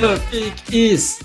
The 0.00 0.18
Pick 0.30 0.74
is 0.74 1.22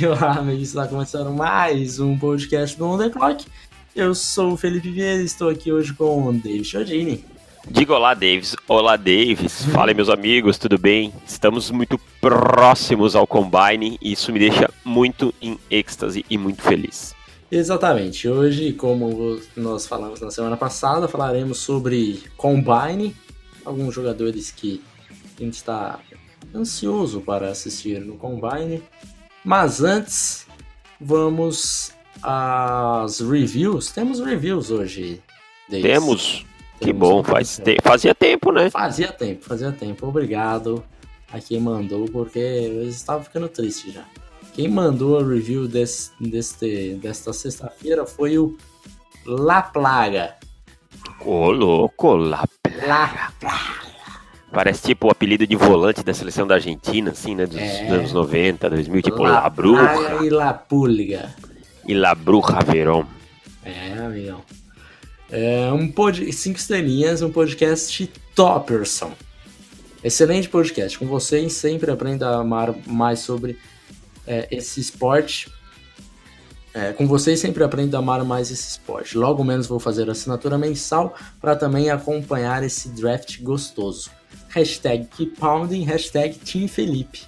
e 0.00 0.06
Olá, 0.06 0.38
amigos, 0.38 0.68
está 0.68 0.88
começando 0.88 1.30
mais 1.30 2.00
um 2.00 2.18
podcast 2.18 2.76
do 2.76 2.84
On 2.84 2.98
The 2.98 3.10
Clock. 3.10 3.46
Eu 3.94 4.12
sou 4.12 4.52
o 4.52 4.56
Felipe 4.56 4.90
Vieira 4.90 5.22
e 5.22 5.24
estou 5.24 5.48
aqui 5.48 5.70
hoje 5.70 5.94
com 5.94 6.26
o 6.26 6.32
David 6.32 6.64
Chodini. 6.64 7.24
Diga 7.70 7.94
olá, 7.94 8.12
Davis. 8.12 8.56
Olá, 8.66 8.96
Davis. 8.96 9.66
Fala, 9.66 9.94
meus 9.94 10.08
amigos, 10.08 10.58
tudo 10.58 10.78
bem? 10.78 11.12
Estamos 11.24 11.70
muito 11.70 12.00
próximos 12.20 13.14
ao 13.14 13.24
Combine 13.24 13.96
e 14.02 14.12
isso 14.12 14.32
me 14.32 14.40
deixa 14.40 14.68
muito 14.84 15.32
em 15.40 15.58
êxtase 15.70 16.24
e 16.28 16.36
muito 16.36 16.60
feliz. 16.60 17.14
Exatamente. 17.50 18.28
Hoje, 18.28 18.72
como 18.72 19.38
nós 19.56 19.86
falamos 19.86 20.20
na 20.20 20.30
semana 20.30 20.56
passada, 20.56 21.06
falaremos 21.06 21.58
sobre 21.58 22.20
Combine, 22.36 23.14
alguns 23.64 23.94
jogadores 23.94 24.50
que 24.50 24.82
a 25.38 25.42
gente 25.42 25.54
está 25.54 26.00
ansioso 26.52 27.20
para 27.20 27.48
assistir 27.48 28.00
no 28.00 28.16
Combine. 28.16 28.82
Mas 29.44 29.82
antes, 29.82 30.46
vamos 31.00 31.92
às 32.22 33.20
reviews. 33.20 33.92
Temos 33.92 34.20
reviews 34.20 34.70
hoje. 34.70 35.22
Temos. 35.68 36.46
Que 36.80 36.92
bom, 36.92 37.22
faz 37.22 37.58
te... 37.58 37.76
fazia 37.82 38.14
tempo, 38.14 38.50
né? 38.50 38.70
Fazia 38.70 39.12
tempo, 39.12 39.44
fazia 39.44 39.70
tempo. 39.70 40.06
Obrigado 40.06 40.84
a 41.32 41.40
quem 41.40 41.60
mandou, 41.60 42.06
porque 42.06 42.38
eu 42.38 42.88
estava 42.88 43.22
ficando 43.22 43.48
triste 43.48 43.90
já. 43.92 44.04
Quem 44.54 44.68
mandou 44.68 45.18
a 45.18 45.26
review 45.26 45.66
desse, 45.66 46.10
deste, 46.20 46.94
desta 46.94 47.32
sexta-feira 47.32 48.06
foi 48.06 48.38
o 48.38 48.56
La 49.26 49.62
Plaga. 49.62 50.36
Ô, 51.24 51.50
louco, 51.50 52.16
La 52.16 52.44
Plaga. 52.62 52.86
La 52.86 53.32
Plaga. 53.40 53.83
Parece 54.54 54.82
tipo 54.82 55.08
o 55.08 55.10
apelido 55.10 55.44
de 55.44 55.56
volante 55.56 56.04
da 56.04 56.14
seleção 56.14 56.46
da 56.46 56.54
Argentina, 56.54 57.10
assim, 57.10 57.34
né? 57.34 57.44
Dos 57.44 57.58
é. 57.58 57.88
anos 57.88 58.12
90, 58.12 58.70
2000, 58.70 59.02
tipo 59.02 59.24
La, 59.24 59.40
La 59.40 59.50
Bruja. 59.50 60.22
E 60.22 60.30
La 60.30 60.54
Pulga. 60.54 61.34
E 61.84 61.92
La 61.92 62.14
Bruja 62.14 62.60
Verón. 62.60 63.04
É, 63.64 63.98
amigão. 63.98 64.42
É 65.28 65.72
um 65.72 65.90
pod... 65.90 66.32
Cinco 66.32 66.56
estrelinhas, 66.56 67.20
um 67.20 67.32
podcast 67.32 68.06
Topperson. 68.32 69.10
Excelente 70.04 70.48
podcast. 70.48 70.96
Com 71.00 71.06
vocês 71.06 71.52
sempre 71.54 71.90
aprenda 71.90 72.28
a 72.28 72.36
amar 72.36 72.72
mais 72.86 73.18
sobre 73.18 73.58
é, 74.24 74.46
esse 74.52 74.78
esporte. 74.78 75.50
É, 76.72 76.92
com 76.92 77.08
vocês 77.08 77.40
sempre 77.40 77.64
aprendo 77.64 77.96
a 77.96 77.98
amar 77.98 78.24
mais 78.24 78.52
esse 78.52 78.68
esporte. 78.68 79.18
Logo 79.18 79.42
menos 79.42 79.66
vou 79.66 79.80
fazer 79.80 80.08
assinatura 80.08 80.56
mensal 80.56 81.12
para 81.40 81.56
também 81.56 81.90
acompanhar 81.90 82.62
esse 82.62 82.88
draft 82.90 83.40
gostoso 83.40 84.12
hashtag 84.54 85.08
KeepPounding, 85.16 85.82
hashtag 85.82 86.38
Team 86.38 86.68
Felipe. 86.68 87.22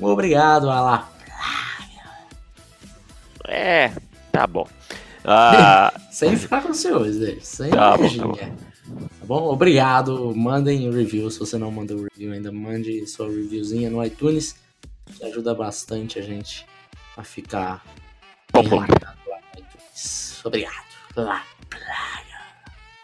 Obrigado, 0.00 0.70
Alá. 0.70 1.10
É, 3.48 3.90
tá 4.30 4.46
bom. 4.46 4.68
Ah, 5.24 5.92
sem 6.12 6.36
ficar 6.36 6.62
com 6.62 6.72
ciúmes 6.72 7.18
dele, 7.18 7.40
sem 7.42 7.70
tá 7.70 7.96
energia. 7.98 8.22
Bom, 8.22 8.32
tá, 8.32 8.46
bom. 8.46 9.08
tá 9.20 9.26
bom? 9.26 9.42
Obrigado. 9.52 10.34
Mandem 10.36 10.90
review. 10.90 11.30
Se 11.30 11.40
você 11.40 11.58
não 11.58 11.70
mandou 11.70 12.04
review 12.04 12.32
ainda, 12.32 12.52
mande 12.52 13.06
sua 13.06 13.26
reviewzinha 13.26 13.90
no 13.90 14.04
iTunes. 14.04 14.56
Que 15.16 15.24
ajuda 15.24 15.54
bastante 15.54 16.18
a 16.18 16.22
gente 16.22 16.66
a 17.16 17.24
ficar 17.24 17.82
popular. 18.52 18.86
Obrigado. 20.44 20.88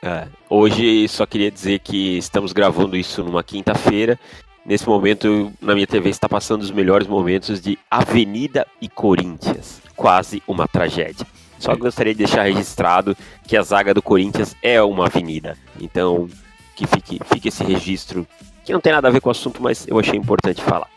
É, 0.04 0.28
hoje 0.50 1.08
só 1.08 1.24
queria 1.24 1.50
dizer 1.50 1.78
que 1.78 2.18
estamos 2.18 2.52
gravando 2.52 2.94
isso 2.94 3.24
numa 3.24 3.42
quinta-feira. 3.42 4.20
Nesse 4.66 4.86
momento, 4.86 5.50
na 5.62 5.74
minha 5.74 5.86
TV 5.86 6.10
está 6.10 6.28
passando 6.28 6.60
os 6.60 6.70
melhores 6.70 7.06
momentos 7.08 7.58
de 7.58 7.78
Avenida 7.90 8.66
e 8.82 8.86
Corinthians. 8.86 9.80
Quase 9.96 10.42
uma 10.46 10.68
tragédia. 10.68 11.26
Só 11.58 11.74
gostaria 11.74 12.12
de 12.12 12.18
deixar 12.18 12.42
registrado 12.42 13.16
que 13.48 13.56
a 13.56 13.62
zaga 13.62 13.94
do 13.94 14.02
Corinthians 14.02 14.54
é 14.62 14.82
uma 14.82 15.06
avenida. 15.06 15.56
Então, 15.80 16.28
que 16.76 16.86
fique, 16.86 17.18
fique 17.24 17.48
esse 17.48 17.64
registro, 17.64 18.26
que 18.62 18.74
não 18.74 18.80
tem 18.80 18.92
nada 18.92 19.08
a 19.08 19.10
ver 19.10 19.22
com 19.22 19.30
o 19.30 19.32
assunto, 19.32 19.62
mas 19.62 19.88
eu 19.88 19.98
achei 19.98 20.18
importante 20.18 20.62
falar. 20.62 20.90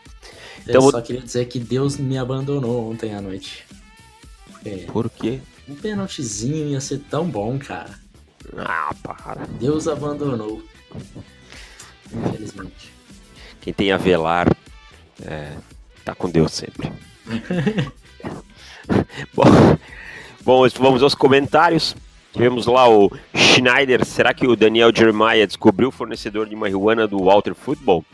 Então, 0.66 0.84
eu 0.84 0.90
só 0.90 1.00
queria 1.00 1.22
dizer 1.22 1.46
que 1.46 1.58
Deus 1.58 1.96
me 1.96 2.18
abandonou 2.18 2.90
ontem 2.90 3.14
à 3.14 3.22
noite. 3.22 3.64
Porque 4.52 4.70
Por 4.92 5.08
quê? 5.08 5.40
Um 5.66 5.74
pênaltizinho 5.74 6.68
ia 6.68 6.80
ser 6.80 6.98
tão 7.08 7.26
bom, 7.26 7.58
cara. 7.58 8.07
Ah, 8.56 8.94
para. 9.02 9.46
Deus 9.58 9.86
abandonou. 9.86 10.62
Infelizmente. 12.12 12.92
Quem 13.60 13.72
tem 13.72 13.92
a 13.92 13.96
velar 13.96 14.48
é, 15.24 15.52
tá 16.04 16.14
com 16.14 16.30
Deus 16.30 16.52
sempre. 16.52 16.92
bom, 19.34 19.44
bom, 20.42 20.68
vamos 20.78 21.02
aos 21.02 21.14
comentários. 21.14 21.94
Tivemos 22.32 22.66
lá 22.66 22.88
o 22.88 23.10
Schneider. 23.34 24.04
Será 24.04 24.32
que 24.32 24.46
o 24.46 24.56
Daniel 24.56 24.92
Jeremiah 24.94 25.46
descobriu 25.46 25.88
o 25.88 25.92
fornecedor 25.92 26.48
de 26.48 26.54
marihuana 26.54 27.06
do 27.06 27.24
Walter 27.24 27.54
Football? 27.54 28.04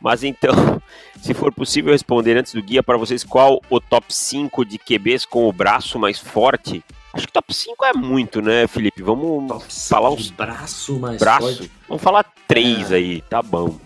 Mas 0.00 0.22
então, 0.22 0.80
se 1.20 1.34
for 1.34 1.52
possível 1.52 1.92
responder 1.92 2.36
antes 2.36 2.54
do 2.54 2.62
guia 2.62 2.82
para 2.82 2.96
vocês 2.96 3.24
qual 3.24 3.60
o 3.70 3.80
top 3.80 4.14
5 4.14 4.64
de 4.64 4.78
QBs 4.78 5.24
com 5.24 5.48
o 5.48 5.52
braço 5.52 5.98
mais 5.98 6.18
forte, 6.18 6.84
Acho 7.14 7.28
que 7.28 7.32
top 7.32 7.54
5 7.54 7.84
é 7.84 7.92
muito, 7.92 8.42
né, 8.42 8.66
Felipe? 8.66 9.00
Vamos 9.02 9.46
top 9.46 9.64
falar 9.88 10.10
uns. 10.10 10.30
Braço 10.30 10.98
mais 10.98 11.18
braço. 11.18 11.56
Forte. 11.56 11.70
Vamos 11.88 12.02
falar 12.02 12.24
três 12.48 12.90
é. 12.90 12.96
aí, 12.96 13.20
tá 13.22 13.40
bom. 13.40 13.78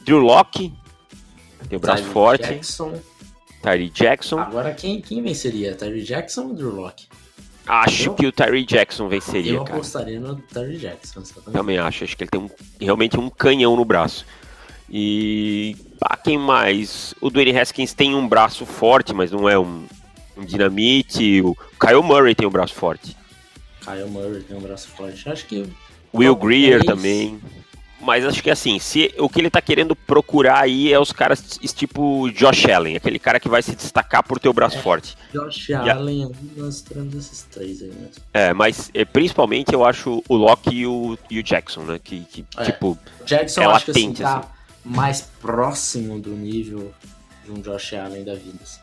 Drew 0.00 0.18
Locke, 0.18 0.72
tem 1.68 1.76
o 1.76 1.80
braço 1.80 2.02
Tyree 2.02 2.12
forte. 2.12 2.48
Jackson. 2.48 3.00
Tyree 3.62 3.90
Jackson. 3.90 4.38
Agora 4.40 4.74
quem, 4.74 5.00
quem 5.00 5.22
venceria? 5.22 5.76
Tyree 5.76 6.02
Jackson 6.02 6.48
ou 6.48 6.54
Drew 6.54 6.74
Locke? 6.74 7.06
Acho 7.66 8.10
eu, 8.10 8.14
que 8.14 8.26
o 8.26 8.32
Tyree 8.32 8.64
Jackson 8.64 9.08
venceria, 9.08 9.52
eu 9.52 9.58
cara. 9.58 9.70
Eu 9.70 9.76
apostaria 9.76 10.18
no 10.18 10.34
Tyree 10.36 10.78
Jackson. 10.78 11.22
Também 11.52 11.78
acho. 11.78 12.02
Acho 12.02 12.16
que 12.16 12.24
ele 12.24 12.30
tem 12.30 12.40
um, 12.40 12.50
realmente 12.80 13.16
um 13.16 13.30
canhão 13.30 13.76
no 13.76 13.84
braço. 13.84 14.26
E. 14.90 15.76
Ah, 16.00 16.16
quem 16.16 16.36
mais? 16.36 17.14
O 17.20 17.30
Dwayne 17.30 17.56
Haskins 17.56 17.94
tem 17.94 18.16
um 18.16 18.26
braço 18.26 18.66
forte, 18.66 19.14
mas 19.14 19.30
não 19.30 19.48
é 19.48 19.56
um, 19.56 19.86
um 20.40 20.44
dinamite. 20.44 21.40
O 21.42 21.56
Kyle 21.78 22.02
Murray 22.02 22.34
tem 22.34 22.46
um 22.46 22.50
braço 22.50 22.74
forte. 22.74 23.16
Kyle 23.80 24.08
Murray 24.08 24.42
tem 24.42 24.56
um 24.56 24.60
braço 24.60 24.88
forte. 24.88 25.28
Acho 25.28 25.46
que. 25.46 25.66
Will 26.12 26.34
Greer 26.34 26.84
também. 26.84 27.40
Mas 28.00 28.24
acho 28.24 28.42
que 28.42 28.50
assim, 28.50 28.78
se 28.78 29.14
o 29.18 29.28
que 29.28 29.40
ele 29.40 29.50
tá 29.50 29.60
querendo 29.60 29.94
procurar 29.94 30.60
aí 30.60 30.90
é 30.90 30.98
os 30.98 31.12
caras 31.12 31.58
tipo 31.74 32.30
Josh 32.30 32.66
Allen, 32.66 32.96
aquele 32.96 33.18
cara 33.18 33.38
que 33.38 33.48
vai 33.48 33.62
se 33.62 33.76
destacar 33.76 34.22
por 34.22 34.40
ter 34.40 34.48
o 34.48 34.54
braço 34.54 34.78
é, 34.78 34.80
forte. 34.80 35.16
Josh 35.32 35.70
Allen, 35.72 36.32
nós 36.56 36.80
temos 36.80 37.14
esses 37.14 37.42
três 37.42 37.82
aí 37.82 37.88
mesmo. 37.88 38.10
É, 38.32 38.54
mas 38.54 38.90
é, 38.94 39.04
principalmente 39.04 39.74
eu 39.74 39.84
acho 39.84 40.22
o 40.26 40.34
Locke 40.34 40.74
e 40.74 40.86
o, 40.86 41.18
e 41.30 41.38
o 41.38 41.42
Jackson, 41.42 41.82
né? 41.82 42.00
Que, 42.02 42.24
que 42.24 42.44
é. 42.56 42.64
tipo. 42.64 42.98
Jackson 43.26 43.60
é 43.60 43.66
acho 43.66 43.90
latente, 43.90 43.94
que 43.94 44.00
assim, 44.00 44.22
tá 44.22 44.38
assim. 44.38 44.48
mais 44.82 45.20
próximo 45.20 46.18
do 46.18 46.30
nível 46.30 46.94
de 47.44 47.50
um 47.50 47.60
Josh 47.60 47.92
Allen 47.92 48.24
da 48.24 48.34
vida. 48.34 48.58
Assim. 48.62 48.80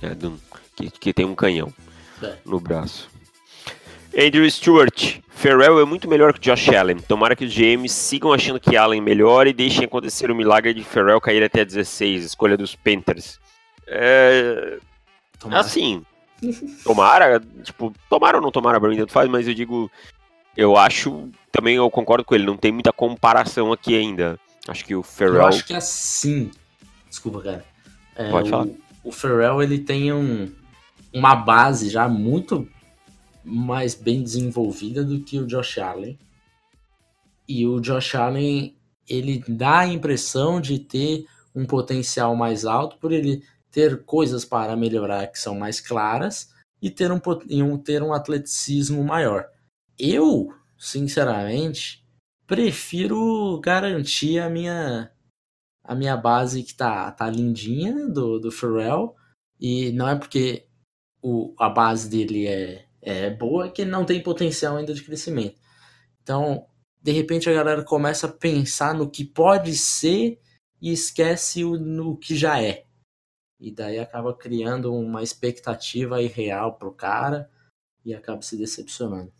É, 0.00 0.14
do, 0.14 0.40
que, 0.76 0.90
que 0.90 1.12
tem 1.12 1.24
um 1.24 1.34
canhão 1.34 1.72
é. 2.22 2.36
no 2.44 2.60
braço. 2.60 3.08
Andrew 4.16 4.48
Stewart, 4.50 5.18
Farrell 5.28 5.80
é 5.80 5.84
muito 5.84 6.08
melhor 6.08 6.32
que 6.32 6.40
Josh 6.40 6.68
Allen. 6.70 6.98
Tomara 6.98 7.36
que 7.36 7.44
os 7.44 7.54
GMs 7.54 7.92
sigam 7.92 8.32
achando 8.32 8.60
que 8.60 8.76
Allen 8.76 9.00
melhor 9.00 9.46
e 9.46 9.52
deixem 9.52 9.84
acontecer 9.84 10.30
o 10.30 10.34
milagre 10.34 10.72
de 10.72 10.82
Farrell 10.82 11.20
cair 11.20 11.42
até 11.42 11.64
16, 11.64 12.24
escolha 12.24 12.56
dos 12.56 12.74
Panthers. 12.74 13.38
É... 13.86 14.78
Tomara. 15.38 15.60
Assim, 15.60 16.04
tomara, 16.82 17.42
tipo, 17.62 17.92
tomara 18.08 18.38
ou 18.38 18.42
não 18.42 18.50
tomara, 18.50 18.80
pra 18.80 18.88
mim 18.88 18.96
tanto 18.96 19.12
faz, 19.12 19.28
mas 19.28 19.46
eu 19.46 19.52
digo, 19.52 19.90
eu 20.56 20.76
acho, 20.76 21.28
também 21.52 21.76
eu 21.76 21.90
concordo 21.90 22.24
com 22.24 22.34
ele, 22.34 22.46
não 22.46 22.56
tem 22.56 22.72
muita 22.72 22.92
comparação 22.92 23.72
aqui 23.72 23.94
ainda. 23.94 24.40
Acho 24.66 24.84
que 24.84 24.94
o 24.94 25.02
Farrell... 25.02 25.34
Eu 25.34 25.46
acho 25.46 25.66
que 25.66 25.74
é 25.74 25.76
assim, 25.76 26.50
desculpa, 27.08 27.42
cara. 27.42 27.64
É, 28.16 28.30
Pode 28.30 28.48
falar. 28.48 28.64
O, 28.64 28.78
o 29.04 29.12
Farrell, 29.12 29.62
ele 29.62 29.78
tem 29.78 30.12
um 30.12 30.50
uma 31.16 31.34
base 31.34 31.88
já 31.88 32.06
muito 32.06 32.68
mais 33.42 33.94
bem 33.94 34.22
desenvolvida 34.22 35.02
do 35.02 35.22
que 35.22 35.38
o 35.38 35.46
Josh 35.46 35.78
Allen. 35.78 36.18
E 37.48 37.66
o 37.66 37.80
Josh 37.80 38.14
Allen, 38.14 38.76
ele 39.08 39.42
dá 39.48 39.78
a 39.78 39.86
impressão 39.86 40.60
de 40.60 40.78
ter 40.78 41.26
um 41.54 41.64
potencial 41.64 42.36
mais 42.36 42.66
alto 42.66 42.98
por 42.98 43.12
ele 43.12 43.42
ter 43.70 44.04
coisas 44.04 44.44
para 44.44 44.76
melhorar 44.76 45.28
que 45.28 45.38
são 45.38 45.58
mais 45.58 45.80
claras 45.80 46.50
e 46.82 46.90
ter 46.90 47.10
um, 47.10 47.20
um, 47.50 47.78
ter 47.78 48.02
um 48.02 48.12
atleticismo 48.12 49.02
maior. 49.02 49.46
Eu, 49.98 50.52
sinceramente, 50.76 52.04
prefiro 52.46 53.58
garantir 53.60 54.38
a 54.38 54.50
minha 54.50 55.10
a 55.82 55.94
minha 55.94 56.16
base 56.16 56.62
que 56.62 56.74
tá, 56.74 57.10
tá 57.12 57.30
lindinha 57.30 58.08
do, 58.08 58.38
do 58.38 58.50
Pharrell. 58.50 59.14
E 59.58 59.92
não 59.92 60.08
é 60.08 60.16
porque 60.16 60.66
o, 61.26 61.52
a 61.58 61.68
base 61.68 62.08
dele 62.08 62.46
é, 62.46 62.84
é 63.02 63.30
boa 63.30 63.68
que 63.68 63.82
ele 63.82 63.90
não 63.90 64.04
tem 64.04 64.22
potencial 64.22 64.76
ainda 64.76 64.94
de 64.94 65.02
crescimento. 65.02 65.58
Então, 66.22 66.64
de 67.02 67.10
repente 67.10 67.50
a 67.50 67.52
galera 67.52 67.82
começa 67.82 68.28
a 68.28 68.32
pensar 68.32 68.94
no 68.94 69.10
que 69.10 69.24
pode 69.24 69.74
ser 69.74 70.38
e 70.80 70.92
esquece 70.92 71.64
o, 71.64 71.76
no 71.76 72.16
que 72.16 72.36
já 72.36 72.62
é. 72.62 72.84
E 73.58 73.72
daí 73.72 73.98
acaba 73.98 74.36
criando 74.36 74.94
uma 74.94 75.20
expectativa 75.20 76.22
irreal 76.22 76.74
pro 76.74 76.92
cara 76.92 77.50
e 78.04 78.14
acaba 78.14 78.40
se 78.42 78.56
decepcionando. 78.56 79.32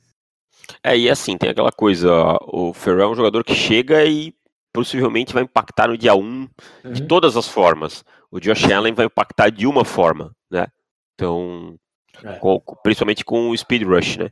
É, 0.82 0.98
e 0.98 1.08
assim, 1.08 1.38
tem 1.38 1.50
aquela 1.50 1.70
coisa, 1.70 2.10
o 2.42 2.72
Ferrell 2.72 3.10
é 3.10 3.12
um 3.12 3.14
jogador 3.14 3.44
que 3.44 3.54
chega 3.54 4.04
e 4.04 4.34
possivelmente 4.72 5.32
vai 5.32 5.44
impactar 5.44 5.86
no 5.86 5.96
dia 5.96 6.16
1 6.16 6.18
um 6.18 6.48
uhum. 6.84 6.92
de 6.92 7.06
todas 7.06 7.36
as 7.36 7.46
formas. 7.46 8.04
O 8.28 8.40
Josh 8.40 8.64
Allen 8.64 8.92
vai 8.92 9.06
impactar 9.06 9.50
de 9.50 9.68
uma 9.68 9.84
forma, 9.84 10.32
né? 10.50 10.66
Então, 11.16 11.78
é. 12.22 12.34
com, 12.34 12.60
principalmente 12.82 13.24
com 13.24 13.50
o 13.50 13.56
Speed 13.56 13.82
Rush, 13.82 14.18
né? 14.18 14.30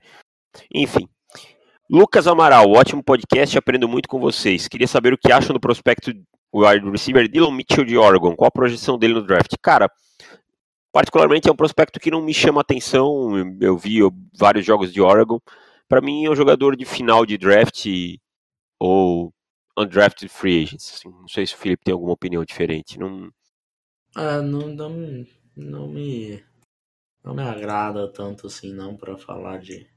Enfim. 0.72 1.08
Lucas 1.90 2.26
Amaral, 2.26 2.70
ótimo 2.70 3.02
podcast, 3.02 3.58
aprendo 3.58 3.88
muito 3.88 4.08
com 4.08 4.20
vocês. 4.20 4.69
Queria 4.69 4.86
saber 4.86 5.12
o 5.12 5.19
que 5.19 5.32
acham 5.32 5.52
do 5.52 5.60
prospecto 5.60 6.12
wide 6.54 6.88
receiver 6.88 7.28
Dylan 7.28 7.52
Mitchell 7.52 7.84
de 7.84 7.96
Oregon. 7.96 8.36
Qual 8.36 8.48
a 8.48 8.52
projeção 8.52 8.98
dele 8.98 9.14
no 9.14 9.22
draft? 9.22 9.52
Cara, 9.60 9.90
particularmente 10.92 11.48
é 11.48 11.52
um 11.52 11.56
prospecto 11.56 11.98
que 11.98 12.10
não 12.10 12.22
me 12.22 12.32
chama 12.32 12.60
atenção. 12.60 13.32
Eu 13.60 13.76
vi 13.76 13.98
vários 14.38 14.64
jogos 14.64 14.92
de 14.92 15.00
Oregon. 15.00 15.40
Para 15.88 16.00
mim 16.00 16.25
é 16.25 16.31
um 16.31 16.36
jogador 16.36 16.76
de 16.76 16.84
final 16.84 17.26
de 17.26 17.36
draft 17.36 17.86
ou 18.78 19.32
undrafted 19.76 20.28
free 20.28 20.62
agents. 20.62 20.94
Assim, 20.94 21.10
não 21.10 21.28
sei 21.28 21.46
se 21.46 21.54
o 21.54 21.58
Felipe 21.58 21.84
tem 21.84 21.92
alguma 21.92 22.12
opinião 22.12 22.44
diferente. 22.44 22.98
Não, 22.98 23.31
ah, 24.14 24.40
não, 24.40 24.69
não, 24.69 25.26
não 25.56 25.88
me 25.88 26.42
não 27.25 27.35
me 27.35 27.43
agrada 27.43 28.06
tanto 28.12 28.47
assim 28.47 28.73
não 28.73 28.97
para 28.97 29.17
falar 29.17 29.59
de, 29.59 29.88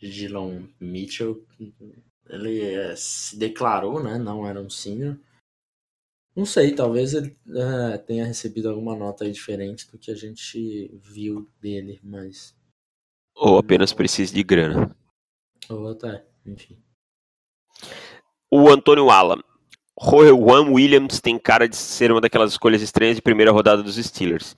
Dylan 0.00 0.68
Mitchell. 0.80 1.44
Ele 2.28 2.60
é, 2.60 2.94
se 2.94 3.36
declarou, 3.38 4.02
né? 4.02 4.18
Não 4.18 4.46
era 4.46 4.60
um 4.60 4.70
senior. 4.70 5.18
Não 6.36 6.44
sei, 6.44 6.74
talvez 6.74 7.14
ele 7.14 7.36
é, 7.48 7.98
tenha 7.98 8.24
recebido 8.24 8.68
alguma 8.68 8.94
nota 8.94 9.28
diferente 9.30 9.90
do 9.90 9.98
que 9.98 10.10
a 10.10 10.14
gente 10.14 10.88
viu 10.94 11.50
dele, 11.60 11.98
mas. 12.02 12.56
Ou 13.34 13.58
apenas 13.58 13.92
precisa 13.92 14.32
de 14.32 14.42
grana. 14.42 14.94
Ou 15.68 15.88
até, 15.88 16.24
enfim. 16.46 16.80
O 18.50 18.68
Antônio 18.68 19.10
Alan. 19.10 19.42
Juan 20.00 20.70
Williams 20.70 21.20
tem 21.20 21.36
cara 21.38 21.68
de 21.68 21.74
ser 21.74 22.12
uma 22.12 22.20
daquelas 22.20 22.52
escolhas 22.52 22.82
estranhas 22.82 23.16
de 23.16 23.22
primeira 23.22 23.50
rodada 23.50 23.82
dos 23.82 23.96
Steelers. 23.96 24.54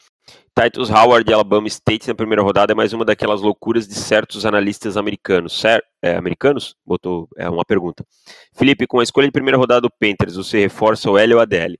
Titus 0.55 0.91
Howard 0.91 1.25
de 1.25 1.32
Alabama 1.32 1.67
State 1.69 2.09
na 2.09 2.15
primeira 2.15 2.43
rodada 2.43 2.73
é 2.73 2.75
mais 2.75 2.93
uma 2.93 3.05
daquelas 3.05 3.41
loucuras 3.41 3.87
de 3.87 3.94
certos 3.94 4.44
analistas 4.44 4.97
americanos. 4.97 5.59
Cer 5.59 5.82
é, 6.03 6.17
americanos? 6.17 6.77
Botou 6.85 7.29
é 7.37 7.49
uma 7.49 7.65
pergunta. 7.65 8.05
Felipe, 8.55 8.87
com 8.87 9.00
a 9.00 9.03
escolha 9.03 9.27
de 9.27 9.32
primeira 9.32 9.56
rodada 9.56 9.82
do 9.82 9.91
Panthers, 9.91 10.37
você 10.37 10.61
reforça 10.61 11.11
o 11.11 11.17
L 11.17 11.35
ou 11.35 11.41
a 11.41 11.44
DL? 11.44 11.79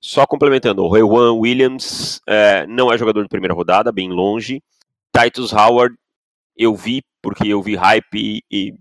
Só 0.00 0.26
complementando, 0.26 0.84
o 0.84 0.96
Juan 0.96 1.32
Williams 1.34 2.20
é, 2.26 2.66
não 2.66 2.92
é 2.92 2.96
jogador 2.96 3.22
de 3.22 3.28
primeira 3.28 3.54
rodada, 3.54 3.92
bem 3.92 4.08
longe. 4.10 4.62
Titus 5.12 5.52
Howard 5.52 5.94
eu 6.56 6.74
vi 6.74 7.02
porque 7.22 7.48
eu 7.48 7.62
vi 7.62 7.74
hype 7.74 8.14
e, 8.14 8.42
e 8.50 8.74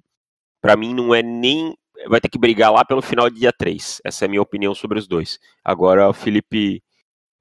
para 0.61 0.75
mim 0.75 0.93
não 0.93 1.13
é 1.13 1.21
nem 1.21 1.73
vai 2.07 2.21
ter 2.21 2.29
que 2.29 2.37
brigar 2.37 2.71
lá 2.71 2.85
pelo 2.85 3.01
final 3.01 3.29
de 3.29 3.39
dia 3.39 3.51
3. 3.51 4.01
Essa 4.03 4.25
é 4.25 4.27
a 4.27 4.29
minha 4.29 4.41
opinião 4.41 4.73
sobre 4.73 4.99
os 4.99 5.07
dois. 5.07 5.39
Agora, 5.63 6.11
Felipe. 6.13 6.83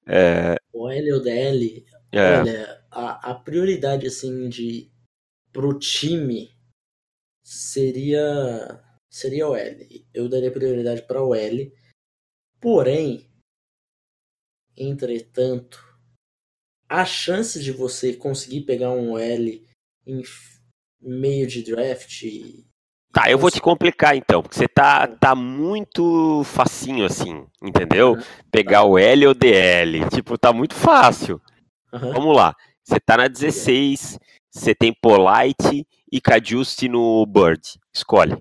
É... 0.09 0.57
O 0.73 0.89
L 0.89 1.13
ou 1.13 1.23
DL, 1.23 1.85
é. 2.13 2.41
olha, 2.41 2.87
a, 2.91 3.33
a 3.33 3.35
prioridade 3.35 4.07
assim 4.07 4.49
de 4.49 4.91
pro 5.53 5.79
time 5.79 6.51
seria 7.45 8.83
seria 9.11 9.49
o 9.49 9.55
L. 9.55 10.07
Eu 10.15 10.29
daria 10.29 10.51
prioridade 10.51 11.03
para 11.03 11.23
o 11.23 11.35
L. 11.35 11.73
Porém, 12.61 13.31
entretanto, 14.77 15.79
a 16.89 17.05
chance 17.05 17.63
de 17.63 17.73
você 17.73 18.15
conseguir 18.15 18.63
pegar 18.63 18.93
um 18.93 19.19
L 19.19 19.67
em 20.07 20.23
meio 21.01 21.47
de 21.47 21.63
draft 21.63 22.25
Tá, 23.13 23.31
eu 23.31 23.39
vou 23.39 23.51
te 23.51 23.61
complicar 23.61 24.15
então, 24.15 24.43
porque 24.43 24.57
você 24.57 24.69
tá, 24.69 25.07
tá 25.07 25.35
muito 25.35 26.43
facinho 26.45 27.07
assim, 27.07 27.47
entendeu? 27.63 28.13
Uhum. 28.13 28.23
Pegar 28.51 28.85
o 28.85 28.99
L 28.99 29.27
ou 29.27 29.35
DL, 29.35 30.09
tipo, 30.11 30.37
tá 30.37 30.53
muito 30.53 30.75
fácil. 30.75 31.41
Uhum. 31.93 32.13
Vamos 32.13 32.37
lá, 32.37 32.55
você 32.85 33.01
tá 33.01 33.17
na 33.17 33.29
16, 33.29 34.19
você 34.51 34.75
tem 34.75 34.93
Polite 34.93 35.87
e 36.13 36.21
Cajuste 36.21 36.87
no 36.87 37.25
Bird, 37.25 37.63
escolhe. 37.95 38.37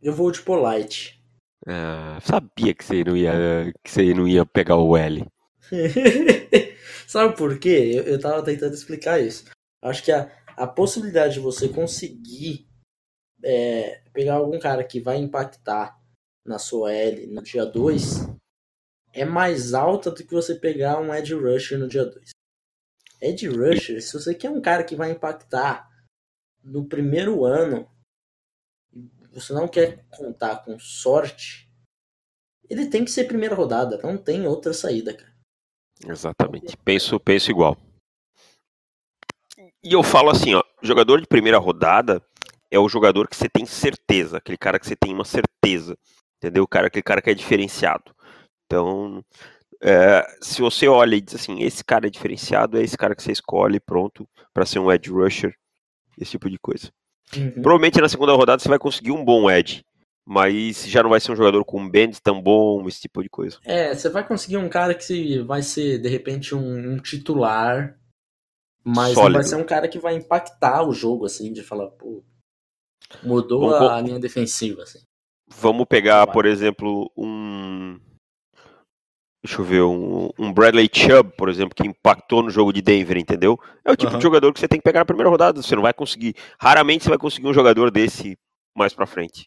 Eu 0.00 0.12
vou 0.12 0.30
de 0.30 0.42
Polite. 0.42 1.20
Ah, 1.66 2.18
sabia 2.22 2.74
que 2.74 2.84
você 2.84 3.02
não 3.02 3.16
ia, 3.16 3.72
que 3.82 3.90
você 3.90 4.14
não 4.14 4.28
ia 4.28 4.46
pegar 4.46 4.76
o 4.76 4.96
L. 4.96 5.26
Sabe 7.08 7.36
por 7.36 7.58
quê? 7.58 7.92
Eu, 7.94 8.02
eu 8.04 8.20
tava 8.20 8.42
tentando 8.42 8.74
explicar 8.74 9.18
isso. 9.20 9.44
Acho 9.82 10.02
que 10.02 10.12
a, 10.12 10.30
a 10.56 10.66
possibilidade 10.66 11.34
de 11.34 11.40
você 11.40 11.68
conseguir 11.68 12.68
é, 13.42 14.02
pegar 14.12 14.34
algum 14.34 14.58
cara 14.58 14.84
que 14.84 15.00
vai 15.00 15.18
impactar 15.18 16.00
na 16.44 16.58
sua 16.58 16.92
L 16.92 17.26
no 17.26 17.42
dia 17.42 17.64
2 17.64 18.28
é 19.12 19.24
mais 19.24 19.74
alta 19.74 20.10
do 20.10 20.16
que 20.16 20.34
você 20.34 20.54
pegar 20.54 21.00
um 21.00 21.14
Edge 21.14 21.34
Rusher 21.34 21.78
no 21.78 21.88
dia 21.88 22.04
2. 22.04 22.30
Edge 23.20 23.48
Rusher, 23.48 24.02
se 24.02 24.12
você 24.12 24.34
quer 24.34 24.50
um 24.50 24.60
cara 24.60 24.84
que 24.84 24.96
vai 24.96 25.10
impactar 25.10 25.88
no 26.62 26.86
primeiro 26.86 27.44
ano, 27.44 27.88
você 29.32 29.52
não 29.52 29.68
quer 29.68 30.04
contar 30.10 30.64
com 30.64 30.78
sorte, 30.78 31.70
ele 32.68 32.86
tem 32.86 33.04
que 33.04 33.10
ser 33.10 33.24
primeira 33.24 33.54
rodada, 33.54 33.98
não 34.02 34.16
tem 34.16 34.46
outra 34.46 34.72
saída, 34.72 35.14
cara. 35.14 35.34
Exatamente. 36.06 36.76
Penso, 36.78 37.20
penso 37.20 37.50
igual. 37.50 37.76
E 39.84 39.92
eu 39.92 40.02
falo 40.02 40.30
assim, 40.30 40.54
ó, 40.54 40.62
jogador 40.82 41.20
de 41.20 41.26
primeira 41.26 41.58
rodada 41.58 42.22
é 42.70 42.78
o 42.78 42.88
jogador 42.88 43.28
que 43.28 43.36
você 43.36 43.50
tem 43.50 43.66
certeza, 43.66 44.38
aquele 44.38 44.56
cara 44.56 44.78
que 44.78 44.86
você 44.86 44.96
tem 44.96 45.12
uma 45.12 45.26
certeza, 45.26 45.94
entendeu? 46.38 46.64
O 46.64 46.66
cara, 46.66 46.86
aquele 46.86 47.02
cara 47.02 47.20
que 47.20 47.28
é 47.28 47.34
diferenciado. 47.34 48.14
Então, 48.64 49.22
é, 49.82 50.26
se 50.40 50.62
você 50.62 50.88
olha 50.88 51.16
e 51.16 51.20
diz 51.20 51.34
assim, 51.34 51.62
esse 51.62 51.84
cara 51.84 52.06
é 52.06 52.10
diferenciado, 52.10 52.78
é 52.78 52.82
esse 52.82 52.96
cara 52.96 53.14
que 53.14 53.22
você 53.22 53.32
escolhe, 53.32 53.78
pronto, 53.78 54.26
para 54.54 54.64
ser 54.64 54.78
um 54.78 54.90
edge 54.90 55.10
rusher, 55.10 55.54
esse 56.18 56.30
tipo 56.30 56.48
de 56.48 56.58
coisa. 56.58 56.90
Uhum. 57.36 57.50
Provavelmente 57.50 58.00
na 58.00 58.08
segunda 58.08 58.32
rodada 58.32 58.62
você 58.62 58.68
vai 58.70 58.78
conseguir 58.78 59.12
um 59.12 59.22
bom 59.22 59.50
edge, 59.50 59.84
mas 60.24 60.86
já 60.86 61.02
não 61.02 61.10
vai 61.10 61.20
ser 61.20 61.32
um 61.32 61.36
jogador 61.36 61.62
com 61.62 61.78
um 61.78 61.90
bend 61.90 62.18
tão 62.22 62.40
bom, 62.40 62.88
esse 62.88 63.02
tipo 63.02 63.22
de 63.22 63.28
coisa. 63.28 63.58
É, 63.62 63.94
você 63.94 64.08
vai 64.08 64.26
conseguir 64.26 64.56
um 64.56 64.68
cara 64.70 64.94
que 64.94 65.40
vai 65.40 65.60
ser, 65.62 65.98
de 65.98 66.08
repente, 66.08 66.54
um, 66.54 66.94
um 66.94 66.96
titular 66.96 67.98
mas 68.84 69.14
Sólido. 69.14 69.32
não 69.32 69.40
vai 69.40 69.44
ser 69.44 69.56
um 69.56 69.64
cara 69.64 69.88
que 69.88 69.98
vai 69.98 70.14
impactar 70.14 70.86
o 70.86 70.92
jogo, 70.92 71.24
assim, 71.24 71.52
de 71.52 71.62
falar, 71.62 71.88
pô, 71.88 72.22
mudou 73.22 73.70
Vamos... 73.70 73.90
a 73.90 74.00
linha 74.00 74.18
defensiva, 74.18 74.82
assim. 74.82 75.00
Vamos 75.48 75.86
pegar, 75.86 76.26
por 76.26 76.46
exemplo, 76.46 77.10
um. 77.16 77.98
Deixa 79.42 79.60
eu 79.60 79.64
ver, 79.64 79.82
um, 79.82 80.30
um, 80.38 80.52
Bradley 80.52 80.88
Chubb, 80.90 81.32
por 81.36 81.50
exemplo, 81.50 81.74
que 81.74 81.86
impactou 81.86 82.42
no 82.42 82.48
jogo 82.48 82.72
de 82.72 82.80
Denver, 82.80 83.18
entendeu? 83.18 83.58
É 83.84 83.92
o 83.92 83.96
tipo 83.96 84.12
uhum. 84.12 84.18
de 84.18 84.22
jogador 84.22 84.52
que 84.52 84.58
você 84.58 84.66
tem 84.66 84.78
que 84.78 84.84
pegar 84.84 85.00
na 85.00 85.04
primeira 85.04 85.28
rodada. 85.28 85.60
Você 85.60 85.74
não 85.76 85.82
vai 85.82 85.92
conseguir. 85.92 86.34
Raramente 86.58 87.04
você 87.04 87.10
vai 87.10 87.18
conseguir 87.18 87.46
um 87.46 87.52
jogador 87.52 87.90
desse 87.90 88.38
mais 88.74 88.94
pra 88.94 89.06
frente. 89.06 89.46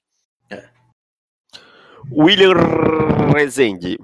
É. 0.51 0.69
William 2.11 2.53
Rezende. 3.35 3.97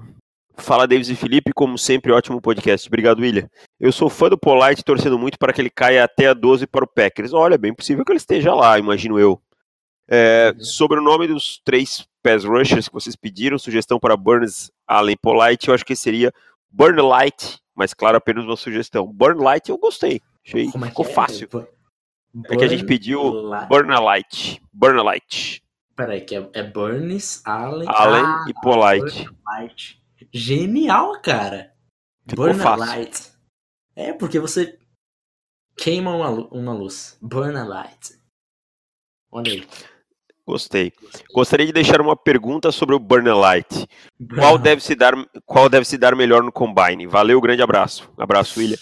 Fala 0.56 0.86
Davis 0.86 1.08
e 1.08 1.14
Felipe, 1.14 1.52
como 1.52 1.76
sempre, 1.76 2.12
ótimo 2.12 2.40
podcast. 2.40 2.86
Obrigado, 2.88 3.20
William. 3.20 3.48
Eu 3.78 3.92
sou 3.92 4.08
fã 4.08 4.28
do 4.28 4.38
Polite, 4.38 4.84
torcendo 4.84 5.18
muito 5.18 5.38
para 5.38 5.52
que 5.52 5.60
ele 5.60 5.70
caia 5.70 6.04
até 6.04 6.28
a 6.28 6.34
12 6.34 6.66
para 6.66 6.84
o 6.84 6.88
Packers. 6.88 7.32
Olha, 7.32 7.58
bem 7.58 7.74
possível 7.74 8.04
que 8.04 8.12
ele 8.12 8.18
esteja 8.18 8.54
lá, 8.54 8.78
imagino 8.78 9.18
eu. 9.18 9.40
É, 10.08 10.52
uhum. 10.54 10.60
sobre 10.60 10.98
o 10.98 11.02
nome 11.02 11.26
dos 11.26 11.60
três 11.64 12.06
pass 12.22 12.44
rushers 12.44 12.88
que 12.88 12.94
vocês 12.94 13.16
pediram, 13.16 13.58
sugestão 13.58 13.98
para 13.98 14.16
Burns, 14.16 14.70
Allen 14.86 15.16
Polite, 15.16 15.68
eu 15.68 15.74
acho 15.74 15.84
que 15.84 15.96
seria 15.96 16.32
Burn 16.70 17.00
Light, 17.00 17.58
mas 17.74 17.94
claro, 17.94 18.16
apenas 18.16 18.44
uma 18.44 18.56
sugestão. 18.56 19.06
Burn 19.06 19.42
Light 19.42 19.68
eu 19.68 19.78
gostei, 19.78 20.20
achei, 20.44 20.70
como 20.70 20.84
é 20.84 20.88
ficou 20.88 21.06
é? 21.06 21.08
fácil. 21.08 21.48
Burn... 21.50 21.66
É 22.50 22.56
que 22.56 22.64
a 22.64 22.68
gente 22.68 22.84
pediu 22.84 23.20
Burn 23.68 23.94
Light. 24.00 24.60
Burn 24.72 25.02
Light. 25.02 25.62
Peraí, 25.94 26.20
que 26.22 26.34
é, 26.34 26.50
é 26.52 26.62
Burns, 26.62 27.40
Allen, 27.44 27.88
Allen 27.88 28.24
ah, 28.24 28.44
e 28.48 28.54
Polite. 28.54 29.28
Light. 29.46 30.03
Genial, 30.32 31.20
cara. 31.20 31.72
Ficou 32.28 32.46
Burn 32.46 32.60
fácil. 32.60 32.82
a 32.82 32.86
light. 32.86 33.32
É, 33.96 34.12
porque 34.12 34.38
você 34.38 34.78
queima 35.76 36.14
uma, 36.14 36.30
uma 36.50 36.72
luz. 36.72 37.18
Burn 37.20 37.56
a 37.56 37.64
light. 37.64 38.18
Olha 39.30 39.52
aí. 39.52 39.66
Gostei. 40.46 40.92
Gostaria 41.32 41.64
de 41.64 41.72
deixar 41.72 42.00
uma 42.02 42.14
pergunta 42.14 42.70
sobre 42.70 42.94
o 42.94 42.98
Burner 42.98 43.36
Light. 43.36 43.86
Qual 44.34 44.58
deve 44.58 44.82
se 44.82 44.94
dar, 44.94 45.14
qual 45.46 45.70
deve 45.70 45.86
se 45.86 45.96
dar 45.96 46.14
melhor 46.14 46.42
no 46.42 46.52
Combine? 46.52 47.06
Valeu, 47.06 47.40
grande 47.40 47.62
abraço. 47.62 48.10
Abraço, 48.18 48.60
William. 48.60 48.76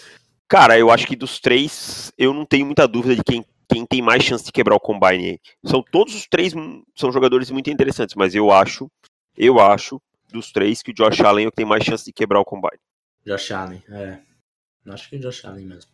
Cara, 0.49 0.77
eu 0.77 0.91
acho 0.91 1.07
que 1.07 1.15
dos 1.15 1.39
três, 1.39 2.13
eu 2.19 2.35
não 2.35 2.45
tenho 2.45 2.67
muita 2.67 2.87
dúvida 2.89 3.15
de 3.15 3.23
quem, 3.23 3.45
quem 3.73 3.87
tem 3.87 4.03
mais 4.03 4.25
chance 4.25 4.45
de 4.45 4.51
quebrar 4.51 4.75
o 4.75 4.81
Combine. 4.81 5.41
São 5.65 5.83
todos 5.83 6.15
os 6.15 6.27
três, 6.27 6.53
são 6.97 7.13
jogadores 7.13 7.51
muito 7.51 7.71
interessantes, 7.71 8.17
mas 8.17 8.35
eu 8.35 8.51
acho, 8.51 8.91
eu 9.37 9.61
acho, 9.61 10.03
dos 10.33 10.51
três, 10.51 10.83
que 10.83 10.91
o 10.91 10.95
Josh 10.95 11.21
Allen 11.21 11.45
é 11.45 11.49
o 11.49 11.51
que 11.51 11.57
tem 11.57 11.67
mais 11.67 11.85
chance 11.85 12.05
de 12.05 12.13
quebrar 12.13 12.41
o 12.41 12.45
Combine. 12.45 12.81
Josh 13.25 13.51
Allen, 13.53 13.83
é. 13.89 14.21
Acho 14.87 15.11
que 15.11 15.17
o 15.17 15.21
Josh 15.21 15.45
Allen 15.45 15.67
mesmo. 15.67 15.91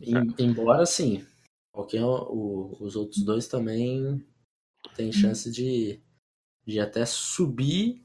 É. 0.00 0.42
Embora, 0.42 0.84
sim, 0.84 1.24
qualquer, 1.72 2.02
o, 2.04 2.76
os 2.80 2.96
outros 2.96 3.22
dois 3.22 3.46
também 3.46 4.24
tem 4.94 5.12
chance 5.12 5.50
de, 5.50 6.00
de 6.66 6.80
até 6.80 7.04
subir 7.06 8.02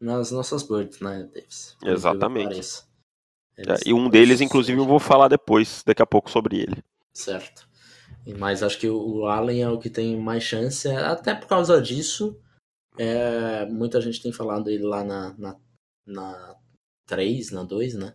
nas 0.00 0.30
nossas 0.30 0.62
birds, 0.62 1.00
né, 1.00 1.28
Davis? 1.34 1.76
Exatamente. 1.82 2.86
É, 3.56 3.62
e 3.86 3.92
um 3.92 4.08
deles, 4.08 4.40
inclusive, 4.40 4.78
eu 4.78 4.86
vou 4.86 4.98
falar 4.98 5.28
depois, 5.28 5.82
daqui 5.84 6.02
a 6.02 6.06
pouco, 6.06 6.30
sobre 6.30 6.58
ele. 6.58 6.84
Certo. 7.12 7.66
Mas 8.38 8.62
acho 8.62 8.78
que 8.78 8.88
o 8.88 9.26
Allen 9.26 9.62
é 9.62 9.68
o 9.68 9.78
que 9.78 9.88
tem 9.88 10.18
mais 10.18 10.42
chance, 10.42 10.88
até 10.88 11.34
por 11.34 11.46
causa 11.46 11.80
disso. 11.80 12.38
É, 12.98 13.66
muita 13.66 14.00
gente 14.00 14.22
tem 14.22 14.32
falado 14.32 14.64
dele 14.64 14.84
lá 14.84 15.04
na, 15.04 15.34
na, 15.38 15.60
na 16.06 16.56
3, 17.06 17.50
na 17.50 17.62
2, 17.62 17.94
né? 17.94 18.14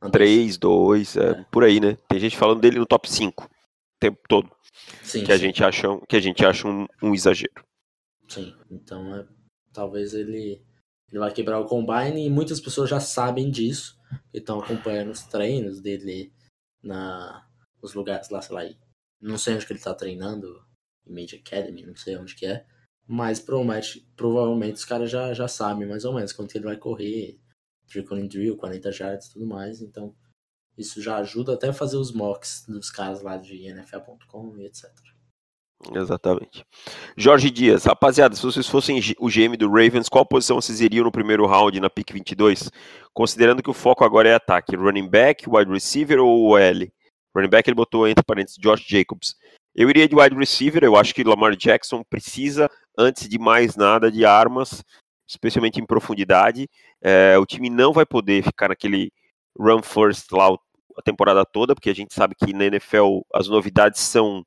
Na 0.00 0.10
3, 0.10 0.56
2, 0.56 1.16
é, 1.16 1.30
é, 1.30 1.44
por 1.50 1.64
aí, 1.64 1.80
né? 1.80 1.96
Tem 2.08 2.18
gente 2.18 2.36
falando 2.36 2.60
dele 2.60 2.78
no 2.78 2.86
top 2.86 3.10
5 3.10 3.44
o 3.44 3.48
tempo 4.00 4.20
todo. 4.28 4.50
Sim, 5.02 5.24
que, 5.24 5.32
a 5.32 5.36
gente 5.36 5.62
acha, 5.62 5.86
que 6.08 6.16
a 6.16 6.20
gente 6.20 6.44
acha 6.44 6.66
um, 6.66 6.86
um 7.02 7.14
exagero. 7.14 7.64
Sim, 8.28 8.54
então 8.70 9.14
é, 9.14 9.26
talvez 9.72 10.14
ele, 10.14 10.64
ele 11.08 11.18
vai 11.18 11.32
quebrar 11.32 11.60
o 11.60 11.66
combine 11.66 12.24
e 12.24 12.30
muitas 12.30 12.60
pessoas 12.60 12.88
já 12.88 13.00
sabem 13.00 13.50
disso 13.50 13.98
e 14.32 14.38
estão 14.38 14.60
acompanhando 14.60 15.10
os 15.10 15.22
treinos 15.22 15.80
dele 15.80 16.32
na 16.82 17.46
nos 17.82 17.94
lugares 17.94 18.30
lá, 18.30 18.40
sei 18.40 18.54
lá, 18.54 18.62
não 19.20 19.36
sei 19.36 19.54
onde 19.54 19.66
que 19.66 19.72
ele 19.72 19.80
está 19.80 19.92
treinando, 19.92 20.64
Image 21.04 21.36
Academy, 21.36 21.84
não 21.84 21.96
sei 21.96 22.16
onde 22.16 22.34
que 22.36 22.46
é, 22.46 22.64
mas 23.06 23.40
provavelmente, 23.40 24.06
provavelmente 24.16 24.74
os 24.74 24.84
caras 24.84 25.10
já, 25.10 25.34
já 25.34 25.48
sabem 25.48 25.88
mais 25.88 26.04
ou 26.04 26.14
menos 26.14 26.32
quanto 26.32 26.54
ele 26.54 26.64
vai 26.64 26.76
correr, 26.76 27.38
Draconic 27.92 28.28
Drill, 28.28 28.56
40 28.56 28.92
jardas 28.92 29.26
e 29.26 29.32
tudo 29.32 29.46
mais, 29.46 29.80
então 29.82 30.14
isso 30.76 31.02
já 31.02 31.16
ajuda 31.18 31.54
até 31.54 31.68
a 31.68 31.72
fazer 31.72 31.96
os 31.96 32.12
mocks 32.12 32.64
dos 32.66 32.90
caras 32.90 33.22
lá 33.22 33.36
de 33.36 33.66
NFL.com 33.66 34.56
e 34.56 34.66
etc. 34.66 34.90
Exatamente. 35.94 36.64
Jorge 37.16 37.50
Dias, 37.50 37.84
rapaziada, 37.84 38.36
se 38.36 38.42
vocês 38.42 38.68
fossem 38.68 39.00
o 39.18 39.28
GM 39.28 39.56
do 39.56 39.68
Ravens, 39.68 40.08
qual 40.08 40.24
posição 40.24 40.60
vocês 40.60 40.80
iriam 40.80 41.04
no 41.04 41.10
primeiro 41.10 41.44
round 41.44 41.78
na 41.80 41.90
pick 41.90 42.12
22? 42.12 42.70
Considerando 43.12 43.62
que 43.62 43.70
o 43.70 43.74
foco 43.74 44.04
agora 44.04 44.28
é 44.28 44.34
ataque, 44.34 44.76
running 44.76 45.08
back, 45.08 45.44
wide 45.48 45.70
receiver 45.70 46.20
ou 46.20 46.56
L? 46.56 46.90
Running 47.34 47.48
back 47.48 47.68
ele 47.68 47.74
botou 47.74 48.06
entre 48.06 48.24
parênteses 48.24 48.58
Josh 48.58 48.86
Jacobs. 48.86 49.34
Eu 49.74 49.88
iria 49.90 50.06
de 50.06 50.14
wide 50.14 50.36
receiver, 50.36 50.84
eu 50.84 50.96
acho 50.96 51.14
que 51.14 51.24
Lamar 51.24 51.56
Jackson 51.56 52.02
precisa, 52.08 52.70
antes 52.96 53.28
de 53.28 53.38
mais 53.38 53.76
nada, 53.76 54.10
de 54.10 54.24
armas, 54.24 54.84
especialmente 55.28 55.80
em 55.80 55.86
profundidade. 55.86 56.68
É, 57.00 57.38
o 57.38 57.46
time 57.46 57.70
não 57.70 57.92
vai 57.92 58.06
poder 58.06 58.42
ficar 58.42 58.68
naquele 58.68 59.10
run 59.58 59.82
first 59.82 60.30
lá 60.32 60.48
a 60.96 61.02
temporada 61.02 61.44
toda, 61.44 61.74
porque 61.74 61.90
a 61.90 61.94
gente 61.94 62.14
sabe 62.14 62.34
que 62.34 62.52
na 62.52 62.66
NFL 62.66 63.20
as 63.32 63.48
novidades 63.48 64.00
são 64.00 64.44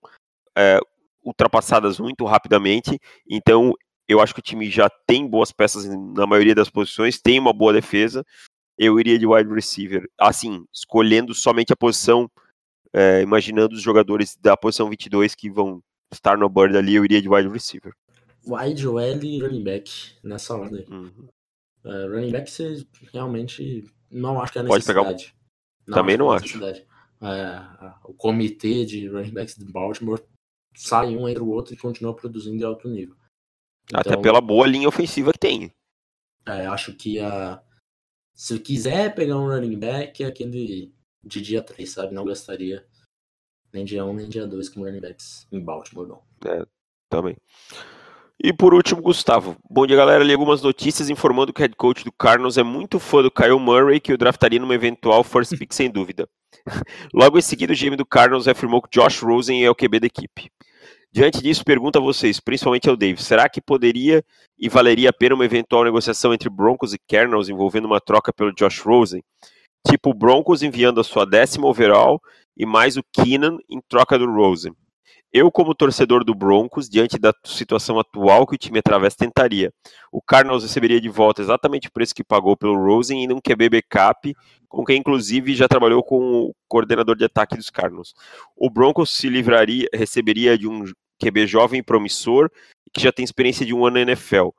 é, 0.56 0.80
ultrapassadas 1.24 2.00
muito 2.00 2.24
rapidamente. 2.25 3.00
Então, 3.28 3.74
eu 4.08 4.22
acho 4.22 4.34
que 4.34 4.40
o 4.40 4.44
time 4.44 4.70
já 4.70 4.90
tem 5.08 5.28
boas 5.28 5.52
peças 5.52 5.86
na 5.86 6.28
maioria 6.28 6.54
das 6.54 6.70
posições, 6.70 7.20
tem 7.20 7.40
uma 7.40 7.52
boa 7.52 7.74
defesa. 7.74 8.24
Eu 8.78 9.00
iria 9.00 9.18
de 9.18 9.25
wide 9.25 9.52
receiver, 9.54 10.08
assim, 10.20 10.66
escolhendo 10.72 11.34
somente 11.34 11.74
a 11.74 11.78
posição, 11.78 12.30
é, 12.94 13.22
imaginando 13.22 13.74
os 13.74 13.82
jogadores 13.82 14.38
da 14.38 14.56
posição 14.56 14.90
22 14.90 15.34
que 15.34 15.50
vão 15.50 15.82
estar 16.14 16.38
no 16.38 16.48
board 16.48 16.78
ali, 16.78 16.96
eu 16.96 17.04
iria 17.04 17.22
de 17.22 17.30
wide 17.30 17.50
receiver. 17.50 17.94
Wide, 18.48 18.88
L 18.88 19.28
e 19.28 19.42
running 19.42 19.64
back, 19.64 19.92
nessa 20.24 20.56
ordem. 20.56 20.86
Uhum. 20.90 21.28
Uh, 21.84 22.08
running 22.12 22.32
back, 22.32 22.50
você 22.50 22.86
realmente 23.14 23.84
não 24.10 24.42
acho 24.42 24.54
que 24.54 24.60
é 24.60 24.64
necessidade. 24.64 25.04
Pode 25.04 25.16
pegar 25.16 25.32
o... 25.32 25.36
Não, 25.88 25.96
Também 25.96 26.18
não 26.18 26.32
acho. 26.32 26.64
É, 26.66 27.94
o 28.04 28.14
comitê 28.14 28.86
de 28.86 29.08
running 29.08 29.32
backs 29.32 29.56
de 29.56 29.66
Baltimore 29.66 30.22
sai 30.75 31.16
um 31.16 31.30
entre 31.30 31.42
o 31.42 31.48
outro 31.48 31.74
e 31.74 31.78
continua 31.78 32.16
produzindo 32.16 32.58
de 32.58 32.64
alto 32.64 32.90
nível. 32.90 33.16
Então, 33.88 34.02
Até 34.02 34.18
pela 34.18 34.42
boa 34.42 34.68
linha 34.68 34.88
ofensiva 34.88 35.32
que 35.32 35.40
tem. 35.40 35.72
É, 36.46 36.66
acho 36.66 36.94
que 36.94 37.20
a, 37.20 37.64
se 38.34 38.60
quiser 38.60 39.16
pegar 39.16 39.38
um 39.38 39.48
running 39.48 39.80
back, 39.80 40.24
é 40.24 40.28
aquele 40.28 40.94
de 41.24 41.42
dia 41.42 41.62
3, 41.62 41.90
sabe? 41.90 42.14
Não 42.14 42.25
gastaria 42.25 42.86
nem 43.72 43.86
dia 43.86 44.06
1 44.06 44.14
nem 44.14 44.30
dia 44.30 44.46
2 44.46 44.70
com 44.70 44.84
running 44.84 45.02
backs 45.02 45.48
em 45.52 45.60
Baltimore, 45.60 46.08
não. 46.08 46.24
É, 46.46 46.66
também. 47.10 47.36
E 48.44 48.51
por 48.51 48.74
último, 48.74 49.01
Gustavo. 49.01 49.56
Bom 49.70 49.88
dia, 49.88 49.96
galera. 49.96 50.24
Li 50.24 50.34
algumas 50.34 50.62
notícias 50.62 51.10
informando 51.10 51.54
que 51.54 51.62
o 51.62 51.63
head 51.63 51.75
coach 51.75 52.04
do 52.04 52.12
Cardinals 52.12 52.58
é 52.58 52.63
muito 52.63 53.00
fã 53.00 53.22
do 53.22 53.32
Kyle 53.32 53.60
Murray, 53.60 54.00
que 54.00 54.13
o 54.13 54.18
draftaria 54.18 54.60
numa 54.60 54.75
eventual 54.75 55.24
first 55.24 55.58
pick 55.58 55.74
sem 55.74 55.89
dúvida. 55.89 56.27
Logo 57.13 57.38
em 57.38 57.42
seguida, 57.42 57.72
o 57.72 57.75
GM 57.75 57.96
do 57.96 58.06
Cardinals 58.06 58.48
afirmou 58.48 58.82
que 58.82 58.89
Josh 58.92 59.22
Rosen 59.22 59.63
é 59.63 59.70
o 59.70 59.75
QB 59.75 60.01
da 60.01 60.08
equipe. 60.08 60.51
Diante 61.13 61.42
disso, 61.42 61.63
pergunto 61.63 61.98
a 61.98 62.01
vocês, 62.01 62.42
principalmente 62.42 62.89
ao 62.89 62.98
Dave, 62.98 63.24
será 63.24 63.48
que 63.48 63.62
poderia 63.62 64.22
e 64.60 64.68
valeria 64.68 65.12
a 65.12 65.13
pena 65.13 65.34
uma 65.34 65.46
eventual 65.46 65.86
negociação 65.86 66.34
entre 66.34 66.50
Broncos 66.50 66.94
e 66.94 67.00
Cardinals 67.10 67.48
envolvendo 67.48 67.86
uma 67.86 68.01
troca 68.01 68.34
pelo 68.34 68.54
Josh 68.54 68.82
Rosen? 68.82 69.24
Tipo, 69.88 70.13
Broncos 70.13 70.62
enviando 70.62 71.00
a 71.00 71.06
sua 71.06 71.25
décima 71.25 71.68
overall 71.68 72.20
e 72.58 72.65
mais 72.65 72.98
o 72.98 73.04
Keenan 73.13 73.58
em 73.70 73.80
troca 73.88 74.20
do 74.20 74.30
Rosen. 74.30 74.74
Eu, 75.38 75.51
como 75.51 75.75
torcedor 75.75 76.24
do 76.24 76.34
Broncos, 76.34 76.88
diante 76.88 77.20
da 77.20 77.34
situação 77.44 78.00
atual 78.00 78.48
que 78.48 78.56
o 78.56 78.58
time 78.58 78.80
atravessa, 78.80 79.18
tentaria. 79.18 79.70
O 80.10 80.22
Cardinals 80.22 80.63
receberia 80.63 81.01
de 81.01 81.10
volta 81.10 81.42
exatamente 81.42 81.89
o 81.89 81.92
preço 81.92 82.15
que 82.15 82.24
pagou 82.24 82.56
pelo 82.56 82.82
Rosen 82.82 83.22
e 83.22 83.27
não 83.27 83.42
QB 83.42 83.68
backup, 83.68 84.34
com 84.70 84.86
quem 84.86 84.98
inclusive 84.98 85.54
já 85.54 85.68
trabalhou 85.68 86.01
com 86.01 86.46
o 86.46 86.56
coordenador 86.70 87.18
de 87.18 87.25
ataque 87.25 87.58
dos 87.58 87.70
Cardinals. 87.70 88.13
O 88.56 88.70
Broncos 88.70 89.12
se 89.12 89.27
livraria, 89.27 89.89
receberia 89.94 90.58
de 90.58 90.70
um 90.70 90.86
QB 91.22 91.48
jovem 91.48 91.82
e 91.82 91.84
promissor, 91.84 92.50
que 92.94 93.01
já 93.01 93.12
tem 93.12 93.25
experiência 93.25 93.65
de 93.65 93.74
um 93.74 93.86
ano 93.86 93.96
na 93.96 94.04
NFL. 94.04 94.51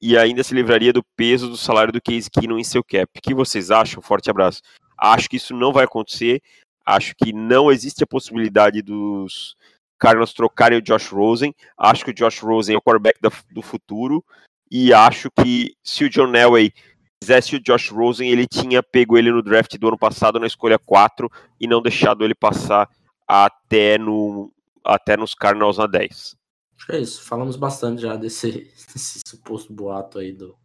E 0.00 0.16
ainda 0.16 0.42
se 0.42 0.54
livraria 0.54 0.94
do 0.94 1.04
peso 1.14 1.46
do 1.46 1.58
salário 1.58 1.92
do 1.92 2.00
Case 2.00 2.30
Keenum 2.30 2.58
em 2.58 2.64
seu 2.64 2.82
cap. 2.82 3.06
O 3.18 3.20
que 3.20 3.34
vocês 3.34 3.70
acham? 3.70 4.00
Forte 4.00 4.30
abraço. 4.30 4.62
Acho 4.98 5.28
que 5.28 5.36
isso 5.36 5.54
não 5.54 5.74
vai 5.74 5.84
acontecer. 5.84 6.40
Acho 6.86 7.14
que 7.22 7.34
não 7.34 7.70
existe 7.70 8.02
a 8.02 8.06
possibilidade 8.06 8.80
dos 8.80 9.54
Cardinals 10.02 10.32
trocarem 10.32 10.78
o 10.78 10.82
Josh 10.82 11.12
Rosen. 11.12 11.54
Acho 11.78 12.04
que 12.04 12.10
o 12.10 12.14
Josh 12.14 12.40
Rosen 12.40 12.74
é 12.74 12.78
o 12.78 12.82
quarterback 12.82 13.20
do 13.52 13.62
futuro. 13.62 14.24
E 14.68 14.92
acho 14.92 15.30
que 15.30 15.76
se 15.84 16.04
o 16.04 16.10
John 16.10 16.34
Elway 16.34 16.72
quisesse 17.20 17.54
o 17.54 17.60
Josh 17.60 17.90
Rosen, 17.90 18.28
ele 18.28 18.48
tinha 18.48 18.82
pego 18.82 19.16
ele 19.16 19.30
no 19.30 19.40
draft 19.40 19.78
do 19.78 19.86
ano 19.86 19.98
passado 19.98 20.40
na 20.40 20.46
escolha 20.48 20.76
4 20.76 21.30
e 21.60 21.68
não 21.68 21.80
deixado 21.80 22.24
ele 22.24 22.34
passar 22.34 22.90
até, 23.28 23.96
no, 23.96 24.52
até 24.84 25.16
nos 25.16 25.34
Cardinals 25.34 25.78
na 25.78 25.86
10. 25.86 26.34
Acho 26.76 26.86
que 26.86 26.92
é 26.92 26.98
isso. 26.98 27.22
Falamos 27.22 27.54
bastante 27.54 28.02
já 28.02 28.16
desse, 28.16 28.50
desse 28.92 29.20
suposto 29.24 29.72
boato 29.72 30.18
aí 30.18 30.32
do. 30.32 30.56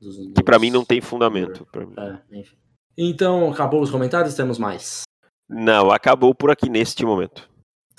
Dos, 0.00 0.16
dos... 0.16 0.32
Que 0.32 0.42
para 0.42 0.58
mim 0.58 0.70
não 0.70 0.82
tem 0.84 1.02
fundamento. 1.02 1.68
É. 2.32 2.42
Então, 2.96 3.52
acabou 3.52 3.82
os 3.82 3.90
comentários? 3.90 4.34
Temos 4.34 4.58
mais? 4.58 5.02
Não, 5.46 5.90
acabou 5.90 6.34
por 6.34 6.50
aqui 6.50 6.70
neste 6.70 7.04
momento. 7.04 7.51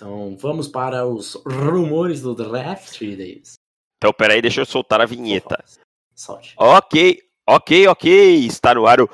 Então 0.03 0.35
vamos 0.35 0.67
para 0.67 1.07
os 1.07 1.35
rumores 1.45 2.21
do 2.21 2.35
draft, 2.35 2.99
Davis. 2.99 3.53
Então 3.95 4.11
peraí, 4.11 4.41
deixa 4.41 4.59
eu 4.59 4.65
soltar 4.65 4.99
a 4.99 5.05
vinheta. 5.05 5.63
Solte. 6.13 6.53
Ok, 6.57 7.19
ok, 7.47 7.87
ok. 7.87 8.45
Está 8.45 8.75
no 8.75 8.85
ar 8.85 8.99
o 8.99 9.09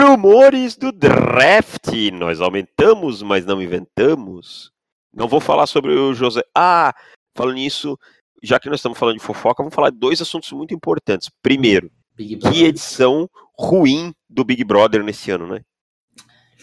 rumores 0.00 0.78
do 0.78 0.90
draft. 0.90 1.92
Nós 2.14 2.40
aumentamos, 2.40 3.20
mas 3.20 3.44
não 3.44 3.60
inventamos. 3.60 4.70
Não 5.14 5.28
vou 5.28 5.40
falar 5.40 5.66
sobre 5.66 5.92
o 5.92 6.14
José. 6.14 6.42
Ah, 6.56 6.94
falando 7.36 7.56
nisso, 7.56 7.98
já 8.42 8.58
que 8.58 8.70
nós 8.70 8.78
estamos 8.78 8.96
falando 8.96 9.18
de 9.18 9.24
fofoca, 9.24 9.62
vamos 9.62 9.74
falar 9.74 9.90
de 9.90 9.98
dois 9.98 10.22
assuntos 10.22 10.50
muito 10.52 10.72
importantes. 10.72 11.30
Primeiro, 11.42 11.90
que 12.16 12.64
edição 12.64 13.28
ruim 13.58 14.14
do 14.26 14.42
Big 14.42 14.64
Brother 14.64 15.04
nesse 15.04 15.30
ano, 15.30 15.46
né? 15.46 15.60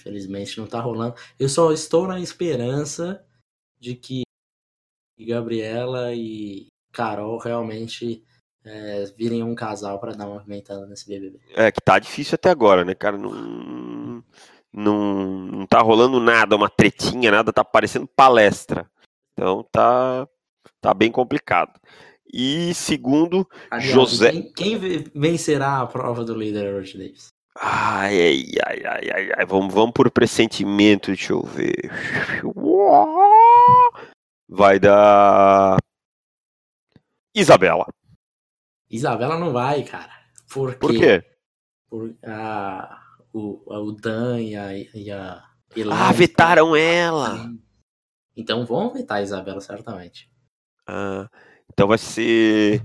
Infelizmente 0.04 0.60
não 0.60 0.68
tá 0.68 0.82
rolando. 0.82 1.16
Eu 1.40 1.48
só 1.48 1.72
estou 1.72 2.08
na 2.08 2.20
esperança 2.20 3.26
de 3.80 3.96
que 3.96 4.24
Gabriela 5.18 6.14
e 6.14 6.68
Carol 6.92 7.38
realmente 7.38 8.24
é, 8.66 9.06
virem 9.18 9.44
um 9.44 9.56
casal 9.56 10.00
para 10.00 10.14
dar 10.14 10.26
uma 10.26 10.36
movimentada 10.36 10.86
nesse 10.86 11.08
BBB. 11.08 11.40
É, 11.56 11.72
que 11.72 11.82
tá 11.82 11.98
difícil 12.00 12.36
até 12.36 12.50
agora, 12.50 12.84
né, 12.84 12.94
cara? 12.94 13.18
Não, 13.18 14.24
não, 14.74 15.26
não 15.46 15.66
tá 15.66 15.80
rolando 15.82 16.20
nada, 16.20 16.56
uma 16.56 16.70
tretinha, 16.70 17.32
nada, 17.32 17.54
tá 17.54 17.64
parecendo 17.64 18.08
palestra. 18.08 18.90
Então 19.34 19.64
tá, 19.72 20.28
tá 20.82 20.94
bem 20.94 21.12
complicado. 21.12 21.80
E 22.32 22.74
segundo, 22.74 23.48
Aliás, 23.70 23.94
José. 23.94 24.32
Quem, 24.32 24.52
quem, 24.54 24.78
vencerá 25.14 25.82
a 25.82 25.88
prova 25.88 26.24
do 26.26 26.36
líder 26.36 26.74
hoje, 26.74 26.98
Davis? 26.98 27.28
Ai, 27.56 28.20
ai, 28.20 28.46
ai, 28.66 28.86
ai, 28.86 29.12
ai, 29.12 29.32
ai. 29.38 29.46
Vamos, 29.46 29.74
vamos 29.74 29.92
por 29.94 30.10
pressentimento, 30.10 31.08
deixa 31.08 31.34
eu 31.34 31.44
ver. 31.44 31.92
Vai 34.50 34.80
dar. 34.80 35.78
Isabela. 37.36 37.86
Isabela 38.90 39.38
não 39.40 39.52
vai, 39.52 39.84
cara. 39.84 40.12
Por, 40.52 40.76
por 40.76 40.92
quê? 40.92 41.24
Por, 41.90 42.16
a, 42.26 43.02
o, 43.34 43.62
o 43.66 43.92
Dan 43.92 44.40
e 44.40 44.56
a, 44.56 44.78
e 44.78 45.12
a 45.12 45.44
Ah, 45.92 46.12
vetaram 46.12 46.76
ela! 46.76 47.52
Então 48.36 48.66
vão 48.66 48.92
vetar 48.94 49.18
a 49.18 49.22
Isabela, 49.22 49.62
certamente. 49.62 50.30
Ah, 50.88 51.30
então 51.72 51.88
vai 51.88 51.98
ser 51.98 52.84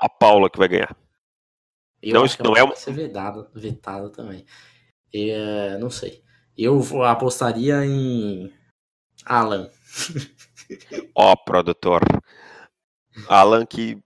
a 0.00 0.08
Paula 0.08 0.50
que 0.50 0.58
vai 0.58 0.68
ganhar. 0.68 0.96
Eu 2.04 2.14
não, 2.14 2.24
isso 2.26 2.42
não 2.42 2.56
é 2.56 2.62
uma. 2.62 2.74
Vai 2.74 2.82
ser 2.82 2.92
vedada, 2.92 3.48
vetada 3.54 4.10
também. 4.10 4.44
É, 5.12 5.78
não 5.78 5.90
sei. 5.90 6.22
Eu 6.56 6.82
apostaria 7.04 7.84
em 7.84 8.52
Alan. 9.24 9.70
Ó, 11.14 11.32
oh, 11.32 11.36
produtor. 11.36 12.02
Alan 13.28 13.64
que 13.64 13.98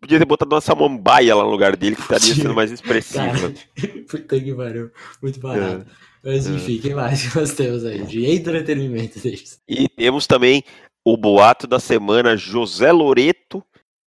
podia 0.00 0.18
ter 0.18 0.24
botado 0.24 0.54
uma 0.54 0.60
samambaia 0.60 1.34
lá 1.34 1.44
no 1.44 1.50
lugar 1.50 1.76
dele, 1.76 1.96
que 1.96 2.02
estaria 2.02 2.34
sendo 2.34 2.54
mais 2.54 2.70
expressiva. 2.70 3.52
Puta 4.08 4.40
que 4.40 4.54
pariu. 4.54 4.90
Muito 5.22 5.40
barato. 5.40 5.86
É. 5.88 6.04
Mas 6.22 6.46
enfim, 6.46 6.78
é. 6.78 6.82
quem 6.82 6.94
mais 6.94 7.34
nós 7.34 7.52
temos 7.54 7.84
aí? 7.84 8.02
De 8.04 8.24
entretenimento 8.24 9.18
deles. 9.20 9.60
E 9.68 9.88
temos 9.88 10.26
também 10.26 10.62
o 11.04 11.16
boato 11.16 11.66
da 11.66 11.78
semana: 11.78 12.36
José 12.36 12.92
Loreto 12.92 13.62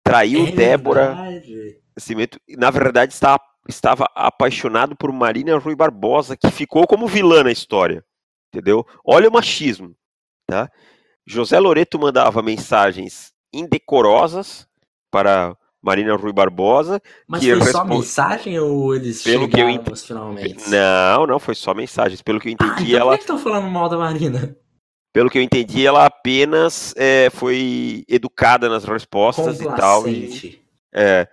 traiu 0.04 0.46
é 0.46 0.52
Débora. 0.52 1.16
Cimento. 1.98 2.38
Na 2.56 2.70
verdade, 2.70 3.12
está, 3.12 3.40
estava 3.68 4.06
apaixonado 4.14 4.94
por 4.96 5.12
Marina 5.12 5.58
Rui 5.58 5.74
Barbosa, 5.74 6.36
que 6.36 6.50
ficou 6.50 6.86
como 6.86 7.06
vilã 7.06 7.42
na 7.42 7.52
história. 7.52 8.04
Entendeu? 8.52 8.86
Olha 9.04 9.28
o 9.28 9.32
machismo. 9.32 9.94
Tá? 10.46 10.70
José 11.26 11.58
Loreto 11.58 11.98
mandava 11.98 12.42
mensagens 12.42 13.32
indecorosas 13.52 14.68
para 15.10 15.56
Marina 15.82 16.14
Rui 16.16 16.32
Barbosa. 16.32 17.00
Mas 17.26 17.42
foi 17.42 17.54
responde... 17.54 17.72
só 17.72 17.84
mensagem 17.84 18.58
ou 18.58 18.94
eles 18.94 19.22
Pelo 19.22 19.48
que 19.48 19.60
eu 19.60 19.68
ent... 19.68 19.82
finalmente? 19.96 20.68
Não, 20.68 21.26
não, 21.26 21.38
foi 21.38 21.54
só 21.54 21.74
mensagens. 21.74 22.22
Pelo 22.22 22.40
que 22.40 22.48
eu 22.48 22.52
entendi, 22.52 22.72
ah, 22.72 22.82
então 22.82 23.00
ela. 23.00 23.10
Por 23.12 23.18
que 23.18 23.22
estão 23.22 23.38
falando 23.38 23.68
mal 23.68 23.88
da 23.88 23.96
Marina? 23.96 24.56
Pelo 25.12 25.30
que 25.30 25.38
eu 25.38 25.42
entendi, 25.42 25.86
ela 25.86 26.04
apenas 26.04 26.92
é, 26.96 27.30
foi 27.30 28.04
educada 28.06 28.68
nas 28.68 28.84
respostas 28.84 29.60
e 29.60 29.64
tal. 29.64 30.06
E, 30.06 30.60
é, 30.94 31.26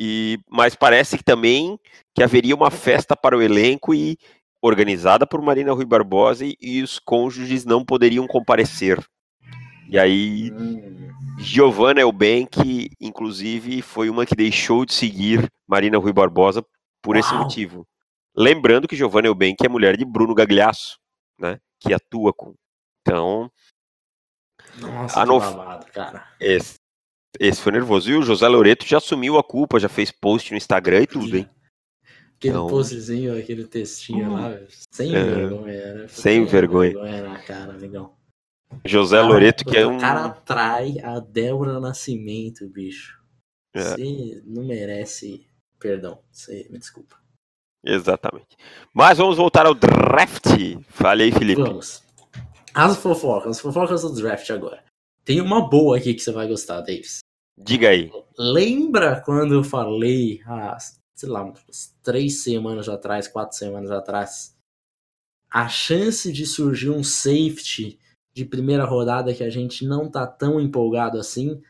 e, 0.00 0.38
mas 0.48 0.76
parece 0.76 1.18
que 1.18 1.24
também 1.24 1.76
que 2.14 2.22
haveria 2.22 2.54
uma 2.54 2.70
festa 2.70 3.16
para 3.16 3.36
o 3.36 3.42
elenco 3.42 3.92
e 3.92 4.16
organizada 4.62 5.26
por 5.26 5.42
Marina 5.42 5.72
Rui 5.72 5.84
Barbosa 5.84 6.46
e, 6.46 6.56
e 6.60 6.80
os 6.84 7.00
cônjuges 7.00 7.64
não 7.64 7.84
poderiam 7.84 8.24
comparecer. 8.24 9.04
E 9.88 9.98
aí, 9.98 10.52
hum. 10.52 11.08
Giovanna 11.40 12.00
Elbank, 12.00 12.92
inclusive, 13.00 13.82
foi 13.82 14.08
uma 14.08 14.24
que 14.24 14.36
deixou 14.36 14.84
de 14.84 14.94
seguir 14.94 15.50
Marina 15.66 15.98
Rui 15.98 16.12
Barbosa 16.12 16.64
por 17.02 17.16
Uau. 17.16 17.20
esse 17.20 17.34
motivo. 17.34 17.84
Lembrando 18.36 18.86
que 18.86 18.94
Giovanna 18.94 19.26
Elbank 19.26 19.56
é 19.66 19.68
mulher 19.68 19.96
de 19.96 20.04
Bruno 20.04 20.32
Gagliasso, 20.32 21.00
né? 21.36 21.58
Que 21.80 21.92
atua 21.92 22.32
com. 22.32 22.54
Então. 23.00 23.50
Nossa, 24.76 25.26
no... 25.26 25.40
babado, 25.40 25.86
cara. 25.86 26.24
Esse, 26.38 26.78
esse 27.38 27.60
foi 27.60 27.72
nervoso. 27.72 28.10
E 28.10 28.16
o 28.16 28.22
José 28.22 28.46
Loreto 28.48 28.86
já 28.86 28.98
assumiu 28.98 29.38
a 29.38 29.44
culpa, 29.44 29.80
já 29.80 29.88
fez 29.88 30.10
post 30.10 30.50
no 30.50 30.56
Instagram 30.56 31.02
e 31.02 31.06
tudo, 31.06 31.36
hein? 31.36 31.48
Aquele 32.36 32.54
então... 32.54 32.68
postzinho, 32.68 33.36
aquele 33.36 33.64
textinho 33.64 34.32
lá, 34.32 34.56
sem 34.92 35.14
é, 35.14 35.24
vergonha, 35.24 35.94
né? 35.94 36.08
Sem 36.08 36.44
vergonha. 36.44 36.92
vergonha 36.92 37.22
na 37.22 37.38
cara, 37.42 37.72
legal. 37.72 38.16
José 38.84 39.16
cara, 39.16 39.28
Loreto, 39.28 39.64
que 39.64 39.76
é 39.76 39.86
um. 39.86 39.96
O 39.96 40.00
cara 40.00 40.26
atrai 40.26 41.00
a 41.00 41.18
Débora 41.18 41.80
Nascimento, 41.80 42.68
bicho. 42.68 43.18
É. 43.74 43.82
Você 43.82 44.42
não 44.46 44.64
merece 44.64 45.46
perdão. 45.80 46.20
Você 46.30 46.68
me 46.70 46.78
desculpa. 46.78 47.16
Exatamente. 47.84 48.56
Mas 48.92 49.18
vamos 49.18 49.36
voltar 49.36 49.66
ao 49.66 49.74
draft. 49.74 50.46
Falei, 50.88 51.32
Felipe. 51.32 51.62
Vamos. 51.62 52.02
As 52.74 52.96
fofocas, 52.96 53.56
as 53.56 53.60
fofocas 53.60 54.02
do 54.02 54.14
draft 54.14 54.48
agora. 54.50 54.84
Tem 55.28 55.42
uma 55.42 55.68
boa 55.68 55.98
aqui 55.98 56.14
que 56.14 56.22
você 56.22 56.32
vai 56.32 56.48
gostar, 56.48 56.80
Davis. 56.80 57.18
Diga 57.54 57.90
aí. 57.90 58.10
Lembra 58.38 59.20
quando 59.20 59.52
eu 59.52 59.62
falei, 59.62 60.40
ah, 60.46 60.78
sei 61.14 61.28
lá, 61.28 61.42
umas 61.42 61.94
três 62.02 62.42
semanas 62.42 62.88
atrás, 62.88 63.28
quatro 63.28 63.54
semanas 63.54 63.90
atrás, 63.90 64.56
a 65.50 65.68
chance 65.68 66.32
de 66.32 66.46
surgir 66.46 66.88
um 66.88 67.04
safety 67.04 67.98
de 68.32 68.46
primeira 68.46 68.86
rodada 68.86 69.34
que 69.34 69.44
a 69.44 69.50
gente 69.50 69.84
não 69.84 70.10
tá 70.10 70.26
tão 70.26 70.58
empolgado 70.58 71.18
assim 71.18 71.60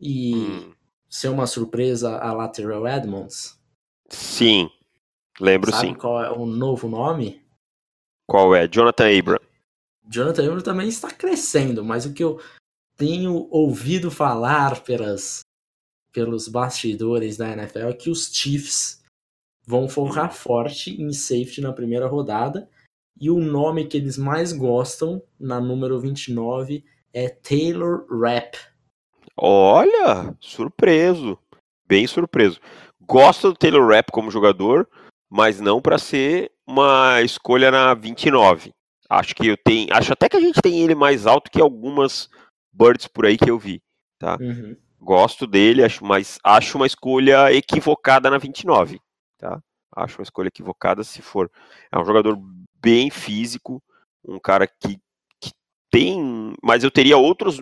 e 0.00 0.36
hum. 0.36 0.72
ser 1.08 1.30
uma 1.30 1.48
surpresa 1.48 2.16
a 2.16 2.32
Lateral 2.32 2.86
Edmonds? 2.86 3.58
Sim, 4.08 4.70
lembro 5.40 5.72
Sabe 5.72 5.88
sim. 5.88 5.94
qual 5.94 6.22
é 6.22 6.30
o 6.30 6.46
novo 6.46 6.88
nome? 6.88 7.42
Qual 8.24 8.54
é? 8.54 8.68
Jonathan 8.68 9.18
Abram. 9.18 9.40
Jonathan 10.08 10.46
Abram 10.46 10.60
também 10.60 10.88
está 10.88 11.10
crescendo, 11.10 11.84
mas 11.84 12.06
o 12.06 12.14
que 12.14 12.22
eu 12.22 12.40
tenho 13.00 13.48
ouvido 13.50 14.10
falar 14.10 14.82
pelas, 14.82 15.40
pelos 16.12 16.46
bastidores 16.46 17.38
da 17.38 17.48
NFL 17.50 17.88
é 17.88 17.92
que 17.94 18.10
os 18.10 18.30
Chiefs 18.30 19.02
vão 19.66 19.88
focar 19.88 20.28
hum. 20.28 20.32
forte 20.32 21.00
em 21.00 21.10
safety 21.10 21.62
na 21.62 21.72
primeira 21.72 22.06
rodada 22.06 22.68
e 23.18 23.30
o 23.30 23.38
nome 23.38 23.86
que 23.86 23.96
eles 23.96 24.18
mais 24.18 24.52
gostam, 24.52 25.22
na 25.38 25.58
número 25.58 25.98
29, 25.98 26.84
é 27.12 27.28
Taylor 27.30 28.06
Rapp. 28.10 28.58
Olha, 29.34 30.36
surpreso. 30.38 31.38
Bem 31.86 32.06
surpreso. 32.06 32.60
Gosto 33.00 33.48
do 33.48 33.56
Taylor 33.56 33.90
Rapp 33.90 34.10
como 34.12 34.30
jogador, 34.30 34.86
mas 35.28 35.58
não 35.58 35.80
para 35.80 35.96
ser 35.96 36.52
uma 36.66 37.22
escolha 37.22 37.70
na 37.70 37.94
29. 37.94 38.72
Acho 39.08 39.34
que 39.34 39.46
eu 39.46 39.56
tenho, 39.56 39.88
acho 39.92 40.12
até 40.12 40.28
que 40.28 40.36
a 40.36 40.40
gente 40.40 40.60
tem 40.60 40.80
ele 40.80 40.94
mais 40.94 41.26
alto 41.26 41.50
que 41.50 41.60
algumas 41.60 42.28
birds 42.72 43.06
por 43.06 43.26
aí 43.26 43.36
que 43.36 43.50
eu 43.50 43.58
vi, 43.58 43.82
tá? 44.18 44.36
Uhum. 44.40 44.76
Gosto 45.00 45.46
dele, 45.46 45.82
acho, 45.82 46.04
mas 46.04 46.38
acho 46.44 46.76
uma 46.76 46.86
escolha 46.86 47.52
equivocada 47.52 48.28
na 48.30 48.38
29, 48.38 49.00
tá? 49.38 49.60
Acho 49.94 50.18
uma 50.18 50.24
escolha 50.24 50.48
equivocada 50.48 51.02
se 51.02 51.20
for. 51.20 51.50
É 51.90 51.98
um 51.98 52.04
jogador 52.04 52.38
bem 52.80 53.10
físico, 53.10 53.82
um 54.24 54.38
cara 54.38 54.66
que, 54.66 54.98
que 55.40 55.52
tem. 55.90 56.54
Mas 56.62 56.84
eu 56.84 56.90
teria 56.90 57.16
outros. 57.16 57.58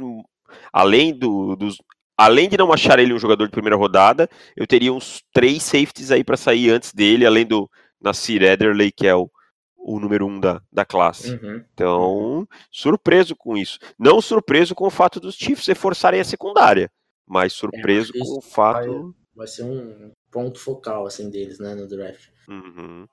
Além 0.73 1.17
do, 1.17 1.57
dos. 1.57 1.79
Além 2.17 2.49
de 2.49 2.57
não 2.57 2.73
achar 2.73 2.99
ele 2.99 3.15
um 3.15 3.19
jogador 3.19 3.47
de 3.47 3.53
primeira 3.53 3.77
rodada, 3.77 4.29
eu 4.57 4.67
teria 4.67 4.93
uns 4.93 5.23
três 5.33 5.63
safeties 5.63 6.11
aí 6.11 6.25
para 6.25 6.37
sair 6.37 6.71
antes 6.71 6.93
dele, 6.93 7.25
além 7.25 7.47
do 7.47 7.71
Nasir 8.01 8.43
Ederley, 8.43 8.91
que 8.91 9.07
é 9.07 9.15
o, 9.15 9.31
o 9.79 9.99
número 9.99 10.27
um 10.27 10.39
da, 10.39 10.61
da 10.73 10.85
classe. 10.85 11.33
Uhum. 11.33 11.65
Então, 11.73 12.49
surpreso 12.71 13.35
com 13.37 13.57
isso. 13.57 13.79
Não 13.99 14.21
surpreso 14.21 14.75
com 14.75 14.87
o 14.87 14.91
fato 14.91 15.21
dos 15.21 15.37
Chiefs 15.37 15.67
reforçarem 15.67 16.21
a 16.21 16.25
secundária, 16.25 16.91
mas 17.27 17.53
surpreso 17.53 18.13
é, 18.15 18.19
com 18.19 18.39
o 18.39 18.41
fato. 18.41 19.03
Vai, 19.03 19.13
vai, 19.37 19.47
ser 19.47 19.65
um 19.65 20.13
ponto 20.31 20.59
focal 20.59 21.07
assim 21.07 21.31
deles, 21.31 21.59
né, 21.59 21.75
no 21.75 21.87
draft. 21.87 22.29
Uhum. 22.49 23.07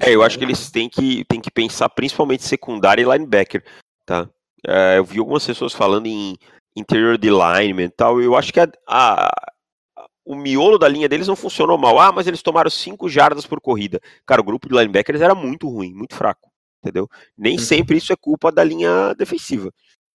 É, 0.00 0.14
eu 0.14 0.22
acho 0.22 0.38
que 0.38 0.44
eles 0.44 0.70
têm 0.70 0.88
que, 0.88 1.24
têm 1.26 1.40
que 1.40 1.50
pensar 1.50 1.88
principalmente 1.90 2.42
secundária 2.42 3.02
e 3.02 3.04
linebacker, 3.04 3.62
tá? 4.04 4.28
É, 4.66 4.98
eu 4.98 5.04
vi 5.04 5.18
algumas 5.18 5.46
pessoas 5.46 5.72
falando 5.72 6.06
em 6.06 6.36
interior 6.76 7.18
de 7.18 7.28
lineman 7.28 7.84
e 7.84 7.90
tal, 7.90 8.20
eu 8.20 8.36
acho 8.36 8.52
que 8.52 8.60
a, 8.60 8.70
a, 8.86 9.49
o 10.30 10.36
miolo 10.36 10.78
da 10.78 10.86
linha 10.86 11.08
deles 11.08 11.26
não 11.26 11.34
funcionou 11.34 11.76
mal. 11.76 11.98
Ah, 11.98 12.12
mas 12.12 12.28
eles 12.28 12.40
tomaram 12.40 12.70
5 12.70 13.08
jardas 13.08 13.44
por 13.44 13.60
corrida. 13.60 14.00
Cara, 14.24 14.40
o 14.40 14.44
grupo 14.44 14.68
de 14.68 14.74
linebackers 14.76 15.20
era 15.20 15.34
muito 15.34 15.68
ruim, 15.68 15.92
muito 15.92 16.14
fraco, 16.14 16.52
entendeu? 16.80 17.08
Nem 17.36 17.54
uhum. 17.54 17.58
sempre 17.58 17.96
isso 17.96 18.12
é 18.12 18.16
culpa 18.16 18.52
da 18.52 18.62
linha 18.62 19.12
defensiva. 19.14 19.74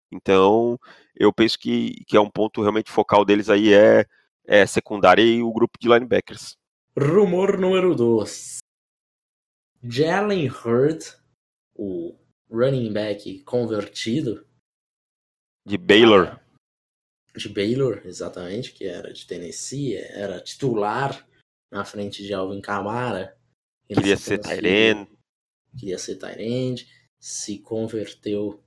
Então, 0.09 0.79
eu 1.13 1.33
penso 1.33 1.59
que, 1.59 2.01
que 2.07 2.15
é 2.15 2.21
um 2.21 2.29
ponto 2.29 2.61
realmente 2.61 2.89
focal 2.89 3.25
deles 3.25 3.49
aí 3.49 3.73
é, 3.73 4.05
é 4.47 4.65
secundária 4.65 5.21
e 5.21 5.43
o 5.43 5.51
grupo 5.51 5.77
de 5.77 5.89
linebackers. 5.89 6.55
Rumor 6.97 7.59
número 7.59 7.93
2. 7.93 8.59
Jalen 9.83 10.47
Hurd, 10.47 11.13
o 11.75 12.15
running 12.49 12.93
back 12.93 13.43
convertido. 13.43 14.45
De 15.65 15.77
Baylor. 15.77 16.39
De 17.35 17.49
Baylor, 17.49 18.01
exatamente, 18.05 18.71
que 18.71 18.85
era 18.85 19.11
de 19.11 19.25
Tennessee, 19.25 19.95
era 19.95 20.39
titular 20.39 21.27
na 21.71 21.83
frente 21.83 22.23
de 22.23 22.33
Alvin 22.33 22.61
Kamara. 22.61 23.37
Queria 23.87 24.17
ser 24.17 24.39
Tyrene. 24.39 25.07
Queria 25.77 25.97
ser 25.97 26.15
Tyrene, 26.15 26.87
se 27.19 27.59
converteu 27.59 28.63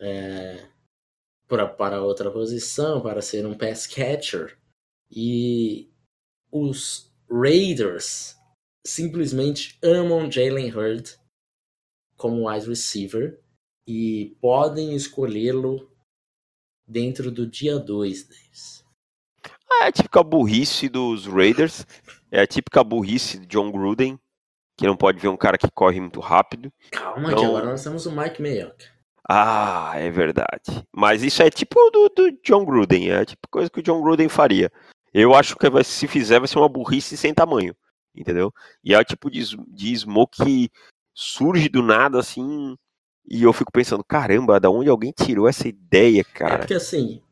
é, 0.00 0.68
pra, 1.46 1.68
para 1.68 2.02
outra 2.02 2.30
posição, 2.30 3.00
para 3.00 3.22
ser 3.22 3.46
um 3.46 3.56
pass 3.56 3.86
catcher. 3.86 4.58
E 5.10 5.90
os 6.50 7.12
Raiders 7.30 8.36
simplesmente 8.84 9.78
amam 9.82 10.30
Jalen 10.30 10.70
Hurd 10.74 11.16
como 12.16 12.48
wide 12.48 12.66
receiver 12.66 13.40
e 13.86 14.36
podem 14.40 14.94
escolhê-lo 14.94 15.91
dentro 16.92 17.30
do 17.30 17.46
dia 17.46 17.78
2 17.78 18.24
deles. 18.24 18.84
Ah, 19.70 19.86
é 19.86 19.88
a 19.88 19.92
típica 19.92 20.22
burrice 20.22 20.88
dos 20.88 21.26
Raiders. 21.26 21.86
É 22.30 22.42
a 22.42 22.46
típica 22.46 22.84
burrice 22.84 23.38
de 23.38 23.46
John 23.46 23.72
Gruden, 23.72 24.18
que 24.76 24.86
não 24.86 24.96
pode 24.96 25.18
ver 25.18 25.28
um 25.28 25.36
cara 25.36 25.56
que 25.56 25.68
corre 25.70 26.00
muito 26.00 26.20
rápido. 26.20 26.72
Calma, 26.90 27.32
então... 27.32 27.40
que 27.40 27.44
agora 27.46 27.66
nós 27.66 27.82
temos 27.82 28.06
o 28.06 28.12
Mike 28.12 28.40
Mayock. 28.40 28.84
Ah, 29.28 29.92
é 29.96 30.10
verdade. 30.10 30.86
Mas 30.94 31.22
isso 31.22 31.42
é 31.42 31.50
tipo 31.50 31.90
do, 31.90 32.08
do 32.08 32.38
John 32.44 32.64
Gruden, 32.64 33.10
é 33.10 33.24
tipo 33.24 33.48
coisa 33.50 33.70
que 33.70 33.80
o 33.80 33.82
John 33.82 34.02
Gruden 34.02 34.28
faria. 34.28 34.70
Eu 35.14 35.34
acho 35.34 35.56
que 35.56 35.70
vai, 35.70 35.84
se 35.84 36.08
fizer 36.08 36.38
vai 36.38 36.48
ser 36.48 36.58
uma 36.58 36.68
burrice 36.68 37.16
sem 37.16 37.32
tamanho, 37.32 37.74
entendeu? 38.14 38.52
E 38.82 38.94
é 38.94 38.98
o 38.98 39.04
tipo 39.04 39.30
de, 39.30 39.42
de 39.68 39.96
smoke 39.96 40.42
que 40.44 40.70
surge 41.14 41.68
do 41.68 41.82
nada 41.82 42.18
assim, 42.18 42.76
e 43.28 43.42
eu 43.42 43.52
fico 43.52 43.72
pensando, 43.72 44.04
caramba, 44.04 44.60
da 44.60 44.70
onde 44.70 44.88
alguém 44.88 45.12
tirou 45.12 45.48
essa 45.48 45.68
ideia, 45.68 46.20
é 46.20 46.24
cara? 46.24 46.54
É 46.54 46.58
porque 46.58 46.74
assim, 46.74 47.22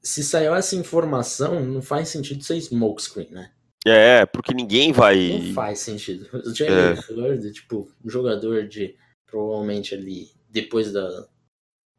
se 0.00 0.22
saiu 0.22 0.54
essa 0.54 0.76
informação, 0.76 1.64
não 1.64 1.82
faz 1.82 2.08
sentido 2.08 2.42
ser 2.42 2.56
smokescreen, 2.56 3.30
né? 3.30 3.52
É, 3.86 4.26
porque 4.26 4.52
ninguém 4.52 4.92
vai. 4.92 5.38
Não 5.46 5.54
faz 5.54 5.80
sentido. 5.80 6.28
O 6.46 6.54
Jalen 6.54 6.96
é. 6.96 7.12
Hurd, 7.12 7.52
tipo, 7.52 7.90
um 8.04 8.10
jogador 8.10 8.66
de 8.66 8.96
provavelmente 9.26 9.94
ali 9.94 10.30
depois 10.48 10.92
da, 10.92 11.28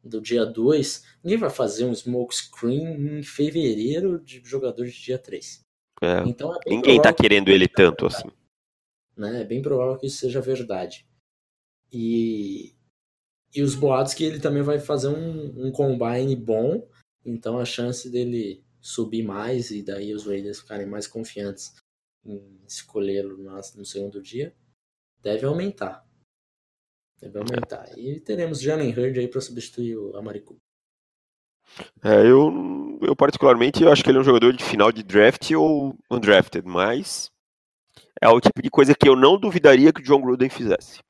do 0.02 0.20
dia 0.20 0.44
2, 0.44 1.04
ninguém 1.22 1.38
vai 1.38 1.50
fazer 1.50 1.84
um 1.84 1.92
smokescreen 1.92 3.18
em 3.18 3.22
fevereiro 3.22 4.18
de 4.20 4.40
jogador 4.44 4.84
de 4.84 4.92
dia 4.92 5.18
3. 5.18 5.60
É. 6.02 6.22
Então, 6.26 6.54
é 6.54 6.70
ninguém 6.70 7.00
tá 7.00 7.12
querendo 7.12 7.48
ele 7.50 7.68
tanto 7.68 8.06
assim. 8.06 8.28
Né? 9.16 9.42
É 9.42 9.44
bem 9.44 9.60
provável 9.62 9.96
que 9.98 10.06
isso 10.06 10.18
seja 10.18 10.40
verdade. 10.40 11.06
E 11.92 12.74
e 13.54 13.62
os 13.62 13.74
boatos 13.74 14.14
que 14.14 14.24
ele 14.24 14.40
também 14.40 14.62
vai 14.62 14.78
fazer 14.78 15.08
um, 15.08 15.66
um 15.66 15.72
combine 15.72 16.36
bom, 16.36 16.86
então 17.24 17.58
a 17.58 17.64
chance 17.64 18.08
dele 18.08 18.62
subir 18.80 19.22
mais 19.22 19.70
e 19.70 19.82
daí 19.82 20.14
os 20.14 20.26
Raiders 20.26 20.60
ficarem 20.60 20.86
mais 20.86 21.06
confiantes 21.06 21.74
em 22.24 22.60
escolhê-lo 22.66 23.36
no 23.36 23.84
segundo 23.84 24.22
dia 24.22 24.54
deve 25.22 25.46
aumentar. 25.46 26.04
Deve 27.20 27.38
aumentar. 27.38 27.86
E 27.98 28.18
teremos 28.20 28.60
Jalen 28.60 28.90
Hurd 28.90 29.18
aí 29.18 29.28
para 29.28 29.40
substituir 29.40 29.96
o 29.96 30.16
Amaricu. 30.16 30.56
É, 32.02 32.26
eu, 32.26 32.98
eu 33.02 33.14
particularmente 33.14 33.82
eu 33.82 33.92
acho 33.92 34.02
que 34.02 34.10
ele 34.10 34.18
é 34.18 34.20
um 34.20 34.24
jogador 34.24 34.52
de 34.52 34.64
final 34.64 34.90
de 34.90 35.02
draft 35.02 35.50
ou 35.52 35.96
undrafted, 36.10 36.66
mas 36.66 37.30
é 38.20 38.28
o 38.28 38.40
tipo 38.40 38.60
de 38.60 38.70
coisa 38.70 38.94
que 38.94 39.08
eu 39.08 39.14
não 39.14 39.38
duvidaria 39.38 39.92
que 39.92 40.00
o 40.00 40.04
John 40.04 40.20
Gruden 40.20 40.48
fizesse. 40.48 41.00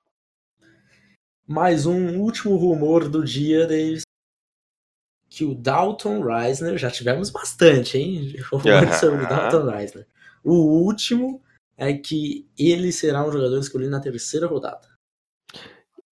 Mais 1.51 1.85
um 1.85 2.21
último 2.21 2.55
rumor 2.55 3.09
do 3.09 3.25
dia, 3.25 3.67
Davis. 3.67 4.03
Que 5.29 5.45
o 5.45 5.53
Dalton 5.53 6.23
Reisner, 6.23 6.79
já 6.79 6.93
tivemos 6.93 7.29
bastante, 7.29 7.99
hein? 7.99 8.37
Rumores 8.53 9.01
sobre 9.01 9.25
o 9.25 9.29
Dalton 9.29 9.69
Reisner. 9.69 10.07
O 10.45 10.85
último 10.85 11.43
é 11.77 11.93
que 11.93 12.49
ele 12.57 12.93
será 12.93 13.27
um 13.27 13.33
jogador 13.33 13.59
escolhido 13.59 13.91
na 13.91 13.99
terceira 13.99 14.47
rodada. 14.47 14.89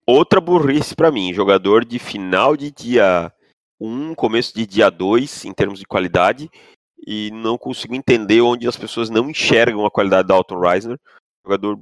Outra 0.05 0.40
burrice 0.40 0.96
para 0.96 1.12
mim, 1.12 1.33
jogador 1.33 1.85
de 1.85 2.01
final 2.01 2.57
de 2.57 2.72
dia 2.72 3.33
1, 3.79 4.16
começo 4.16 4.53
de 4.53 4.66
dia 4.66 4.90
2, 4.90 5.44
em 5.44 5.55
termos 5.55 5.79
de 5.79 5.87
qualidade, 5.87 6.51
e 7.07 7.31
não 7.31 7.57
consigo 7.57 7.94
entender 7.94 8.40
onde 8.40 8.66
as 8.66 8.77
pessoas 8.77 9.09
não 9.09 9.31
enxergam 9.31 9.87
a 9.87 9.90
qualidade 9.90 10.27
do 10.27 10.35
Dalton 10.35 10.59
Reisner. 10.59 10.98
Jogador 11.46 11.81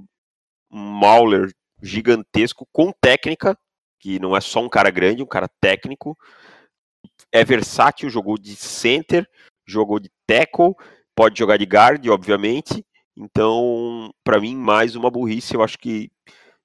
Mauler 0.70 1.50
gigantesco, 1.82 2.66
com 2.72 2.92
técnica, 2.92 3.56
que 3.98 4.18
não 4.18 4.36
é 4.36 4.40
só 4.40 4.60
um 4.60 4.68
cara 4.68 4.90
grande, 4.90 5.22
um 5.22 5.26
cara 5.26 5.48
técnico. 5.60 6.16
É 7.32 7.44
versátil, 7.44 8.08
jogou 8.08 8.38
de 8.38 8.54
center, 8.56 9.28
jogou 9.66 9.98
de 9.98 10.10
tackle, 10.26 10.74
pode 11.14 11.38
jogar 11.38 11.56
de 11.56 11.64
guard, 11.64 12.06
obviamente. 12.08 12.84
Então, 13.16 14.12
para 14.22 14.40
mim, 14.40 14.54
mais 14.54 14.94
uma 14.94 15.10
burrice. 15.10 15.54
Eu 15.54 15.62
acho 15.62 15.78
que, 15.78 16.10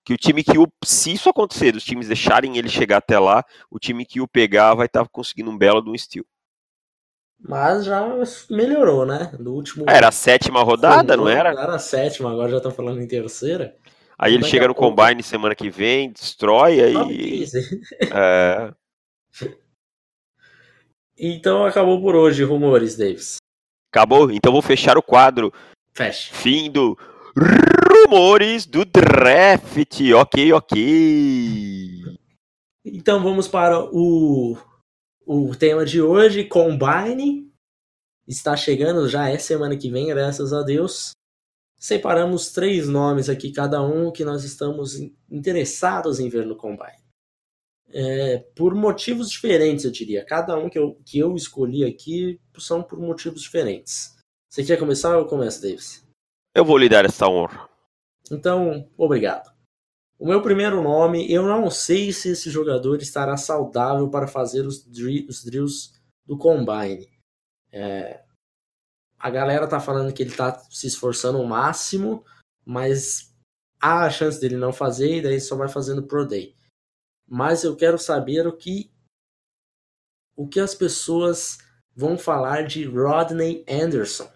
que 0.05 0.13
o 0.13 0.17
time 0.17 0.43
que 0.43 0.57
o. 0.57 0.67
Se 0.83 1.13
isso 1.13 1.29
acontecer, 1.29 1.75
os 1.75 1.83
times 1.83 2.07
deixarem 2.07 2.57
ele 2.57 2.69
chegar 2.69 2.97
até 2.97 3.17
lá, 3.17 3.43
o 3.69 3.79
time 3.79 4.05
que 4.05 4.19
o 4.19 4.27
pegar 4.27 4.75
vai 4.75 4.87
estar 4.87 5.03
tá 5.03 5.09
conseguindo 5.11 5.49
um 5.49 5.57
belo 5.57 5.81
de 5.81 5.89
um 5.89 5.97
steal. 5.97 6.25
Mas 7.43 7.85
já 7.85 8.05
melhorou, 8.51 9.05
né? 9.05 9.31
Do 9.39 9.53
último. 9.53 9.85
Era 9.89 10.09
a 10.09 10.11
sétima 10.11 10.61
rodada, 10.61 11.17
não 11.17 11.27
era? 11.27 11.49
Era 11.49 11.75
a 11.75 11.79
sétima, 11.79 12.31
agora 12.31 12.51
já 12.51 12.57
estão 12.57 12.71
falando 12.71 13.01
em 13.01 13.07
terceira. 13.07 13.75
Aí 14.21 14.35
ele 14.35 14.43
chega 14.43 14.67
no 14.67 14.75
pouco... 14.75 14.95
combine 14.95 15.23
semana 15.23 15.55
que 15.55 15.67
vem, 15.71 16.11
destrói, 16.11 16.79
aí. 16.79 17.43
é... 18.13 18.71
Então 21.17 21.65
acabou 21.65 21.99
por 21.99 22.15
hoje, 22.15 22.43
rumores, 22.43 22.95
Davis. 22.95 23.37
Acabou? 23.91 24.29
Então 24.29 24.51
vou 24.51 24.61
fechar 24.61 24.95
o 24.95 25.01
quadro. 25.01 25.51
Fecha. 25.91 26.31
Fim 26.35 26.69
do 26.69 26.95
rumores 27.35 28.67
do 28.67 28.85
draft. 28.85 29.99
Ok, 30.15 30.53
ok. 30.53 32.03
Então 32.85 33.23
vamos 33.23 33.47
para 33.47 33.79
o, 33.79 34.55
o 35.25 35.55
tema 35.55 35.83
de 35.83 35.99
hoje, 35.99 36.43
Combine. 36.43 37.51
Está 38.27 38.55
chegando, 38.55 39.09
já 39.09 39.29
é 39.29 39.39
semana 39.39 39.75
que 39.75 39.89
vem, 39.89 40.05
graças 40.05 40.53
a 40.53 40.61
Deus 40.61 41.13
separamos 41.81 42.51
três 42.51 42.87
nomes 42.87 43.27
aqui, 43.27 43.51
cada 43.51 43.81
um 43.81 44.11
que 44.11 44.23
nós 44.23 44.43
estamos 44.43 44.99
interessados 45.29 46.19
em 46.19 46.29
ver 46.29 46.45
no 46.45 46.55
Combine. 46.55 47.01
É, 47.93 48.37
por 48.55 48.75
motivos 48.75 49.29
diferentes, 49.29 49.83
eu 49.83 49.91
diria. 49.91 50.23
Cada 50.23 50.55
um 50.57 50.69
que 50.69 50.77
eu, 50.77 50.95
que 51.03 51.17
eu 51.17 51.35
escolhi 51.35 51.83
aqui 51.83 52.39
são 52.59 52.83
por 52.83 52.99
motivos 52.99 53.41
diferentes. 53.41 54.15
Você 54.47 54.63
quer 54.63 54.77
começar 54.77 55.17
ou 55.17 55.25
começa, 55.25 55.61
Davis? 55.61 56.05
Eu 56.55 56.63
vou 56.63 56.77
lhe 56.77 56.87
dar 56.87 57.03
essa 57.03 57.27
honra. 57.27 57.67
Então, 58.31 58.87
obrigado. 58.95 59.51
O 60.19 60.27
meu 60.27 60.41
primeiro 60.41 60.83
nome, 60.83 61.29
eu 61.31 61.41
não 61.41 61.69
sei 61.71 62.13
se 62.13 62.29
esse 62.29 62.49
jogador 62.51 63.01
estará 63.01 63.35
saudável 63.35 64.07
para 64.09 64.27
fazer 64.27 64.67
os, 64.67 64.85
os 65.27 65.43
drills 65.43 65.99
do 66.25 66.37
Combine. 66.37 67.09
É, 67.71 68.23
a 69.21 69.29
galera 69.29 69.67
tá 69.67 69.79
falando 69.79 70.11
que 70.11 70.23
ele 70.23 70.35
tá 70.35 70.57
se 70.71 70.87
esforçando 70.87 71.39
o 71.39 71.47
máximo, 71.47 72.25
mas 72.65 73.31
há 73.79 74.05
a 74.05 74.09
chance 74.09 74.41
dele 74.41 74.57
não 74.57 74.73
fazer 74.73 75.17
e 75.17 75.21
daí 75.21 75.39
só 75.39 75.55
vai 75.55 75.69
fazendo 75.69 76.01
pro 76.03 76.27
day. 76.27 76.55
Mas 77.27 77.63
eu 77.63 77.75
quero 77.75 77.99
saber 77.99 78.47
o 78.47 78.57
que 78.57 78.91
o 80.35 80.47
que 80.47 80.59
as 80.59 80.73
pessoas 80.73 81.59
vão 81.95 82.17
falar 82.17 82.63
de 82.63 82.83
Rodney 82.83 83.63
Anderson. 83.69 84.31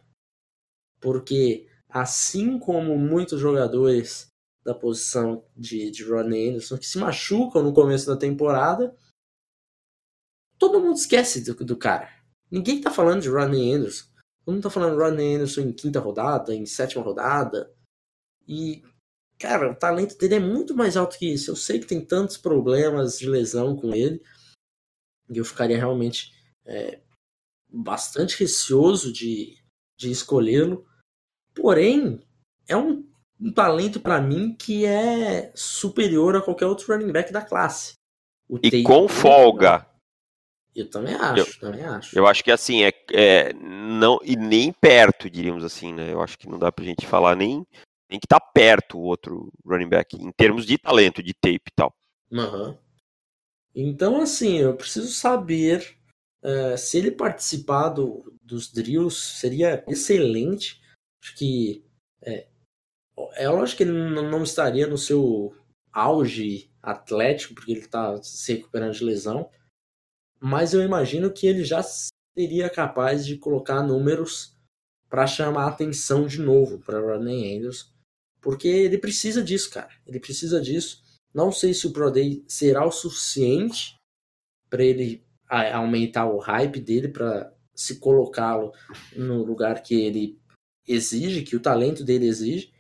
Porque 1.02 1.68
assim 1.90 2.60
como 2.60 2.96
muitos 2.96 3.40
jogadores 3.40 4.28
da 4.64 4.76
posição 4.76 5.44
de, 5.56 5.90
de 5.90 6.04
Rodney 6.04 6.50
Anderson 6.50 6.78
que 6.78 6.86
se 6.86 7.00
machucam 7.00 7.64
no 7.64 7.74
começo 7.74 8.06
da 8.06 8.16
temporada, 8.16 8.96
todo 10.60 10.80
mundo 10.80 10.98
esquece 10.98 11.44
do, 11.44 11.56
do 11.66 11.76
cara. 11.76 12.14
Ninguém 12.52 12.82
tá 12.82 12.92
falando 12.92 13.24
de 13.24 13.30
Rodney 13.30 13.74
Anderson. 13.74 14.15
Todo 14.46 14.54
mundo 14.54 14.64
tá 14.64 14.70
falando 14.70 14.98
Ronnie 14.98 15.36
Anderson 15.36 15.62
em 15.62 15.74
quinta 15.74 16.00
rodada, 16.00 16.54
em 16.54 16.68
sétima 16.68 17.04
rodada. 17.04 17.74
E, 18.48 18.84
cara, 19.40 19.72
o 19.72 19.76
talento 19.76 20.16
dele 20.20 20.36
é 20.36 20.40
muito 20.40 20.76
mais 20.76 20.96
alto 20.96 21.18
que 21.18 21.34
isso. 21.34 21.50
Eu 21.50 21.56
sei 21.56 21.80
que 21.80 21.88
tem 21.88 22.00
tantos 22.00 22.38
problemas 22.38 23.18
de 23.18 23.28
lesão 23.28 23.76
com 23.76 23.92
ele. 23.92 24.22
E 25.32 25.40
eu 25.40 25.44
ficaria 25.44 25.78
realmente 25.78 26.32
é, 26.64 27.02
bastante 27.68 28.40
receoso 28.40 29.12
de, 29.12 29.58
de 29.98 30.12
escolhê-lo. 30.12 30.86
Porém, 31.56 32.22
é 32.68 32.78
um, 32.78 33.04
um 33.42 33.52
talento 33.52 34.00
para 34.00 34.22
mim 34.22 34.56
que 34.56 34.86
é 34.86 35.52
superior 35.56 36.36
a 36.36 36.42
qualquer 36.42 36.68
outro 36.68 36.94
running 36.94 37.12
back 37.12 37.34
da 37.34 37.42
classe. 37.42 37.94
O 38.48 38.60
e 38.62 38.84
com 38.84 39.08
folga. 39.08 39.90
Eu 40.76 40.90
também 40.90 41.16
acho, 41.16 41.40
eu, 41.40 41.60
também 41.60 41.86
acho. 41.86 42.18
Eu 42.18 42.28
acho 42.28 42.44
que 42.44 42.52
assim, 42.52 42.84
é, 42.84 42.94
é, 43.14 43.54
não, 43.54 44.20
e 44.24 44.36
nem 44.36 44.74
perto, 44.74 45.30
diríamos 45.30 45.64
assim, 45.64 45.94
né? 45.94 46.12
Eu 46.12 46.22
acho 46.22 46.38
que 46.38 46.50
não 46.50 46.60
dá 46.60 46.72
pra 46.72 46.84
gente 46.84 47.08
falar 47.08 47.36
nem, 47.36 47.66
nem 48.10 48.20
que 48.20 48.28
tá 48.28 48.40
perto 48.40 48.98
o 48.98 49.04
outro 49.04 49.52
running 49.66 49.88
back, 49.88 50.18
em 50.18 50.32
termos 50.32 50.66
de 50.66 50.78
talento, 50.78 51.24
de 51.24 51.34
tape 51.34 51.62
e 51.68 51.76
tal. 51.76 51.94
Uhum. 52.32 52.78
Então, 53.74 54.22
assim, 54.22 54.58
eu 54.58 54.76
preciso 54.76 55.12
saber 55.12 55.98
Uh, 56.46 56.78
se 56.78 57.00
ele 57.00 57.10
participar 57.10 57.90
do, 57.90 58.32
dos 58.44 58.72
drills, 58.72 59.16
seria 59.40 59.84
excelente. 59.88 60.80
Acho 61.20 61.36
que 61.36 61.84
é, 62.22 62.48
é 63.36 63.50
lógico 63.50 63.78
que 63.78 63.84
ele 63.84 63.94
não, 63.94 64.30
não 64.30 64.44
estaria 64.44 64.86
no 64.86 64.96
seu 64.96 65.56
auge 65.92 66.70
atlético, 66.84 67.56
porque 67.56 67.72
ele 67.72 67.80
está 67.80 68.22
se 68.22 68.54
recuperando 68.54 68.94
de 68.94 69.04
lesão, 69.04 69.50
mas 70.40 70.74
eu 70.74 70.82
imagino 70.82 71.32
que 71.32 71.48
ele 71.48 71.64
já 71.64 71.82
seria 72.38 72.70
capaz 72.70 73.26
de 73.26 73.38
colocar 73.38 73.82
números 73.82 74.56
para 75.10 75.28
chamar 75.28 75.66
a 75.66 75.70
atenção 75.70 76.28
de 76.28 76.42
novo 76.42 76.80
para 76.80 77.00
Rodney 77.00 77.58
Anderson, 77.58 77.88
porque 78.42 78.68
ele 78.68 78.98
precisa 78.98 79.44
disso, 79.44 79.70
cara. 79.72 79.90
Ele 80.06 80.20
precisa 80.20 80.62
disso. 80.62 81.04
Não 81.34 81.52
sei 81.52 81.74
se 81.74 81.88
o 81.88 81.92
Pro 81.92 82.12
Day 82.12 82.44
será 82.48 82.86
o 82.86 82.92
suficiente 82.92 83.96
para 84.70 84.84
ele 84.84 85.24
aumentar 85.74 86.26
o 86.26 86.38
hype 86.38 86.80
dele 86.80 87.08
para 87.08 87.54
se 87.74 87.98
colocá-lo 88.00 88.72
no 89.16 89.44
lugar 89.44 89.84
que 89.84 89.96
ele 89.96 90.40
exige, 90.88 91.44
que 91.44 91.56
o 91.56 91.60
talento 91.60 92.04
dele 92.04 92.28
exige. 92.28 92.74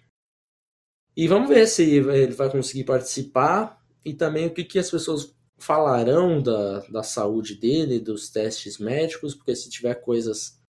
E 1.15 1.27
vamos 1.27 1.49
ver 1.49 1.67
se 1.67 1.83
ele 1.83 2.33
vai 2.33 2.49
conseguir 2.49 2.83
participar 2.83 3.83
e 4.03 4.13
também 4.13 4.47
o 4.47 4.53
que, 4.53 4.63
que 4.63 4.79
as 4.79 4.89
pessoas 4.89 5.34
falarão 5.57 6.41
da, 6.41 6.79
da 6.87 7.03
saúde 7.03 7.55
dele, 7.55 7.99
dos 7.99 8.29
testes 8.29 8.77
médicos, 8.77 9.33
porque 9.33 9.55
se 9.55 9.69
tiver 9.69 9.95
coisas 9.95 10.61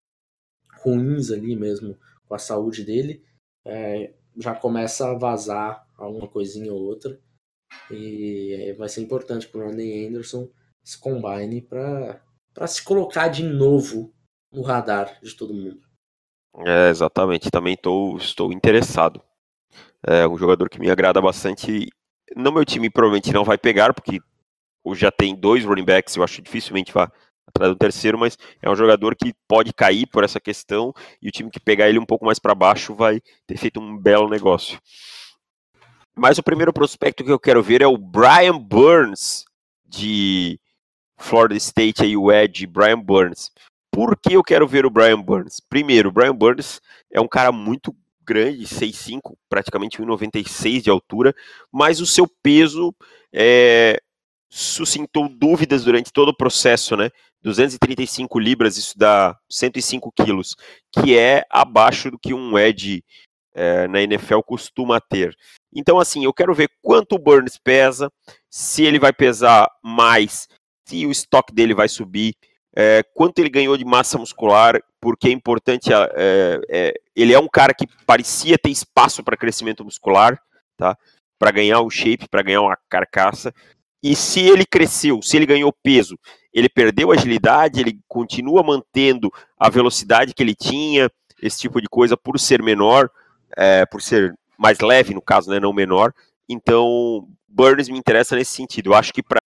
ruins 0.82 1.30
ali 1.30 1.56
mesmo 1.56 1.98
com 2.26 2.34
a 2.34 2.38
saúde 2.38 2.84
dele, 2.84 3.24
é, 3.64 4.14
já 4.36 4.54
começa 4.54 5.10
a 5.10 5.18
vazar 5.18 5.86
alguma 5.96 6.28
coisinha 6.28 6.72
ou 6.72 6.80
outra. 6.80 7.18
E 7.90 8.74
vai 8.78 8.88
ser 8.88 9.00
importante 9.00 9.48
para 9.48 9.60
o 9.60 9.66
Ronnie 9.66 10.06
Anderson 10.06 10.48
esse 10.84 10.98
combine 10.98 11.60
para 11.60 12.66
se 12.66 12.82
colocar 12.82 13.28
de 13.28 13.42
novo 13.42 14.14
no 14.52 14.62
radar 14.62 15.18
de 15.20 15.34
todo 15.34 15.52
mundo. 15.52 15.80
É, 16.64 16.88
exatamente. 16.88 17.50
Também 17.50 17.76
tô, 17.76 18.16
estou 18.16 18.52
interessado. 18.52 19.20
É 20.02 20.26
um 20.28 20.38
jogador 20.38 20.70
que 20.70 20.78
me 20.78 20.90
agrada 20.90 21.20
bastante. 21.20 21.88
No 22.34 22.52
meu 22.52 22.64
time 22.64 22.88
provavelmente 22.88 23.32
não 23.32 23.44
vai 23.44 23.58
pegar, 23.58 23.92
porque 23.92 24.20
já 24.94 25.10
tem 25.10 25.34
dois 25.34 25.64
running 25.64 25.84
backs, 25.84 26.16
eu 26.16 26.22
acho 26.22 26.42
dificilmente 26.42 26.92
vai 26.92 27.08
atrás 27.46 27.72
do 27.72 27.78
terceiro, 27.78 28.18
mas 28.18 28.36
é 28.60 28.68
um 28.68 28.76
jogador 28.76 29.14
que 29.14 29.32
pode 29.48 29.72
cair 29.72 30.06
por 30.06 30.24
essa 30.24 30.40
questão 30.40 30.92
e 31.22 31.28
o 31.28 31.32
time 31.32 31.50
que 31.50 31.60
pegar 31.60 31.88
ele 31.88 31.98
um 31.98 32.04
pouco 32.04 32.24
mais 32.24 32.38
para 32.38 32.54
baixo 32.54 32.94
vai 32.94 33.20
ter 33.46 33.56
feito 33.56 33.80
um 33.80 33.96
belo 33.96 34.28
negócio. 34.28 34.78
Mas 36.14 36.38
o 36.38 36.42
primeiro 36.42 36.72
prospecto 36.72 37.24
que 37.24 37.30
eu 37.30 37.38
quero 37.38 37.62
ver 37.62 37.82
é 37.82 37.86
o 37.86 37.96
Brian 37.96 38.58
Burns, 38.58 39.44
de 39.84 40.58
Florida 41.18 41.56
State, 41.56 42.02
aí, 42.02 42.16
o 42.16 42.32
Ed, 42.32 42.66
Brian 42.66 42.98
Burns. 42.98 43.50
Por 43.90 44.16
que 44.16 44.34
eu 44.34 44.42
quero 44.42 44.66
ver 44.66 44.84
o 44.84 44.90
Brian 44.90 45.20
Burns? 45.20 45.60
Primeiro, 45.60 46.08
o 46.08 46.12
Brian 46.12 46.34
Burns 46.34 46.80
é 47.10 47.20
um 47.20 47.28
cara 47.28 47.52
muito 47.52 47.94
grande, 48.22 48.64
6'5", 48.64 49.36
praticamente 49.48 50.02
1,96 50.02 50.82
de 50.82 50.90
altura, 50.90 51.34
mas 51.72 52.00
o 52.00 52.06
seu 52.06 52.26
peso 52.42 52.94
é, 53.32 54.00
suscitou 54.56 55.28
dúvidas 55.28 55.84
durante 55.84 56.10
todo 56.10 56.30
o 56.30 56.36
processo, 56.36 56.96
né? 56.96 57.10
235 57.42 58.38
libras, 58.38 58.78
isso 58.78 58.98
dá 58.98 59.36
105 59.50 60.10
quilos, 60.12 60.56
que 60.90 61.16
é 61.16 61.44
abaixo 61.50 62.10
do 62.10 62.18
que 62.18 62.32
um 62.32 62.58
Ed 62.58 63.04
é, 63.54 63.86
na 63.86 64.00
NFL 64.00 64.40
costuma 64.40 64.98
ter. 64.98 65.36
Então, 65.74 65.98
assim, 65.98 66.24
eu 66.24 66.32
quero 66.32 66.54
ver 66.54 66.70
quanto 66.82 67.16
o 67.16 67.18
Burns 67.18 67.58
pesa, 67.62 68.10
se 68.50 68.82
ele 68.82 68.98
vai 68.98 69.12
pesar 69.12 69.68
mais, 69.82 70.48
se 70.88 71.04
o 71.04 71.10
estoque 71.10 71.54
dele 71.54 71.74
vai 71.74 71.88
subir, 71.88 72.34
é, 72.74 73.02
quanto 73.14 73.38
ele 73.38 73.50
ganhou 73.50 73.76
de 73.76 73.84
massa 73.84 74.16
muscular, 74.16 74.80
porque 75.00 75.28
é 75.28 75.32
importante. 75.32 75.90
É, 75.92 76.94
ele 77.14 77.34
é 77.34 77.38
um 77.38 77.48
cara 77.48 77.74
que 77.74 77.86
parecia 78.06 78.58
ter 78.58 78.70
espaço 78.70 79.22
para 79.22 79.36
crescimento 79.36 79.84
muscular, 79.84 80.40
tá? 80.78 80.96
Para 81.38 81.50
ganhar 81.50 81.80
o 81.80 81.90
shape, 81.90 82.28
para 82.28 82.42
ganhar 82.42 82.62
uma 82.62 82.78
carcaça. 82.88 83.52
E 84.08 84.14
se 84.14 84.38
ele 84.38 84.64
cresceu, 84.64 85.20
se 85.20 85.36
ele 85.36 85.44
ganhou 85.44 85.72
peso, 85.82 86.16
ele 86.54 86.68
perdeu 86.68 87.10
agilidade, 87.10 87.80
ele 87.80 87.98
continua 88.06 88.62
mantendo 88.62 89.32
a 89.58 89.68
velocidade 89.68 90.32
que 90.32 90.40
ele 90.44 90.54
tinha, 90.54 91.10
esse 91.42 91.58
tipo 91.58 91.80
de 91.80 91.88
coisa, 91.88 92.16
por 92.16 92.38
ser 92.38 92.62
menor, 92.62 93.10
é, 93.56 93.84
por 93.84 94.00
ser 94.00 94.32
mais 94.56 94.78
leve, 94.78 95.12
no 95.12 95.20
caso, 95.20 95.50
né, 95.50 95.58
não 95.58 95.72
menor. 95.72 96.14
Então, 96.48 97.26
Burns 97.48 97.88
me 97.88 97.98
interessa 97.98 98.36
nesse 98.36 98.52
sentido. 98.52 98.90
Eu 98.90 98.94
acho 98.94 99.12
que 99.12 99.24
para 99.24 99.40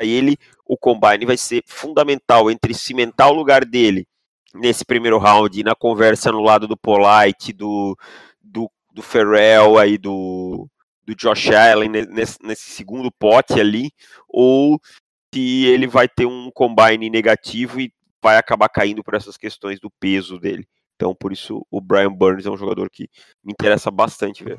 ele 0.00 0.36
o 0.66 0.76
combine 0.76 1.24
vai 1.24 1.38
ser 1.38 1.62
fundamental 1.66 2.50
entre 2.50 2.74
cimentar 2.74 3.30
o 3.30 3.34
lugar 3.34 3.64
dele 3.64 4.06
nesse 4.54 4.84
primeiro 4.84 5.16
round 5.16 5.64
na 5.64 5.74
conversa 5.74 6.30
no 6.30 6.42
lado 6.42 6.68
do 6.68 6.76
Polite, 6.76 7.54
do, 7.54 7.96
do, 8.38 8.70
do 8.92 9.00
Ferrell 9.00 9.78
aí 9.78 9.96
do, 9.96 10.68
do 11.14 11.18
Josh 11.18 11.50
Allen 11.50 11.88
nesse, 11.88 12.38
nesse 12.42 12.70
segundo 12.70 13.10
pote 13.10 13.60
ali, 13.60 13.90
ou 14.28 14.80
se 15.34 15.66
ele 15.66 15.86
vai 15.86 16.08
ter 16.08 16.26
um 16.26 16.50
combine 16.50 17.08
negativo 17.10 17.80
e 17.80 17.92
vai 18.22 18.36
acabar 18.36 18.68
caindo 18.68 19.02
por 19.02 19.14
essas 19.14 19.36
questões 19.36 19.80
do 19.80 19.90
peso 19.90 20.38
dele. 20.38 20.66
Então, 20.94 21.14
por 21.14 21.32
isso, 21.32 21.66
o 21.70 21.80
Brian 21.80 22.12
Burns 22.12 22.46
é 22.46 22.50
um 22.50 22.56
jogador 22.56 22.88
que 22.90 23.08
me 23.42 23.52
interessa 23.52 23.90
bastante 23.90 24.44
ver. 24.44 24.58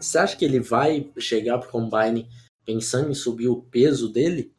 Você 0.00 0.18
acha 0.18 0.36
que 0.36 0.44
ele 0.44 0.60
vai 0.60 1.10
chegar 1.18 1.58
pro 1.58 1.70
combine 1.70 2.28
pensando 2.64 3.10
em 3.10 3.14
subir 3.14 3.48
o 3.48 3.62
peso 3.62 4.08
dele? 4.12 4.52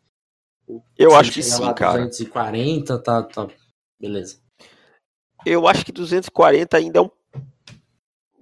Eu 0.98 1.16
acho 1.16 1.32
que 1.32 1.42
sim, 1.42 1.74
cara. 1.74 2.06
240, 2.06 3.00
tá, 3.00 3.24
tá. 3.24 3.48
Beleza. 4.00 4.40
Eu 5.46 5.68
acho 5.68 5.86
que 5.86 5.92
240 5.92 6.78
ainda 6.78 7.00
é 7.00 7.02
um. 7.02 7.10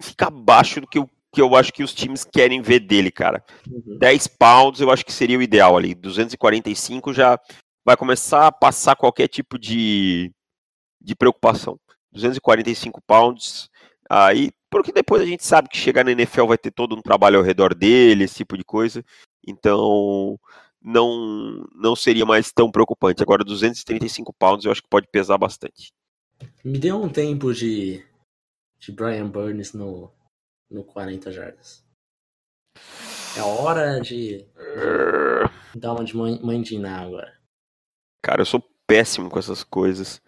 Fica 0.00 0.28
abaixo 0.28 0.80
do 0.80 0.86
que, 0.86 0.98
eu, 0.98 1.10
que 1.32 1.40
eu 1.40 1.54
acho 1.54 1.72
que 1.72 1.82
os 1.82 1.92
times 1.92 2.24
querem 2.24 2.62
ver 2.62 2.80
dele, 2.80 3.10
cara. 3.10 3.44
Uhum. 3.68 3.98
10 3.98 4.26
pounds 4.28 4.80
eu 4.80 4.90
acho 4.90 5.04
que 5.04 5.12
seria 5.12 5.38
o 5.38 5.42
ideal 5.42 5.76
ali. 5.76 5.94
245 5.94 7.12
já 7.12 7.38
vai 7.84 7.96
começar 7.96 8.46
a 8.46 8.52
passar 8.52 8.96
qualquer 8.96 9.28
tipo 9.28 9.58
de, 9.58 10.32
de 11.00 11.14
preocupação. 11.14 11.78
245 12.12 13.00
pounds. 13.06 13.68
Aí, 14.08 14.50
porque 14.70 14.92
depois 14.92 15.22
a 15.22 15.26
gente 15.26 15.44
sabe 15.44 15.68
que 15.68 15.76
chegar 15.76 16.04
na 16.04 16.12
NFL 16.12 16.46
vai 16.46 16.58
ter 16.58 16.70
todo 16.70 16.96
um 16.96 17.02
trabalho 17.02 17.38
ao 17.38 17.44
redor 17.44 17.74
dele, 17.74 18.24
esse 18.24 18.36
tipo 18.36 18.56
de 18.56 18.64
coisa. 18.64 19.04
Então, 19.46 20.38
não 20.82 21.66
não 21.74 21.94
seria 21.94 22.24
mais 22.24 22.50
tão 22.52 22.70
preocupante. 22.70 23.22
Agora, 23.22 23.44
235 23.44 24.32
pounds 24.32 24.64
eu 24.64 24.72
acho 24.72 24.82
que 24.82 24.88
pode 24.88 25.06
pesar 25.10 25.36
bastante. 25.36 25.92
Me 26.64 26.78
deu 26.78 27.02
um 27.02 27.08
tempo 27.08 27.52
de, 27.52 28.04
de 28.78 28.92
Brian 28.92 29.28
Burns 29.28 29.72
no, 29.72 30.10
no 30.70 30.84
40 30.84 31.32
jardas. 31.32 31.84
É 33.36 33.42
hora 33.42 34.00
de, 34.00 34.46
de 35.72 35.80
dar 35.80 35.92
uma 35.92 36.04
de 36.04 36.16
mandinar 36.16 37.04
agora. 37.04 37.38
Cara, 38.22 38.42
eu 38.42 38.46
sou 38.46 38.62
péssimo 38.86 39.30
com 39.30 39.38
essas 39.38 39.62
coisas. 39.62 40.20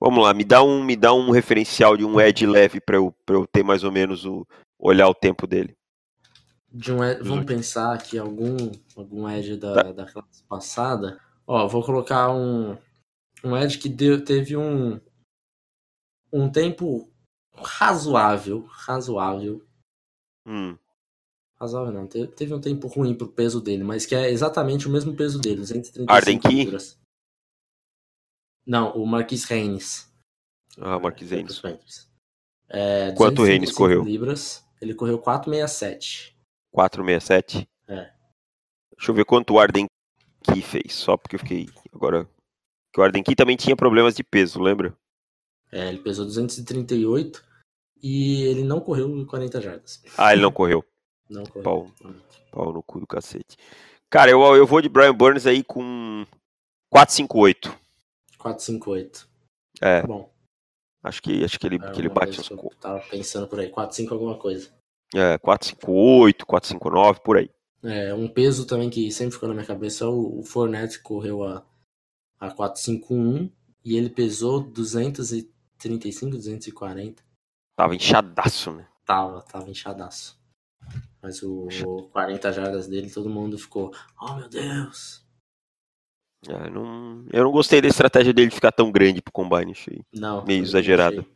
Vamos 0.00 0.22
lá, 0.22 0.34
me 0.34 0.44
dá 0.44 0.62
um, 0.62 0.84
me 0.84 0.94
dá 0.94 1.12
um 1.14 1.30
referencial 1.30 1.96
de 1.96 2.04
um 2.04 2.20
edge 2.20 2.46
leve 2.46 2.80
para 2.80 2.96
eu, 2.96 3.14
pra 3.24 3.36
eu 3.36 3.46
ter 3.46 3.62
mais 3.62 3.82
ou 3.82 3.90
menos 3.90 4.24
o 4.26 4.46
olhar 4.78 5.08
o 5.08 5.14
tempo 5.14 5.46
dele 5.46 5.76
de 6.76 6.92
um 6.92 7.02
Ed, 7.02 7.22
vamos 7.22 7.46
pensar 7.46 7.94
aqui 7.94 8.18
algum 8.18 8.56
algum 8.94 9.28
Edge 9.28 9.56
da, 9.56 9.74
tá. 9.74 9.92
da 9.92 10.06
classe 10.06 10.42
passada. 10.44 11.18
Ó, 11.46 11.66
vou 11.66 11.82
colocar 11.82 12.30
um 12.30 12.76
um 13.42 13.56
Edge 13.56 13.78
que 13.78 13.88
deu, 13.88 14.22
teve 14.22 14.56
um 14.56 15.00
um 16.32 16.50
tempo 16.50 17.10
razoável, 17.54 18.66
razoável. 18.68 19.65
Hum. 20.46 20.78
Razoável 21.58 21.92
não, 21.92 22.06
teve, 22.06 22.28
teve 22.28 22.54
um 22.54 22.60
tempo 22.60 22.86
ruim 22.86 23.14
pro 23.14 23.28
peso 23.28 23.60
dele, 23.60 23.82
mas 23.82 24.04
que 24.04 24.14
é 24.14 24.30
exatamente 24.30 24.86
o 24.86 24.90
mesmo 24.90 25.16
peso 25.16 25.40
dele, 25.40 25.66
135 25.66 26.12
Arden 26.12 26.38
Key? 26.38 26.78
Não, 28.66 28.94
o 28.94 29.06
Marquis 29.06 29.44
Reines. 29.44 30.12
Ah, 30.78 30.98
Marquis 30.98 31.30
Reines. 31.30 31.62
É, 32.68 33.12
Quanto 33.12 33.42
Reines 33.42 33.72
correu? 33.72 34.04
Libras. 34.04 34.64
Ele 34.80 34.94
correu 34.94 35.18
467. 35.18 36.36
467? 36.70 37.66
É. 37.88 38.12
Deixa 38.96 39.10
eu 39.10 39.14
ver 39.14 39.24
quanto 39.24 39.54
o 39.54 39.58
Arden 39.58 39.86
Key 40.42 40.60
fez, 40.60 40.94
só 40.94 41.16
porque 41.16 41.36
eu 41.36 41.40
fiquei 41.40 41.68
agora. 41.92 42.28
Que 42.92 43.00
o 43.00 43.02
Arden 43.02 43.22
Key 43.22 43.34
também 43.34 43.56
tinha 43.56 43.76
problemas 43.76 44.14
de 44.14 44.22
peso, 44.22 44.60
lembra? 44.60 44.94
É, 45.72 45.88
ele 45.88 45.98
pesou 45.98 46.24
238 46.26 47.45
e 48.02 48.42
ele 48.44 48.62
não 48.62 48.80
correu 48.80 49.26
40 49.26 49.60
jardas. 49.60 50.02
Ah, 50.16 50.32
ele 50.32 50.42
não 50.42 50.52
correu. 50.52 50.84
Não 51.28 51.44
correu. 51.44 51.62
Pau, 51.62 51.90
pau 52.50 52.72
no 52.72 52.82
cu 52.82 53.00
do 53.00 53.06
cacete. 53.06 53.56
Cara, 54.08 54.30
eu, 54.30 54.40
eu 54.54 54.66
vou 54.66 54.80
de 54.80 54.88
Brian 54.88 55.14
Burns 55.14 55.46
aí 55.46 55.62
com 55.62 56.24
458. 56.90 57.76
458. 58.38 59.28
É. 59.80 60.00
Tá 60.02 60.06
bom. 60.06 60.30
Acho 61.02 61.22
que, 61.22 61.44
acho 61.44 61.58
que 61.58 61.66
ele, 61.66 61.78
que 61.78 62.00
ele 62.00 62.08
bate 62.08 62.40
os. 62.40 62.50
Eu 62.50 62.70
tava 62.80 63.00
pensando 63.08 63.46
por 63.46 63.60
aí, 63.60 63.70
4-5 63.70 64.12
alguma 64.12 64.36
coisa. 64.36 64.70
É, 65.14 65.38
458, 65.38 66.44
459, 66.44 67.20
por 67.20 67.36
aí. 67.36 67.50
É, 67.82 68.12
um 68.12 68.28
peso 68.28 68.66
também 68.66 68.90
que 68.90 69.12
sempre 69.12 69.34
ficou 69.34 69.48
na 69.48 69.54
minha 69.54 69.66
cabeça 69.66 70.04
é 70.04 70.08
o, 70.08 70.40
o 70.40 70.42
Fournette 70.42 71.00
correu 71.00 71.44
a 71.44 71.64
a 72.38 72.50
451 72.50 73.50
e 73.84 73.96
ele 73.96 74.10
pesou 74.10 74.60
235, 74.60 76.36
240. 76.36 77.24
Tava 77.76 77.94
inchadaço, 77.94 78.72
né? 78.72 78.88
Tava, 79.04 79.42
tava 79.42 79.70
inchadaço. 79.70 80.40
Mas 81.22 81.42
o 81.42 81.68
40 82.12 82.52
jardas 82.52 82.88
dele, 82.88 83.10
todo 83.10 83.28
mundo 83.28 83.58
ficou, 83.58 83.92
oh 84.20 84.34
meu 84.34 84.48
Deus. 84.48 85.24
É, 86.48 86.70
não, 86.70 87.26
eu 87.32 87.44
não 87.44 87.50
gostei 87.50 87.80
da 87.80 87.88
estratégia 87.88 88.32
dele 88.32 88.50
ficar 88.50 88.72
tão 88.72 88.90
grande 88.90 89.20
pro 89.20 89.32
combine, 89.32 89.72
achei. 89.72 90.02
Não. 90.14 90.44
Meio 90.44 90.62
exagerado. 90.62 91.26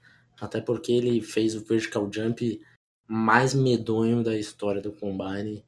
Até 0.40 0.60
porque 0.60 0.92
ele 0.92 1.20
fez 1.20 1.54
o 1.54 1.64
vertical 1.64 2.10
jump 2.10 2.60
mais 3.06 3.54
medonho 3.54 4.22
da 4.22 4.36
história 4.36 4.80
do 4.80 4.92
combine. 4.92 5.64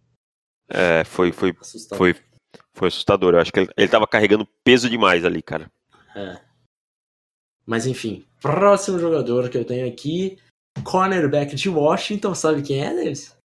É, 0.68 1.04
foi, 1.04 1.32
foi, 1.32 1.54
assustador. 1.60 1.98
foi, 1.98 2.22
foi 2.72 2.88
assustador. 2.88 3.34
Eu 3.34 3.40
acho 3.40 3.52
que 3.52 3.60
ele, 3.60 3.68
ele 3.76 3.88
tava 3.88 4.06
carregando 4.06 4.48
peso 4.64 4.88
demais 4.88 5.24
ali, 5.24 5.42
cara. 5.42 5.70
É. 6.14 6.40
Mas 7.66 7.86
enfim, 7.86 8.24
próximo 8.40 8.98
jogador 8.98 9.50
que 9.50 9.58
eu 9.58 9.64
tenho 9.64 9.86
aqui, 9.86 10.38
cornerback 10.82 11.54
de 11.54 11.68
Washington, 11.68 12.34
sabe 12.34 12.62
quem 12.62 12.84
é, 12.84 12.94
Davis? 12.94 13.36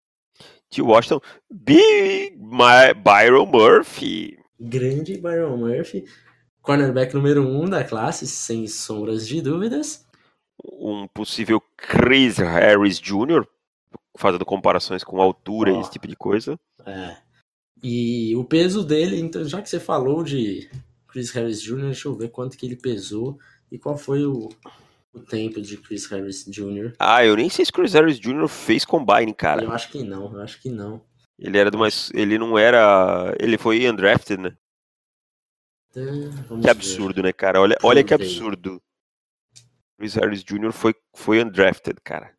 De 0.69 0.82
Washington, 0.82 1.21
Big 1.50 2.36
My, 2.38 2.93
Byron 2.95 3.45
Murphy. 3.45 4.38
Grande 4.60 5.17
Byron 5.17 5.58
Murphy, 5.58 6.06
cornerback 6.62 7.13
número 7.13 7.47
um 7.47 7.69
da 7.69 7.84
classe, 7.84 8.28
sem 8.28 8.67
sombras 8.67 9.28
de 9.28 9.41
dúvidas. 9.41 10.06
Um 10.63 11.08
possível 11.08 11.62
Chris 11.78 12.38
Harris 12.38 13.00
Jr., 13.00 13.45
fazendo 14.17 14.45
comparações 14.45 15.04
com 15.04 15.21
altura 15.21 15.71
oh, 15.71 15.78
e 15.78 15.82
esse 15.82 15.91
tipo 15.91 16.08
de 16.08 16.15
coisa. 16.15 16.60
É. 16.86 17.17
E 17.84 18.36
o 18.36 18.43
peso 18.43 18.84
dele, 18.84 19.19
então, 19.19 19.45
já 19.45 19.62
que 19.62 19.69
você 19.69 19.80
falou 19.80 20.23
de 20.23 20.69
Chris 21.08 21.32
Harris 21.32 21.62
Jr., 21.62 21.86
deixa 21.86 22.08
eu 22.08 22.15
ver 22.15 22.30
quanto 22.30 22.58
que 22.58 22.65
ele 22.65 22.76
pesou 22.76 23.38
e 23.71 23.78
qual 23.78 23.97
foi 23.97 24.26
o, 24.26 24.50
o 25.17 25.25
tempo 25.25 25.62
de 25.62 25.77
Chris 25.77 26.06
Harris 26.08 26.45
Jr. 26.45 26.93
Ah, 26.99 27.25
eu 27.25 27.36
nem 27.36 27.49
sei 27.49 27.65
se 27.65 27.71
Chris 27.71 27.93
Harris 27.93 28.19
Jr. 28.19 28.47
fez 28.47 28.86
combine, 28.86 29.34
cara. 29.34 29.63
Eu 29.63 29.71
acho 29.71 29.91
que 29.91 30.03
não, 30.03 30.34
eu 30.34 30.41
acho 30.41 30.62
que 30.62 30.69
não. 30.69 31.01
Ele 31.38 31.58
era 31.58 31.69
do 31.69 31.77
mais. 31.77 32.10
Ele 32.13 32.38
não 32.38 32.58
era. 32.58 33.36
Ele 33.39 33.58
foi 33.58 33.88
undrafted, 33.89 34.41
né? 34.41 34.58
É, 35.95 36.62
que 36.62 36.69
absurdo, 36.69 37.15
ver. 37.15 37.23
né, 37.23 37.34
cara? 37.34 37.60
Olha, 37.60 37.77
olha 37.84 38.03
que 38.03 38.13
absurdo. 38.13 38.82
Chris 39.97 40.13
Harris 40.13 40.43
Jr. 40.43 40.71
foi, 40.71 40.93
foi 41.15 41.43
undrafted, 41.43 41.99
cara. 42.03 42.36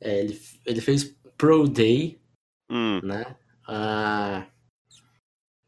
É, 0.00 0.20
ele, 0.20 0.40
ele 0.64 0.80
fez 0.80 1.04
Pro 1.36 1.68
Day, 1.68 2.20
hum. 2.70 3.00
né? 3.02 3.36
Ah, 3.68 4.46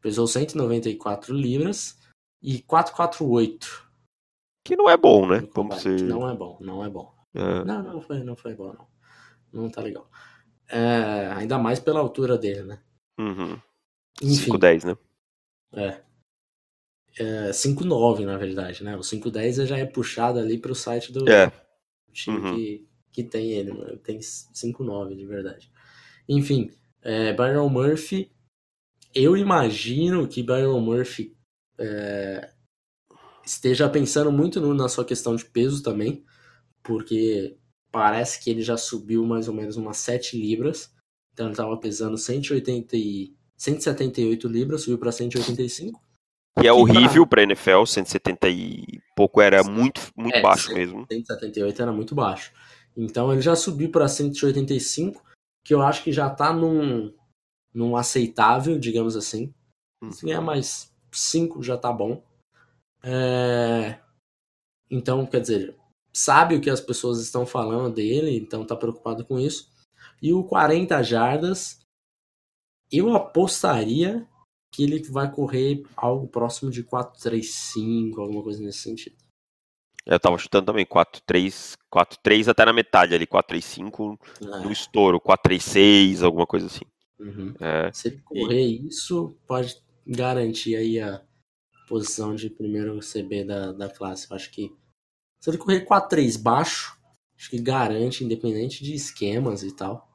pesou 0.01 0.27
194 0.27 1.33
libras 1.33 1.99
e 2.41 2.61
448. 2.61 3.88
Que 4.63 4.75
não 4.75 4.89
é 4.89 4.97
bom, 4.97 5.27
né? 5.27 5.41
Como 5.53 5.73
ser... 5.73 6.01
Não 6.03 6.29
é 6.29 6.35
bom, 6.35 6.57
não 6.61 6.83
é 6.83 6.89
bom. 6.89 7.13
É. 7.33 7.63
Não, 7.63 7.83
não 7.83 8.01
foi, 8.01 8.23
não 8.23 8.35
foi 8.35 8.55
bom, 8.55 8.73
não. 8.73 8.87
Não 9.51 9.69
tá 9.69 9.81
legal. 9.81 10.09
É, 10.67 11.31
ainda 11.35 11.57
mais 11.57 11.79
pela 11.79 11.99
altura 11.99 12.37
dele, 12.37 12.63
né? 12.63 12.79
Uhum. 13.17 13.59
5'10, 14.21 14.85
né? 14.85 14.97
É. 15.73 16.01
é 17.17 17.49
5'9, 17.49 18.25
na 18.25 18.37
verdade, 18.37 18.83
né? 18.83 18.95
O 18.95 18.99
5'10 18.99 19.65
já 19.65 19.77
é 19.77 19.85
puxado 19.85 20.39
ali 20.39 20.57
pro 20.57 20.75
site 20.75 21.11
do 21.11 21.29
é. 21.29 21.51
time 22.11 22.37
uhum. 22.37 22.55
que, 22.55 22.87
que 23.11 23.23
tem 23.23 23.51
ele. 23.51 23.73
Né? 23.73 23.97
Tem 24.03 24.19
5'9 24.19 25.15
de 25.15 25.25
verdade. 25.25 25.71
Enfim, 26.27 26.71
é, 27.01 27.33
Byron 27.33 27.69
Murphy. 27.69 28.31
Eu 29.13 29.35
imagino 29.35 30.27
que 30.27 30.43
Byron 30.43 30.79
Murphy 30.79 31.35
é, 31.79 32.51
esteja 33.49 33.89
pensando 33.89 34.31
muito 34.31 34.61
no, 34.61 34.73
na 34.73 34.87
sua 34.87 35.03
questão 35.03 35.35
de 35.35 35.45
peso 35.45 35.81
também, 35.81 36.23
porque 36.83 37.57
parece 37.91 38.41
que 38.41 38.49
ele 38.49 38.61
já 38.61 38.77
subiu 38.77 39.25
mais 39.25 39.47
ou 39.47 39.53
menos 39.53 39.75
umas 39.75 39.97
7 39.97 40.39
libras. 40.39 40.93
Então 41.33 41.47
ele 41.47 41.53
estava 41.53 41.75
pesando 41.77 42.17
180 42.17 42.95
e, 42.95 43.33
178 43.57 44.47
libras, 44.47 44.81
subiu 44.81 44.99
para 44.99 45.11
185. 45.11 45.99
Que 46.59 46.67
é 46.67 46.73
horrível 46.73 47.25
para 47.25 47.43
NFL, 47.43 47.85
170 47.85 48.49
e 48.49 49.01
pouco 49.15 49.41
era 49.41 49.63
muito, 49.63 50.01
muito 50.15 50.35
é, 50.35 50.41
baixo 50.41 50.73
mesmo. 50.73 51.05
178 51.09 51.81
era 51.81 51.91
muito 51.91 52.13
baixo. 52.13 52.51
Então 52.95 53.31
ele 53.31 53.41
já 53.41 53.55
subiu 53.55 53.89
para 53.89 54.07
185, 54.07 55.23
que 55.63 55.73
eu 55.73 55.81
acho 55.81 56.03
que 56.03 56.11
já 56.11 56.27
está 56.27 56.51
num, 56.51 57.13
num 57.73 57.95
aceitável, 57.95 58.77
digamos 58.77 59.15
assim. 59.15 59.53
Hum. 60.03 60.11
Se 60.11 60.25
ganhar 60.25 60.41
mais 60.41 60.93
5 61.11 61.63
já 61.63 61.77
tá 61.77 61.91
bom. 61.91 62.21
É... 63.03 63.99
Então, 64.89 65.25
quer 65.25 65.41
dizer, 65.41 65.75
sabe 66.11 66.55
o 66.55 66.61
que 66.61 66.69
as 66.69 66.81
pessoas 66.81 67.19
estão 67.21 67.45
falando 67.45 67.93
dele, 67.93 68.37
então 68.37 68.65
tá 68.65 68.75
preocupado 68.75 69.25
com 69.25 69.39
isso. 69.39 69.69
E 70.21 70.33
o 70.33 70.43
40 70.43 71.01
jardas, 71.03 71.79
eu 72.91 73.15
apostaria 73.15 74.27
que 74.71 74.83
ele 74.83 75.01
vai 75.09 75.31
correr 75.31 75.83
algo 75.95 76.27
próximo 76.27 76.69
de 76.71 76.83
4-3-5, 76.83 78.17
alguma 78.19 78.43
coisa 78.43 78.61
nesse 78.61 78.79
sentido. 78.79 79.15
Eu 80.05 80.19
tava 80.19 80.37
chutando 80.37 80.67
também 80.67 80.85
4-3, 80.85 81.75
4-3 81.93 82.47
até 82.47 82.65
na 82.65 82.73
metade 82.73 83.13
ali, 83.13 83.27
4-3-5 83.27 84.17
é. 84.41 84.45
no 84.63 84.71
estouro, 84.71 85.19
4-3-6, 85.19 86.23
alguma 86.23 86.47
coisa 86.47 86.65
assim. 86.67 86.85
Uhum. 87.19 87.53
É. 87.59 87.91
Se 87.91 88.07
ele 88.07 88.21
correr 88.23 88.65
e... 88.65 88.87
isso, 88.87 89.35
pode 89.45 89.77
garantir 90.07 90.75
aí 90.75 90.99
a 90.99 91.21
posição 91.89 92.35
de 92.35 92.49
primeiro 92.49 92.99
CB 92.99 93.43
da, 93.43 93.71
da 93.73 93.89
classe. 93.89 94.27
Eu 94.29 94.35
acho 94.35 94.51
que 94.51 94.71
se 95.41 95.49
ele 95.49 95.57
correr 95.57 95.85
4-3 95.85 96.39
baixo, 96.39 96.95
acho 97.35 97.49
que 97.49 97.59
garante, 97.59 98.23
independente 98.23 98.83
de 98.83 98.93
esquemas 98.93 99.63
e 99.63 99.75
tal. 99.75 100.07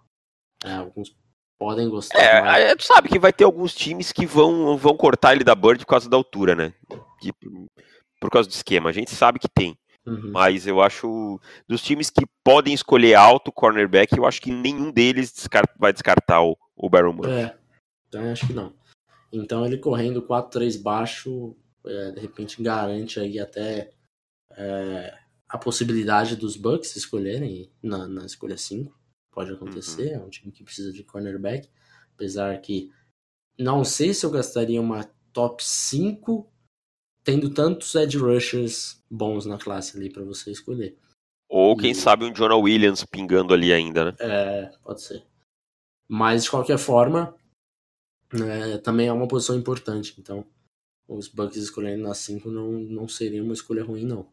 É, 0.65 0.75
alguns 0.75 1.15
podem 1.59 1.89
gostar. 1.89 2.19
É, 2.19 2.41
mas... 2.41 2.77
tu 2.77 2.85
sabe 2.85 3.09
que 3.09 3.19
vai 3.19 3.33
ter 3.33 3.45
alguns 3.45 3.75
times 3.75 4.13
que 4.13 4.25
vão, 4.25 4.77
vão 4.77 4.97
cortar 4.97 5.35
ele 5.35 5.45
da 5.45 5.55
Bird 5.55 5.85
por 5.85 5.91
causa 5.91 6.09
da 6.09 6.17
altura, 6.17 6.55
né? 6.55 6.73
De, 7.21 7.33
por 8.21 8.31
causa 8.31 8.49
do 8.49 8.53
esquema. 8.53 8.91
A 8.91 8.93
gente 8.93 9.11
sabe 9.11 9.39
que 9.39 9.49
tem. 9.49 9.77
Uhum. 10.07 10.31
Mas 10.33 10.67
eu 10.67 10.81
acho. 10.81 11.41
Dos 11.67 11.83
times 11.83 12.11
que 12.11 12.27
podem 12.45 12.75
escolher 12.75 13.15
alto 13.15 13.51
cornerback, 13.51 14.17
eu 14.17 14.27
acho 14.27 14.41
que 14.41 14.53
nenhum 14.53 14.93
deles 14.93 15.33
descarta, 15.33 15.73
vai 15.79 15.93
descartar 15.93 16.43
o, 16.43 16.57
o 16.77 16.91
Baron 16.91 17.15
Murphy. 17.15 17.33
É, 17.33 17.57
então 18.09 18.31
acho 18.31 18.47
que 18.47 18.53
não. 18.53 18.75
Então 19.33 19.65
ele 19.65 19.79
correndo 19.79 20.23
4-3 20.23 20.81
baixo, 20.81 21.57
é, 21.87 22.11
de 22.13 22.21
repente 22.21 22.63
garante 22.63 23.21
aí 23.21 23.39
até 23.39 23.93
é, 24.53 25.19
a 25.49 25.59
possibilidade 25.59 26.37
dos 26.37 26.57
Bucks 26.57 26.97
escolherem 26.97 27.71
na, 27.83 28.07
na 28.07 28.25
escolha 28.25 28.57
5. 28.57 28.93
Pode 29.31 29.53
acontecer, 29.53 30.17
uhum. 30.17 30.23
é 30.23 30.27
um 30.27 30.31
time 30.31 30.53
que 30.53 30.65
precisa 30.65 30.93
de 30.93 31.03
cornerback. 31.03 31.69
Apesar 32.15 32.61
que 32.61 32.93
não 33.59 33.85
sei 33.85 34.15
se 34.15 34.25
eu 34.25 34.31
gastaria 34.31 34.81
uma 34.81 35.05
top 35.33 35.63
5 35.63 36.51
tendo 37.25 37.51
tantos 37.51 37.95
edge 37.95 38.19
rushers 38.19 39.03
bons 39.11 39.47
na 39.47 39.59
classe 39.59 39.97
ali 39.97 40.11
para 40.11 40.23
você 40.23 40.51
escolher. 40.51 40.97
Ou 41.49 41.77
quem 41.77 41.93
e... 41.93 41.95
sabe 41.95 42.25
um 42.25 42.33
Jonah 42.33 42.57
Williams 42.57 43.05
pingando 43.05 43.55
ali 43.55 43.73
ainda, 43.73 44.07
né? 44.07 44.17
É, 44.21 44.67
pode 44.83 45.03
ser. 45.03 45.25
Mas 46.07 46.45
de 46.45 46.51
qualquer 46.51 46.79
forma, 46.79 47.35
é, 48.33 48.79
também 48.79 49.09
é 49.09 49.13
uma 49.13 49.29
posição 49.29 49.57
importante. 49.57 50.15
Então, 50.19 50.47
os 51.09 51.29
Bucks 51.29 51.57
escolhendo 51.57 52.03
na 52.03 52.15
5 52.15 52.51
não, 52.51 52.73
não 52.73 53.09
seria 53.09 53.43
uma 53.43 53.53
escolha 53.53 53.85
ruim, 53.85 54.05
não. 54.05 54.27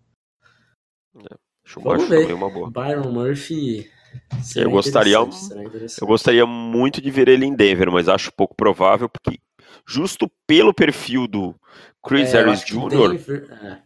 É, 1.18 1.36
Vamos 1.76 2.08
ver. 2.08 2.34
Uma 2.34 2.50
boa. 2.50 2.70
Byron 2.70 3.12
Murphy. 3.12 3.90
Eu 4.56 4.72
gostaria, 4.72 5.16
eu 5.16 6.08
gostaria 6.08 6.46
muito 6.46 7.02
de 7.02 7.10
ver 7.10 7.30
ele 7.30 7.46
em 7.46 7.56
Denver, 7.56 7.90
mas 7.90 8.10
acho 8.10 8.34
pouco 8.34 8.54
provável, 8.56 9.08
porque 9.08 9.40
justo 9.88 10.30
pelo 10.46 10.74
perfil 10.74 11.28
do 11.28 11.56
Chris 12.06 12.34
é, 12.34 12.44
Harris 12.44 12.66
Jr., 12.66 12.90
Denver, 12.90 13.60
é. 13.64 13.82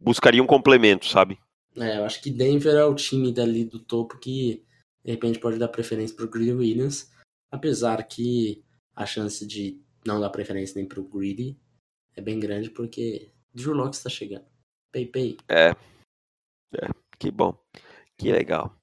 buscaria 0.00 0.42
um 0.42 0.46
complemento, 0.46 1.06
sabe? 1.06 1.36
É, 1.76 1.98
eu 1.98 2.04
acho 2.04 2.22
que 2.22 2.30
Denver 2.30 2.74
é 2.74 2.84
o 2.84 2.94
time 2.94 3.32
dali 3.32 3.64
do 3.64 3.80
topo 3.80 4.18
que 4.18 4.64
de 5.04 5.10
repente 5.10 5.40
pode 5.40 5.58
dar 5.58 5.68
preferência 5.68 6.14
pro 6.14 6.28
Greedy 6.28 6.52
Williams, 6.52 7.10
apesar 7.50 8.02
que 8.04 8.62
a 8.94 9.04
chance 9.04 9.44
de 9.44 9.80
não 10.06 10.20
dar 10.20 10.30
preferência 10.30 10.74
nem 10.76 10.86
pro 10.86 11.02
Greedy 11.02 11.58
é 12.16 12.20
bem 12.20 12.38
grande 12.38 12.70
porque 12.70 13.30
Drew 13.54 13.74
Locke 13.74 13.96
está 13.96 14.10
chegando. 14.10 14.44
Pay, 14.92 15.06
pay. 15.06 15.36
É. 15.48 15.74
é. 16.74 16.88
Que 17.18 17.30
bom. 17.30 17.56
Que 18.18 18.32
legal. 18.32 18.74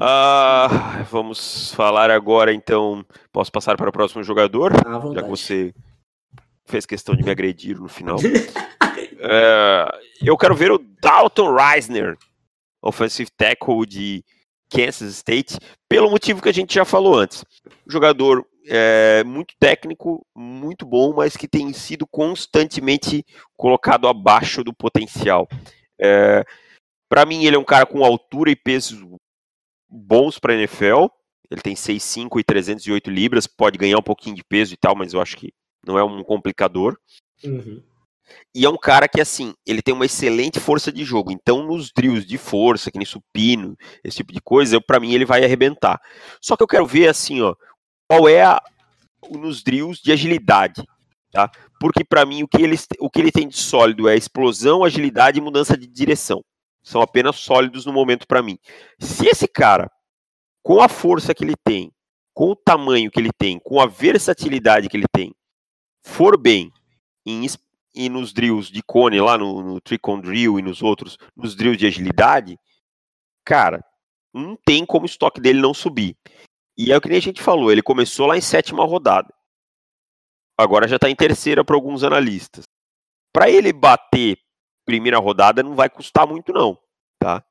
Ah, 0.00 1.02
vamos 1.10 1.72
falar 1.72 2.10
agora 2.10 2.52
então. 2.52 3.04
Posso 3.32 3.50
passar 3.50 3.76
para 3.76 3.88
o 3.88 3.92
próximo 3.92 4.22
jogador? 4.22 4.72
Já 5.14 5.22
que 5.22 5.28
você 5.28 5.74
fez 6.66 6.86
questão 6.86 7.14
de 7.16 7.22
me 7.22 7.30
agredir 7.30 7.80
no 7.80 7.88
final. 7.88 8.16
é, 9.18 9.86
eu 10.22 10.36
quero 10.36 10.54
ver 10.54 10.70
o 10.70 10.78
Dalton 10.78 11.54
Reisner, 11.54 12.16
offensive 12.82 13.30
tackle 13.36 13.84
de 13.86 14.24
Kansas 14.70 15.16
State, 15.16 15.58
pelo 15.88 16.10
motivo 16.10 16.40
que 16.40 16.48
a 16.48 16.54
gente 16.54 16.74
já 16.74 16.84
falou 16.84 17.18
antes. 17.18 17.44
Jogador 17.86 18.46
é, 18.66 19.24
muito 19.24 19.54
técnico, 19.58 20.26
muito 20.34 20.84
bom, 20.86 21.14
mas 21.14 21.36
que 21.36 21.48
tem 21.48 21.72
sido 21.72 22.06
constantemente 22.06 23.24
colocado 23.56 24.08
abaixo 24.08 24.62
do 24.62 24.74
potencial. 24.74 25.48
É, 25.98 26.44
para 27.08 27.26
mim, 27.26 27.44
ele 27.44 27.56
é 27.56 27.58
um 27.58 27.64
cara 27.64 27.86
com 27.86 28.04
altura 28.04 28.50
e 28.50 28.56
peso 28.56 29.16
bons 29.88 30.38
para 30.38 30.54
NFL. 30.54 31.06
Ele 31.50 31.60
tem 31.60 31.74
6'5 31.74 32.38
e 32.38 32.44
308 32.44 33.10
libras, 33.10 33.46
pode 33.46 33.76
ganhar 33.76 33.98
um 33.98 34.02
pouquinho 34.02 34.36
de 34.36 34.44
peso 34.44 34.72
e 34.72 34.76
tal, 34.76 34.94
mas 34.94 35.12
eu 35.12 35.20
acho 35.20 35.36
que 35.36 35.52
não 35.84 35.98
é 35.98 36.04
um 36.04 36.22
complicador. 36.22 36.96
Uhum. 37.42 37.82
E 38.54 38.64
é 38.64 38.68
um 38.68 38.76
cara 38.76 39.08
que, 39.08 39.20
assim, 39.20 39.54
ele 39.66 39.82
tem 39.82 39.94
uma 39.94 40.06
excelente 40.06 40.60
força 40.60 40.92
de 40.92 41.04
jogo. 41.04 41.32
Então, 41.32 41.64
nos 41.64 41.90
drills 41.92 42.24
de 42.24 42.38
força, 42.38 42.90
que 42.90 42.98
nem 42.98 43.06
supino, 43.06 43.76
esse 44.04 44.18
tipo 44.18 44.32
de 44.32 44.40
coisa, 44.40 44.80
para 44.80 45.00
mim 45.00 45.12
ele 45.12 45.24
vai 45.24 45.44
arrebentar. 45.44 46.00
Só 46.40 46.56
que 46.56 46.62
eu 46.62 46.68
quero 46.68 46.86
ver, 46.86 47.08
assim, 47.08 47.40
ó, 47.40 47.54
qual 48.10 48.28
é 48.28 48.42
a, 48.42 48.60
nos 49.30 49.62
drills 49.62 50.02
de 50.02 50.10
agilidade, 50.10 50.82
tá? 51.30 51.48
Porque 51.78 52.04
para 52.04 52.26
mim 52.26 52.42
o 52.42 52.48
que, 52.48 52.60
ele, 52.60 52.76
o 52.98 53.08
que 53.08 53.20
ele 53.20 53.30
tem 53.30 53.46
de 53.46 53.56
sólido 53.56 54.08
é 54.08 54.16
explosão, 54.16 54.82
agilidade 54.82 55.38
e 55.38 55.40
mudança 55.40 55.76
de 55.76 55.86
direção. 55.86 56.42
São 56.82 57.00
apenas 57.00 57.36
sólidos 57.36 57.86
no 57.86 57.92
momento 57.92 58.26
para 58.26 58.42
mim. 58.42 58.58
Se 58.98 59.28
esse 59.28 59.46
cara, 59.46 59.88
com 60.60 60.82
a 60.82 60.88
força 60.88 61.32
que 61.32 61.44
ele 61.44 61.54
tem, 61.64 61.92
com 62.34 62.50
o 62.50 62.56
tamanho 62.56 63.12
que 63.12 63.20
ele 63.20 63.30
tem, 63.38 63.60
com 63.60 63.80
a 63.80 63.86
versatilidade 63.86 64.88
que 64.88 64.96
ele 64.96 65.06
tem, 65.12 65.32
for 66.02 66.36
bem 66.36 66.72
em, 67.24 67.46
e 67.94 68.08
nos 68.08 68.32
drills 68.32 68.72
de 68.72 68.82
cone 68.82 69.20
lá 69.20 69.38
no, 69.38 69.62
no 69.62 69.80
Tricon 69.80 70.20
Drill 70.20 70.58
e 70.58 70.62
nos 70.62 70.82
outros, 70.82 71.16
nos 71.36 71.54
drills 71.54 71.78
de 71.78 71.86
agilidade, 71.86 72.58
cara, 73.44 73.84
não 74.34 74.56
tem 74.66 74.84
como 74.84 75.04
o 75.04 75.06
estoque 75.06 75.40
dele 75.40 75.60
não 75.60 75.72
subir. 75.72 76.16
E 76.76 76.92
é 76.92 76.96
o 76.96 77.00
que 77.00 77.10
a 77.12 77.20
gente 77.20 77.42
falou, 77.42 77.70
ele 77.70 77.82
começou 77.82 78.26
lá 78.26 78.36
em 78.36 78.40
sétima 78.40 78.84
rodada. 78.84 79.32
Agora 80.58 80.86
já 80.86 80.96
está 80.96 81.08
em 81.08 81.16
terceira 81.16 81.64
para 81.64 81.74
alguns 81.74 82.04
analistas. 82.04 82.64
Para 83.32 83.48
ele 83.48 83.72
bater 83.72 84.38
primeira 84.84 85.18
rodada 85.18 85.62
não 85.62 85.74
vai 85.74 85.88
custar 85.88 86.26
muito 86.26 86.52
não, 86.52 86.78
tá? 87.18 87.44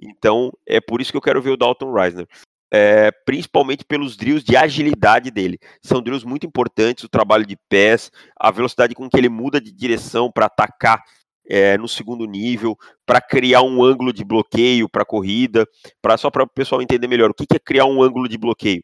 Então 0.00 0.52
é 0.66 0.80
por 0.80 1.00
isso 1.00 1.10
que 1.10 1.16
eu 1.16 1.22
quero 1.22 1.40
ver 1.40 1.50
o 1.50 1.56
Dalton 1.56 1.92
Reisner. 1.92 2.26
É, 2.74 3.10
principalmente 3.10 3.84
pelos 3.84 4.16
drills 4.16 4.42
de 4.42 4.56
agilidade 4.56 5.30
dele. 5.30 5.58
São 5.82 6.00
drills 6.00 6.26
muito 6.26 6.46
importantes, 6.46 7.04
o 7.04 7.08
trabalho 7.08 7.44
de 7.44 7.54
pés, 7.68 8.10
a 8.34 8.50
velocidade 8.50 8.94
com 8.94 9.08
que 9.10 9.16
ele 9.16 9.28
muda 9.28 9.60
de 9.60 9.70
direção 9.70 10.32
para 10.32 10.46
atacar 10.46 11.04
é, 11.48 11.76
no 11.76 11.88
segundo 11.88 12.24
nível, 12.24 12.76
para 13.06 13.20
criar 13.20 13.62
um 13.62 13.82
ângulo 13.82 14.12
de 14.12 14.24
bloqueio 14.24 14.88
para 14.88 15.02
a 15.02 15.06
corrida, 15.06 15.66
para 16.00 16.16
só 16.16 16.30
para 16.30 16.44
o 16.44 16.48
pessoal 16.48 16.82
entender 16.82 17.08
melhor 17.08 17.30
o 17.30 17.34
que, 17.34 17.46
que 17.46 17.56
é 17.56 17.60
criar 17.60 17.84
um 17.84 18.02
ângulo 18.02 18.28
de 18.28 18.38
bloqueio. 18.38 18.82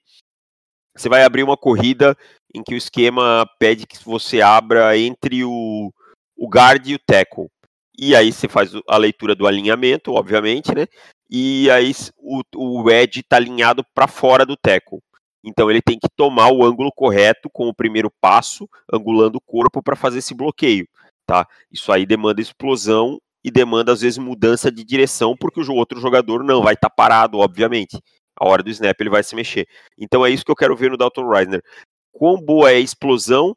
Você 0.96 1.08
vai 1.08 1.22
abrir 1.22 1.44
uma 1.44 1.56
corrida 1.56 2.16
em 2.52 2.62
que 2.62 2.74
o 2.74 2.76
esquema 2.76 3.48
pede 3.58 3.86
que 3.86 4.02
você 4.04 4.40
abra 4.40 4.98
entre 4.98 5.44
o, 5.44 5.92
o 6.36 6.48
guard 6.48 6.84
e 6.86 6.94
o 6.94 6.98
tackle. 6.98 7.48
E 7.96 8.14
aí 8.14 8.32
você 8.32 8.48
faz 8.48 8.72
a 8.88 8.96
leitura 8.96 9.34
do 9.34 9.46
alinhamento, 9.46 10.12
obviamente, 10.12 10.74
né? 10.74 10.86
E 11.30 11.70
aí 11.70 11.92
o, 12.16 12.42
o 12.56 12.90
está 12.90 13.36
alinhado 13.36 13.84
para 13.94 14.08
fora 14.08 14.46
do 14.46 14.56
tackle. 14.56 15.00
Então 15.44 15.70
ele 15.70 15.80
tem 15.80 15.98
que 15.98 16.08
tomar 16.16 16.50
o 16.50 16.64
ângulo 16.64 16.90
correto 16.92 17.48
com 17.50 17.68
o 17.68 17.74
primeiro 17.74 18.10
passo, 18.20 18.68
angulando 18.92 19.38
o 19.38 19.40
corpo 19.40 19.82
para 19.82 19.96
fazer 19.96 20.18
esse 20.18 20.34
bloqueio, 20.34 20.86
tá? 21.28 21.46
Isso 21.70 21.92
aí 21.92 22.06
demanda 22.06 22.40
explosão 22.40 23.20
e 23.44 23.50
demanda 23.50 23.92
às 23.92 24.00
vezes 24.00 24.16
mudança 24.16 24.72
de 24.72 24.82
direção, 24.82 25.36
porque 25.36 25.60
o 25.60 25.74
outro 25.74 26.00
jogador 26.00 26.42
não 26.42 26.62
vai 26.62 26.72
estar 26.72 26.88
tá 26.88 26.94
parado, 26.94 27.38
obviamente. 27.38 28.02
A 28.34 28.48
hora 28.48 28.62
do 28.62 28.70
snap 28.70 28.98
ele 28.98 29.10
vai 29.10 29.22
se 29.22 29.36
mexer. 29.36 29.68
Então 29.98 30.24
é 30.24 30.30
isso 30.30 30.44
que 30.44 30.50
eu 30.50 30.56
quero 30.56 30.74
ver 30.74 30.90
no 30.90 30.96
Dalton 30.96 31.28
Reisner. 31.28 31.62
Quão 32.10 32.40
boa 32.40 32.72
é 32.72 32.76
a 32.76 32.80
explosão 32.80 33.54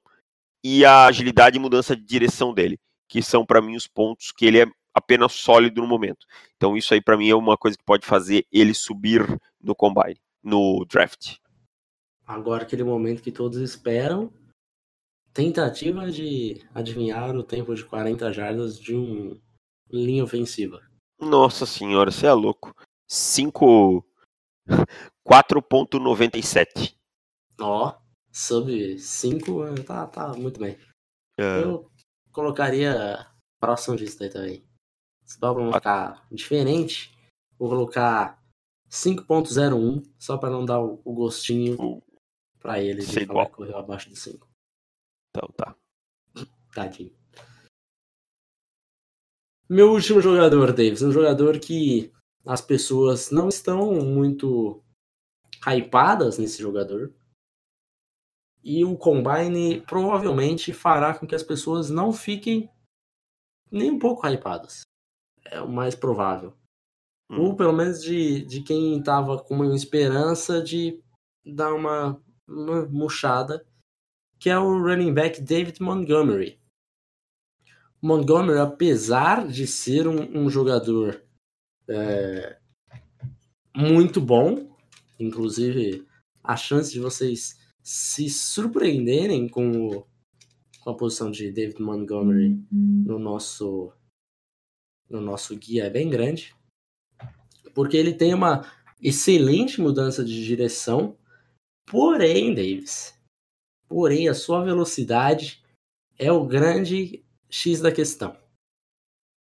e 0.62 0.84
a 0.84 1.06
agilidade 1.06 1.58
e 1.58 1.62
mudança 1.62 1.96
de 1.96 2.04
direção 2.04 2.54
dele 2.54 2.78
que 3.08 3.22
são 3.22 3.46
para 3.46 3.62
mim 3.62 3.76
os 3.76 3.88
pontos 3.88 4.32
que 4.32 4.46
ele 4.46 4.62
é 4.62 4.66
apenas 4.94 5.34
sólido 5.34 5.82
no 5.82 5.88
momento. 5.88 6.26
Então 6.56 6.78
isso 6.78 6.94
aí 6.94 7.02
para 7.02 7.18
mim 7.18 7.30
é 7.30 7.36
uma 7.36 7.58
coisa 7.58 7.78
que 7.78 7.84
pode 7.84 8.06
fazer 8.06 8.46
ele 8.52 8.74
subir 8.74 9.22
no 9.62 9.76
combine, 9.76 10.18
no 10.44 10.86
draft. 10.86 11.36
Agora 12.26 12.64
aquele 12.64 12.86
momento 12.86 13.22
que 13.22 13.32
todos 13.32 13.58
esperam, 13.58 14.32
tentativa 15.34 16.10
de 16.12 16.62
adivinhar 16.74 17.36
o 17.36 17.44
tempo 17.44 17.74
de 17.74 17.86
40 17.86 18.32
jardas 18.34 18.80
de 18.80 18.96
um 18.96 19.40
linha 19.90 20.24
ofensiva. 20.24 20.82
Nossa 21.20 21.66
senhora, 21.66 22.12
você 22.12 22.28
é 22.28 22.34
louco. 22.34 22.74
5 23.08 24.06
4.97. 25.28 26.96
Ó, 27.60 27.96
sub 28.32 28.98
5 28.98 29.84
tá, 29.84 30.08
tá 30.08 30.34
muito 30.34 30.60
bem. 30.60 30.78
É. 31.38 31.64
Eu 31.64 31.92
colocaria 32.32 33.28
próximo 33.60 33.96
disso 33.96 34.20
daí 34.20 34.30
também. 34.30 34.66
Se 35.24 35.40
para 35.40 35.54
não 35.54 35.72
ficar 35.72 36.28
diferente, 36.32 37.16
vou 37.58 37.70
colocar 37.70 38.42
5.01, 38.90 40.04
só 40.20 40.38
para 40.38 40.50
não 40.50 40.66
dar 40.66 40.82
o, 40.82 40.98
gostinho 41.06 41.80
uh, 41.80 42.04
para 42.60 42.82
ele 42.82 43.06
de 43.06 43.26
falar 43.26 43.46
que 43.46 43.54
correu 43.54 43.78
abaixo 43.78 44.10
de 44.10 44.16
5. 44.18 44.51
Então 45.32 45.50
tá. 45.56 45.76
Tadinho. 46.74 47.16
Meu 49.70 49.92
último 49.92 50.20
jogador, 50.20 50.74
Davis, 50.74 51.02
um 51.02 51.12
jogador 51.12 51.58
que 51.60 52.12
as 52.46 52.62
pessoas 52.62 53.32
não 53.32 53.48
estão 53.48 53.94
muito 54.02 54.84
hypadas 55.66 56.38
nesse 56.38 56.62
jogador. 56.62 57.14
E 58.64 58.84
o 58.84 58.98
Combine 58.98 59.82
provavelmente 59.82 60.74
fará 60.74 61.18
com 61.18 61.26
que 61.26 61.36
as 61.36 61.44
pessoas 61.44 61.90
não 61.90 62.12
fiquem 62.12 62.70
nem 63.72 63.92
um 63.92 64.00
pouco 64.00 64.28
hypadas. 64.28 64.82
É 65.46 65.62
o 65.62 65.70
mais 65.70 65.96
provável. 65.96 66.54
Hum. 67.30 67.40
Ou 67.40 67.56
pelo 67.56 67.74
menos 67.74 68.04
de, 68.04 68.44
de 68.46 68.62
quem 68.62 69.00
estava 69.00 69.42
com 69.42 69.56
uma 69.56 69.74
esperança 69.74 70.62
de 70.62 71.02
dar 71.46 71.74
uma, 71.74 72.22
uma 72.48 72.86
murchada, 72.88 73.66
que 74.42 74.50
é 74.50 74.58
o 74.58 74.82
running 74.82 75.14
back 75.14 75.39
David 75.39 75.80
Montgomery. 75.80 76.60
Montgomery, 78.02 78.58
apesar 78.58 79.48
de 79.48 79.68
ser 79.68 80.08
um, 80.08 80.46
um 80.46 80.50
jogador 80.50 81.24
é, 81.88 82.58
muito 83.76 84.20
bom, 84.20 84.76
inclusive 85.20 86.08
a 86.44 86.58
chance 86.58 86.92
de 86.92 87.00
vocês 87.00 87.60
se 87.84 88.32
surpreenderem 88.32 89.48
com, 89.48 89.89
o, 89.89 90.08
com 90.80 90.89
a 90.89 90.98
posição 90.98 91.30
de 91.30 91.52
David 91.52 91.80
Montgomery 91.80 92.60
no 92.72 93.20
nosso 93.20 93.94
no 95.08 95.22
nosso 95.22 95.56
guia 95.58 95.84
é 95.84 95.89
bem 95.89 96.10
grande, 96.10 96.56
porque 97.76 97.98
ele 97.98 98.14
tem 98.14 98.34
uma 98.34 98.66
excelente 99.00 99.80
mudança 99.80 100.24
de 100.24 100.44
direção, 100.46 101.18
porém, 101.86 102.56
Davis, 102.56 103.21
porém 103.92 104.30
a 104.30 104.34
sua 104.34 104.64
velocidade 104.64 105.62
é 106.18 106.32
o 106.32 106.46
grande 106.46 107.26
X 107.50 107.82
da 107.82 107.92
questão. 107.92 108.38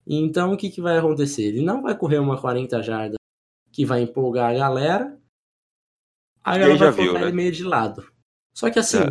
Então 0.06 0.54
o 0.54 0.56
que, 0.56 0.70
que 0.70 0.80
vai 0.80 0.96
acontecer? 0.96 1.42
Ele 1.42 1.60
não 1.60 1.82
vai 1.82 1.94
correr 1.94 2.18
uma 2.18 2.40
40 2.40 2.82
jardas 2.82 3.18
que 3.70 3.84
vai 3.84 4.00
empolgar 4.00 4.50
a 4.50 4.54
galera, 4.54 5.20
a 6.42 6.56
galera 6.56 6.90
vai 6.90 6.96
colocar 6.96 7.20
né? 7.20 7.26
ele 7.26 7.36
meio 7.36 7.52
de 7.52 7.62
lado. 7.62 8.10
Só 8.54 8.70
que 8.70 8.78
assim, 8.78 9.02
é. 9.02 9.10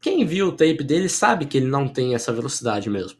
quem 0.00 0.24
viu 0.24 0.48
o 0.48 0.52
tape 0.52 0.82
dele 0.82 1.06
sabe 1.06 1.44
que 1.44 1.58
ele 1.58 1.66
não 1.66 1.86
tem 1.86 2.14
essa 2.14 2.32
velocidade 2.32 2.88
mesmo. 2.88 3.18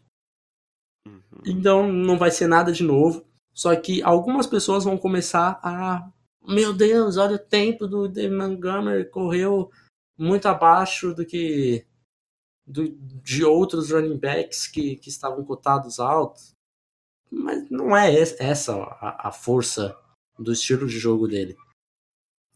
Uhum. 1.07 1.43
Então 1.45 1.93
não 1.93 2.17
vai 2.17 2.31
ser 2.31 2.47
nada 2.47 2.73
de 2.73 2.83
novo. 2.83 3.27
Só 3.53 3.77
que 3.77 4.03
algumas 4.03 4.47
pessoas 4.47 4.85
vão 4.85 4.97
começar 4.97 5.61
a. 5.63 6.11
Meu 6.49 6.73
Deus, 6.73 7.19
olha 7.19 7.37
o 7.37 7.39
tempo 7.39 7.87
do 7.87 8.09
David 8.09 8.35
Montgomery, 8.35 9.05
correu 9.11 9.71
muito 10.19 10.47
abaixo 10.47 11.15
do 11.15 11.25
que 11.25 11.87
do, 12.67 12.89
de 13.23 13.45
outros 13.45 13.91
running 13.91 14.19
backs 14.19 14.67
que, 14.67 14.97
que 14.97 15.09
estavam 15.09 15.45
cotados 15.45 15.99
altos. 15.99 16.53
Mas 17.31 17.69
não 17.71 17.97
é 17.97 18.15
essa 18.15 18.75
a, 18.77 19.29
a 19.29 19.33
força 19.33 19.97
do 20.39 20.53
estilo 20.53 20.87
de 20.87 20.99
jogo 20.99 21.27
dele. 21.27 21.57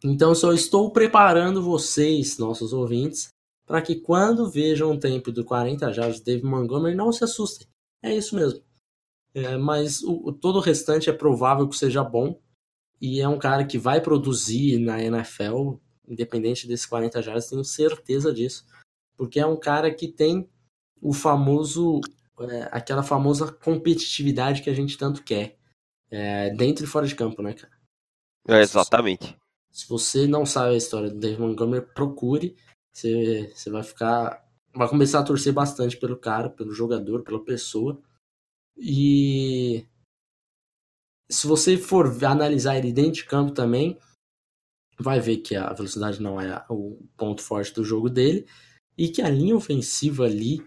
Então, 0.04 0.34
só 0.34 0.52
estou 0.52 0.92
preparando 0.92 1.62
vocês, 1.62 2.38
nossos 2.38 2.72
ouvintes, 2.72 3.28
para 3.66 3.80
que 3.80 3.96
quando 3.96 4.50
vejam 4.50 4.92
o 4.92 5.00
tempo 5.00 5.32
do 5.32 5.44
40 5.44 5.92
jardas 5.92 6.16
de 6.18 6.24
David 6.24 6.46
Montgomery, 6.46 6.94
não 6.94 7.10
se 7.10 7.24
assustem. 7.24 7.66
É 8.02 8.14
isso 8.14 8.36
mesmo. 8.36 8.62
É, 9.34 9.56
mas 9.56 10.02
o, 10.02 10.32
todo 10.32 10.56
o 10.56 10.62
restante 10.62 11.10
é 11.10 11.12
provável 11.12 11.68
que 11.68 11.76
seja 11.76 12.04
bom. 12.04 12.40
E 13.00 13.20
é 13.20 13.28
um 13.28 13.38
cara 13.38 13.66
que 13.66 13.78
vai 13.78 14.00
produzir 14.00 14.78
na 14.78 15.02
NFL, 15.02 15.74
independente 16.08 16.66
desses 16.66 16.86
40 16.86 17.22
jardas, 17.22 17.48
tenho 17.48 17.64
certeza 17.64 18.32
disso. 18.32 18.66
Porque 19.16 19.40
é 19.40 19.46
um 19.46 19.56
cara 19.56 19.92
que 19.92 20.08
tem 20.08 20.48
o 21.00 21.12
famoso, 21.12 22.00
é, 22.40 22.68
aquela 22.70 23.02
famosa 23.02 23.52
competitividade 23.52 24.62
que 24.62 24.70
a 24.70 24.74
gente 24.74 24.96
tanto 24.98 25.22
quer. 25.22 25.56
É, 26.10 26.50
dentro 26.50 26.84
e 26.84 26.88
fora 26.88 27.06
de 27.06 27.14
campo, 27.14 27.42
né, 27.42 27.52
cara? 27.52 27.72
É, 28.48 28.60
exatamente. 28.60 29.36
Se 29.70 29.88
você 29.88 30.26
não 30.26 30.46
sabe 30.46 30.74
a 30.74 30.76
história 30.76 31.10
do 31.10 31.18
Dave 31.18 31.40
Montgomery, 31.40 31.84
procure. 31.94 32.56
você, 32.92 33.52
você 33.54 33.70
vai 33.70 33.82
ficar. 33.82 34.44
Vai 34.72 34.88
começar 34.88 35.20
a 35.20 35.24
torcer 35.24 35.52
bastante 35.52 35.96
pelo 35.96 36.16
cara, 36.16 36.50
pelo 36.50 36.72
jogador, 36.72 37.22
pela 37.22 37.42
pessoa. 37.42 38.00
E 38.76 39.86
se 41.28 41.46
você 41.46 41.76
for 41.76 42.06
analisar 42.24 42.76
ele 42.76 42.92
dentro 42.92 43.12
de 43.12 43.24
campo 43.24 43.52
também, 43.52 43.98
vai 44.98 45.20
ver 45.20 45.38
que 45.38 45.54
a 45.54 45.72
velocidade 45.72 46.20
não 46.20 46.40
é 46.40 46.64
o 46.68 46.98
ponto 47.16 47.42
forte 47.42 47.72
do 47.74 47.84
jogo 47.84 48.08
dele 48.08 48.46
e 48.96 49.08
que 49.08 49.22
a 49.22 49.28
linha 49.28 49.56
ofensiva 49.56 50.24
ali 50.24 50.64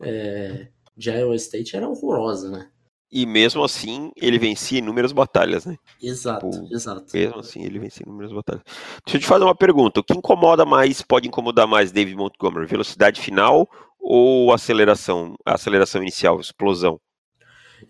é, 0.00 0.68
de 0.96 1.10
Iowa 1.10 1.34
State 1.36 1.76
era 1.76 1.88
horrorosa, 1.88 2.50
né? 2.50 2.68
E 3.14 3.26
mesmo 3.26 3.62
assim, 3.62 4.10
ele 4.16 4.38
vencia 4.38 4.78
inúmeras 4.78 5.12
batalhas, 5.12 5.66
né? 5.66 5.76
Exato, 6.02 6.48
tipo, 6.48 6.74
exato. 6.74 7.04
Mesmo 7.12 7.40
assim, 7.40 7.62
ele 7.62 7.78
vencia 7.78 8.02
inúmeras 8.06 8.32
batalhas. 8.32 8.62
Deixa 9.04 9.18
eu 9.18 9.20
te 9.20 9.26
fazer 9.26 9.44
uma 9.44 9.54
pergunta. 9.54 10.00
O 10.00 10.04
que 10.04 10.14
incomoda 10.16 10.64
mais, 10.64 11.02
pode 11.02 11.28
incomodar 11.28 11.66
mais 11.66 11.92
David 11.92 12.16
Montgomery? 12.16 12.64
Velocidade 12.64 13.20
final 13.20 13.68
ou 14.00 14.50
aceleração? 14.50 15.34
Aceleração 15.44 16.00
inicial, 16.00 16.40
explosão? 16.40 16.98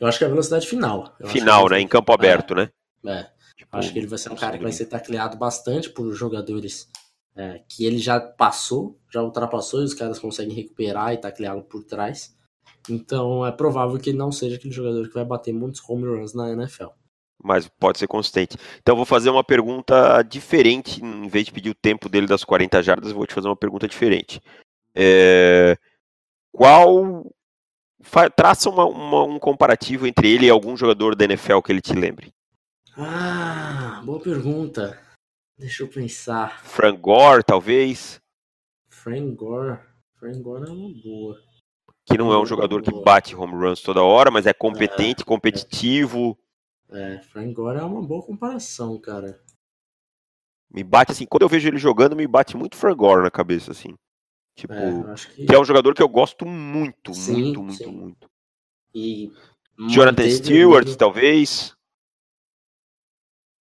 Eu 0.00 0.08
acho 0.08 0.18
que 0.18 0.24
é 0.24 0.26
a 0.26 0.30
velocidade 0.30 0.66
final. 0.66 1.14
Eu 1.20 1.28
final, 1.28 1.68
né? 1.68 1.78
Em 1.80 1.86
campo 1.86 2.12
aberto, 2.12 2.54
é, 2.54 2.56
né? 2.56 2.70
É. 3.06 3.41
Tipo, 3.62 3.76
acho 3.76 3.92
que 3.92 3.98
ele 3.98 4.08
vai 4.08 4.18
ser 4.18 4.32
um 4.32 4.36
cara 4.36 4.56
que 4.56 4.62
vai 4.62 4.72
ser 4.72 4.86
tacleado 4.86 5.36
bastante 5.36 5.88
por 5.88 6.12
jogadores 6.12 6.88
é, 7.36 7.62
que 7.68 7.84
ele 7.84 7.98
já 7.98 8.20
passou, 8.20 8.98
já 9.10 9.22
ultrapassou 9.22 9.80
e 9.80 9.84
os 9.84 9.94
caras 9.94 10.18
conseguem 10.18 10.54
recuperar 10.54 11.12
e 11.12 11.18
tacleá-lo 11.18 11.62
por 11.62 11.84
trás. 11.84 12.36
Então 12.90 13.46
é 13.46 13.52
provável 13.52 13.98
que 14.00 14.10
ele 14.10 14.18
não 14.18 14.32
seja 14.32 14.56
aquele 14.56 14.74
jogador 14.74 15.06
que 15.06 15.14
vai 15.14 15.24
bater 15.24 15.52
muitos 15.52 15.80
home 15.88 16.04
runs 16.04 16.34
na 16.34 16.50
NFL. 16.50 16.88
Mas 17.42 17.68
pode 17.68 17.98
ser 17.98 18.08
consistente. 18.08 18.56
Então 18.80 18.96
vou 18.96 19.04
fazer 19.04 19.30
uma 19.30 19.44
pergunta 19.44 20.22
diferente. 20.22 21.02
Em 21.02 21.28
vez 21.28 21.46
de 21.46 21.52
pedir 21.52 21.70
o 21.70 21.74
tempo 21.74 22.08
dele 22.08 22.26
das 22.26 22.44
40 22.44 22.82
jardas, 22.82 23.12
vou 23.12 23.26
te 23.26 23.34
fazer 23.34 23.48
uma 23.48 23.56
pergunta 23.56 23.86
diferente. 23.86 24.40
É... 24.94 25.76
Qual. 26.52 27.24
Traça 28.34 28.68
uma, 28.68 28.84
uma, 28.84 29.22
um 29.22 29.38
comparativo 29.38 30.08
entre 30.08 30.28
ele 30.28 30.46
e 30.46 30.50
algum 30.50 30.76
jogador 30.76 31.14
da 31.14 31.24
NFL 31.24 31.60
que 31.60 31.70
ele 31.70 31.80
te 31.80 31.94
lembre. 31.94 32.32
Ah, 32.96 34.02
boa 34.04 34.20
pergunta. 34.20 35.00
Deixa 35.58 35.82
eu 35.82 35.88
pensar. 35.88 36.62
Frank 36.64 36.98
Gore, 36.98 37.42
talvez. 37.42 38.20
Frank 38.88 39.34
Gore. 39.34 39.78
Frank 40.18 40.40
Gore 40.40 40.68
é 40.68 40.72
uma 40.72 41.02
boa 41.02 41.52
que 42.04 42.18
não 42.18 42.32
é 42.32 42.40
um 42.40 42.46
jogador 42.46 42.82
que 42.82 42.92
bate 42.92 43.34
home 43.34 43.54
runs 43.54 43.80
toda 43.80 44.02
hora, 44.02 44.30
mas 44.30 44.46
é 44.46 44.52
competente, 44.52 45.22
é, 45.22 45.24
competitivo. 45.24 46.36
É, 46.90 47.18
Frank 47.18 47.52
Gore 47.54 47.78
é 47.78 47.82
uma 47.82 48.02
boa 48.02 48.22
comparação, 48.22 48.98
cara. 49.00 49.40
Me 50.70 50.82
bate 50.82 51.12
assim, 51.12 51.26
quando 51.26 51.42
eu 51.42 51.48
vejo 51.48 51.68
ele 51.68 51.78
jogando, 51.78 52.16
me 52.16 52.26
bate 52.26 52.56
muito 52.56 52.76
Frank 52.76 52.96
Gore 52.96 53.22
na 53.22 53.30
cabeça, 53.30 53.70
assim. 53.70 53.94
Tipo, 54.56 54.74
é, 54.74 55.14
que... 55.34 55.46
que... 55.46 55.54
é 55.54 55.58
um 55.58 55.64
jogador 55.64 55.94
que 55.94 56.02
eu 56.02 56.08
gosto 56.08 56.44
muito, 56.44 57.14
sim, 57.14 57.32
muito, 57.32 57.62
muito, 57.62 57.84
sim. 57.84 57.90
muito. 57.90 58.30
E 58.94 59.32
Jonathan 59.88 60.28
Stewart, 60.28 60.96
talvez. 60.96 61.74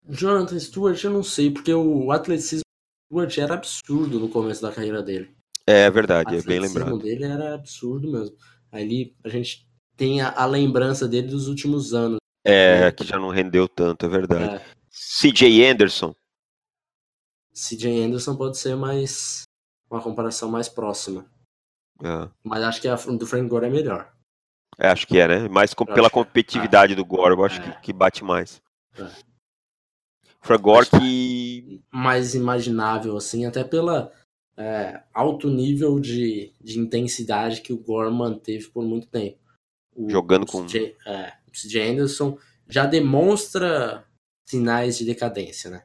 Jonathan 0.08 0.60
Stewart, 0.60 1.04
eu 1.04 1.12
não 1.12 1.24
sei, 1.24 1.52
porque 1.52 1.74
o 1.74 2.12
atleticismo 2.12 2.64
do 2.64 3.30
Stewart 3.30 3.38
era 3.38 3.54
absurdo 3.54 4.20
no 4.20 4.30
começo 4.30 4.62
da 4.62 4.72
carreira 4.72 5.02
dele. 5.02 5.36
É 5.66 5.90
verdade, 5.90 6.36
é 6.36 6.42
bem 6.42 6.60
lembrado. 6.60 6.96
O 6.96 7.00
dele 7.00 7.24
era 7.24 7.56
absurdo 7.56 8.12
mesmo. 8.12 8.36
Ali 8.72 9.16
a 9.24 9.30
gente 9.30 9.68
tem 9.96 10.22
a, 10.22 10.32
a 10.32 10.46
lembrança 10.46 11.08
dele 11.08 11.28
dos 11.28 11.48
últimos 11.48 11.94
anos. 11.94 12.18
É, 12.44 12.82
né? 12.82 12.92
que 12.92 13.06
já 13.06 13.18
não 13.18 13.30
rendeu 13.30 13.68
tanto, 13.68 14.06
é 14.06 14.10
verdade. 14.10 14.56
É. 14.56 14.62
CJ 14.92 15.66
Anderson. 15.66 16.14
CJ 17.54 18.04
Anderson 18.04 18.36
pode 18.36 18.58
ser 18.58 18.76
mais 18.76 19.44
uma 19.90 20.02
comparação 20.02 20.50
mais 20.50 20.68
próxima. 20.68 21.26
É. 22.04 22.30
Mas 22.44 22.64
acho 22.64 22.82
que 22.82 22.88
a 22.88 22.96
do 22.96 23.26
Frank 23.26 23.48
Gore 23.48 23.68
é 23.68 23.70
melhor. 23.70 24.12
É, 24.78 24.88
acho 24.88 25.08
que 25.08 25.20
é, 25.20 25.28
né? 25.28 25.48
Mais 25.48 25.74
com, 25.74 25.86
pela 25.86 26.10
competitividade 26.10 26.94
é. 26.94 26.96
do 26.96 27.06
Gore, 27.06 27.36
eu 27.36 27.46
acho 27.46 27.62
que, 27.62 27.70
é. 27.70 27.80
que, 27.80 27.94
bate 27.94 28.24
mais. 28.24 28.62
É. 28.98 29.08
Frank 30.44 30.62
Gore 30.62 30.90
que. 30.90 31.82
Mais 31.92 32.36
imaginável, 32.36 33.18
assim, 33.18 33.46
até 33.46 33.64
pela 33.64 34.12
é, 34.58 35.02
alto 35.14 35.50
nível 35.50 36.00
de, 36.00 36.54
de 36.62 36.80
intensidade 36.80 37.62
que 37.62 37.74
o 37.74 37.78
Gore 37.78 38.14
manteve 38.14 38.68
por 38.68 38.84
muito 38.84 39.08
tempo. 39.08 39.40
O, 39.96 40.10
Jogando 40.10 40.44
o 40.44 40.46
com. 40.46 40.66
CJ, 40.66 40.96
é, 41.06 41.34
o 41.48 41.52
CJ 41.52 41.92
Anderson 41.92 42.38
já 42.68 42.86
demonstra 42.86 44.06
sinais 44.46 44.98
de 44.98 45.06
decadência, 45.06 45.70
né? 45.70 45.84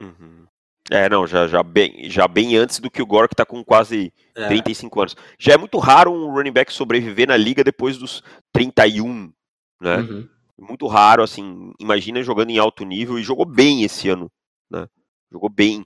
Uhum. 0.00 0.46
É, 0.90 1.08
não, 1.08 1.26
já, 1.26 1.48
já, 1.48 1.62
bem, 1.62 2.08
já 2.08 2.28
bem 2.28 2.56
antes 2.56 2.78
do 2.78 2.90
que 2.90 3.02
o 3.02 3.06
Gore, 3.06 3.28
que 3.28 3.34
tá 3.34 3.44
com 3.44 3.64
quase 3.64 4.12
é. 4.36 4.46
35 4.46 5.00
anos. 5.00 5.16
Já 5.38 5.54
é 5.54 5.56
muito 5.56 5.78
raro 5.78 6.12
um 6.12 6.32
running 6.32 6.52
back 6.52 6.72
sobreviver 6.72 7.26
na 7.26 7.36
liga 7.36 7.64
depois 7.64 7.98
dos 7.98 8.22
31, 8.52 9.32
né? 9.80 9.96
Uhum. 9.96 10.28
Muito 10.58 10.86
raro, 10.86 11.22
assim, 11.22 11.72
imagina 11.78 12.22
jogando 12.22 12.50
em 12.50 12.58
alto 12.58 12.84
nível 12.84 13.18
e 13.18 13.22
jogou 13.22 13.44
bem 13.44 13.82
esse 13.82 14.08
ano, 14.08 14.30
né? 14.70 14.88
Jogou 15.30 15.50
bem. 15.50 15.84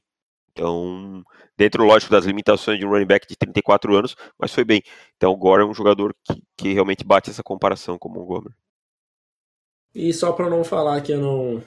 Então, 0.52 1.24
dentro, 1.56 1.84
lógico, 1.84 2.12
das 2.12 2.24
limitações 2.24 2.78
de 2.78 2.86
um 2.86 2.90
running 2.90 3.06
back 3.06 3.26
de 3.26 3.36
34 3.36 3.96
anos, 3.96 4.16
mas 4.38 4.52
foi 4.52 4.64
bem. 4.64 4.82
Então, 5.16 5.32
o 5.32 5.36
Gore 5.36 5.62
é 5.62 5.66
um 5.66 5.74
jogador 5.74 6.14
que, 6.24 6.42
que 6.56 6.72
realmente 6.72 7.04
bate 7.04 7.30
essa 7.30 7.42
comparação 7.42 7.98
com 7.98 8.08
o 8.08 8.12
Montgomery. 8.12 8.54
E 9.94 10.12
só 10.12 10.32
para 10.32 10.48
não 10.48 10.62
falar 10.62 11.00
que 11.00 11.12
eu 11.12 11.20
não, 11.20 11.64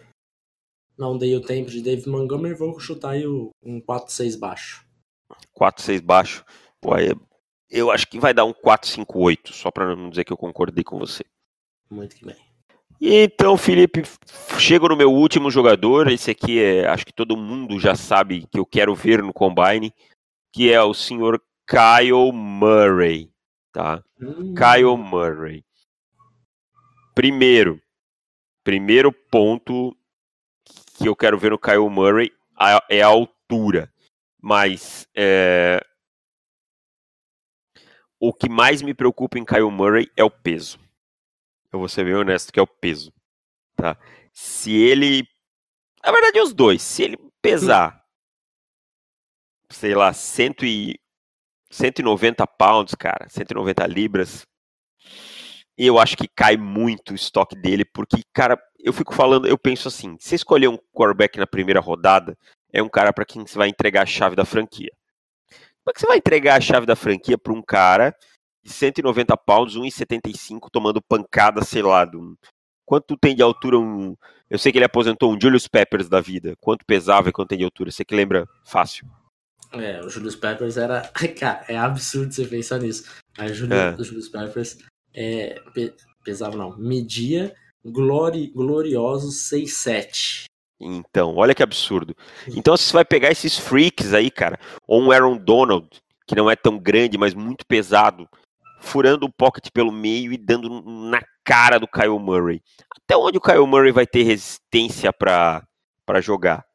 não 0.98 1.18
dei 1.18 1.36
o 1.36 1.42
tempo 1.42 1.70
de 1.70 1.82
David 1.82 2.08
Montgomery, 2.08 2.56
vou 2.56 2.80
chutar 2.80 3.12
aí 3.12 3.28
um 3.28 3.82
4-6 3.82 4.40
baixo. 4.40 4.86
4-6 5.60 6.02
baixo. 6.02 6.46
Pô, 6.80 6.94
aí, 6.94 7.12
eu 7.70 7.92
acho 7.92 8.08
que 8.08 8.20
vai 8.20 8.34
dar 8.34 8.46
um 8.46 8.54
4-5-8, 8.54 9.52
só 9.52 9.72
para 9.72 9.96
não 9.96 10.10
dizer 10.10 10.24
que 10.24 10.32
eu 10.32 10.38
concordei 10.38 10.84
com 10.84 11.00
você. 11.00 11.24
Muito 11.90 12.16
que 12.16 12.26
bem. 12.26 12.53
E 13.06 13.16
então, 13.16 13.58
Felipe, 13.58 14.04
chego 14.58 14.88
no 14.88 14.96
meu 14.96 15.12
último 15.12 15.52
jogador. 15.52 16.10
Esse 16.10 16.32
aqui 16.32 16.64
é, 16.64 16.88
acho 16.88 17.06
que 17.06 17.12
todo 17.12 17.36
mundo 17.36 17.78
já 17.78 17.96
sabe 17.96 18.48
que 18.50 18.58
eu 18.58 18.66
quero 18.66 18.96
ver 18.96 19.22
no 19.22 19.34
Combine, 19.34 19.94
que 20.54 20.72
é 20.72 20.82
o 20.82 20.94
senhor 20.94 21.44
Kyle 21.68 22.32
Murray, 22.32 23.30
tá? 23.74 24.02
Hum. 24.22 24.56
Kyle 24.56 24.96
Murray. 24.96 25.66
Primeiro, 27.14 27.78
primeiro 28.64 29.12
ponto 29.12 29.94
que 30.98 31.06
eu 31.06 31.14
quero 31.14 31.38
ver 31.38 31.52
no 31.52 31.60
Kyle 31.60 31.90
Murray 31.90 32.32
é 32.90 33.02
a 33.02 33.08
altura. 33.08 33.92
Mas 34.42 35.10
é... 35.14 35.86
o 38.18 38.32
que 38.32 38.48
mais 38.48 38.82
me 38.82 38.94
preocupa 38.94 39.38
em 39.38 39.44
Kyle 39.44 39.70
Murray 39.70 40.10
é 40.16 40.24
o 40.24 40.32
peso 40.32 40.83
eu 41.74 41.80
vou 41.80 41.90
ser 41.90 42.06
bem 42.06 42.14
honesto, 42.14 42.54
que 42.54 42.60
é 42.60 42.64
o 42.64 42.68
peso. 42.68 43.12
Tá? 43.76 43.98
Se 44.32 44.72
ele. 44.72 45.28
Na 46.06 46.12
verdade, 46.12 46.40
os 46.40 46.54
dois. 46.54 46.82
Se 46.82 47.04
ele 47.04 47.18
pesar, 47.42 48.04
sei 49.70 49.96
lá, 49.96 50.14
cento 50.14 50.66
e... 50.66 51.00
190 51.72 52.46
pounds, 52.46 52.94
cara, 52.94 53.28
190 53.28 53.88
libras, 53.88 54.46
eu 55.76 55.98
acho 55.98 56.16
que 56.16 56.28
cai 56.28 56.56
muito 56.56 57.14
o 57.14 57.16
estoque 57.16 57.56
dele, 57.56 57.84
porque, 57.84 58.22
cara, 58.32 58.62
eu 58.80 58.94
fico 58.94 59.16
falando, 59.16 59.48
eu 59.48 59.58
penso 59.58 59.88
assim: 59.88 60.16
se 60.20 60.36
escolher 60.36 60.68
um 60.68 60.78
quarterback 60.94 61.40
na 61.40 61.48
primeira 61.48 61.80
rodada, 61.80 62.38
é 62.72 62.84
um 62.84 62.90
cara 62.90 63.12
para 63.12 63.26
quem 63.26 63.46
você 63.46 63.58
vai 63.58 63.70
entregar 63.70 64.04
a 64.04 64.06
chave 64.06 64.36
da 64.36 64.46
franquia. 64.46 64.92
Como 65.50 65.90
é 65.90 65.94
que 65.94 66.00
você 66.00 66.06
vai 66.06 66.18
entregar 66.18 66.58
a 66.58 66.62
chave 66.62 66.86
da 66.86 66.96
franquia 66.96 67.40
para 67.40 67.54
um 67.54 67.62
cara 67.62 68.16
190 68.66 69.36
pounds, 69.38 69.76
1,75, 69.76 70.70
tomando 70.72 71.02
pancada, 71.02 71.64
sei 71.64 71.82
lá. 71.82 72.06
Do... 72.06 72.38
Quanto 72.86 73.18
tem 73.18 73.36
de 73.36 73.42
altura 73.42 73.78
um. 73.78 74.16
Eu 74.50 74.60
sei 74.60 74.72
que 74.72 74.78
ele 74.78 74.86
aposentou 74.86 75.34
um 75.34 75.40
Julius 75.40 75.68
Peppers 75.68 76.08
da 76.08 76.22
vida. 76.22 76.56
Quanto 76.60 76.86
pesava 76.86 77.30
e 77.30 77.32
quanto 77.32 77.50
tem 77.50 77.58
de 77.58 77.64
altura? 77.64 77.92
Você 77.92 78.06
que 78.06 78.16
lembra 78.16 78.48
fácil. 78.66 79.08
É, 79.72 80.00
o 80.02 80.10
Julius 80.10 80.36
Peppers 80.36 80.78
era. 80.78 81.02
Cara, 81.40 81.66
é 81.68 81.78
absurdo 81.78 82.34
você 82.34 82.46
pensar 82.46 82.80
nisso. 82.80 83.10
A 83.38 83.48
Julius, 83.48 83.80
é. 83.80 83.96
o 83.98 84.04
Julius 84.04 84.30
Peppers 84.30 84.78
é, 85.14 85.62
pesava, 86.24 86.56
não, 86.56 86.78
media 86.78 87.56
glori, 87.84 88.48
gloriosos 88.48 89.50
6,7. 89.52 90.46
Então, 90.80 91.36
olha 91.36 91.56
que 91.56 91.64
absurdo. 91.64 92.16
Então, 92.48 92.76
se 92.76 92.86
você 92.86 92.94
vai 92.94 93.06
pegar 93.06 93.32
esses 93.32 93.58
freaks 93.58 94.14
aí, 94.14 94.30
cara, 94.30 94.60
ou 94.88 95.02
um 95.02 95.12
Aaron 95.12 95.38
Donald, 95.38 95.88
que 96.28 96.36
não 96.36 96.50
é 96.50 96.56
tão 96.56 96.78
grande, 96.78 97.18
mas 97.18 97.34
muito 97.34 97.66
pesado, 97.66 98.28
furando 98.84 99.26
o 99.26 99.32
pocket 99.32 99.70
pelo 99.72 99.92
meio 99.92 100.32
e 100.34 100.38
dando 100.38 100.82
na 101.10 101.22
cara 101.44 101.80
do 101.80 101.88
Kyle 101.88 102.20
Murray. 102.20 102.62
Até 103.04 103.18
onde 103.18 103.38
o 103.38 103.42
Kyle 103.42 103.66
Murray 103.66 103.92
vai 103.92 104.06
ter 104.06 104.24
resistência 104.24 105.12
para 105.12 105.66
jogar? 106.22 106.66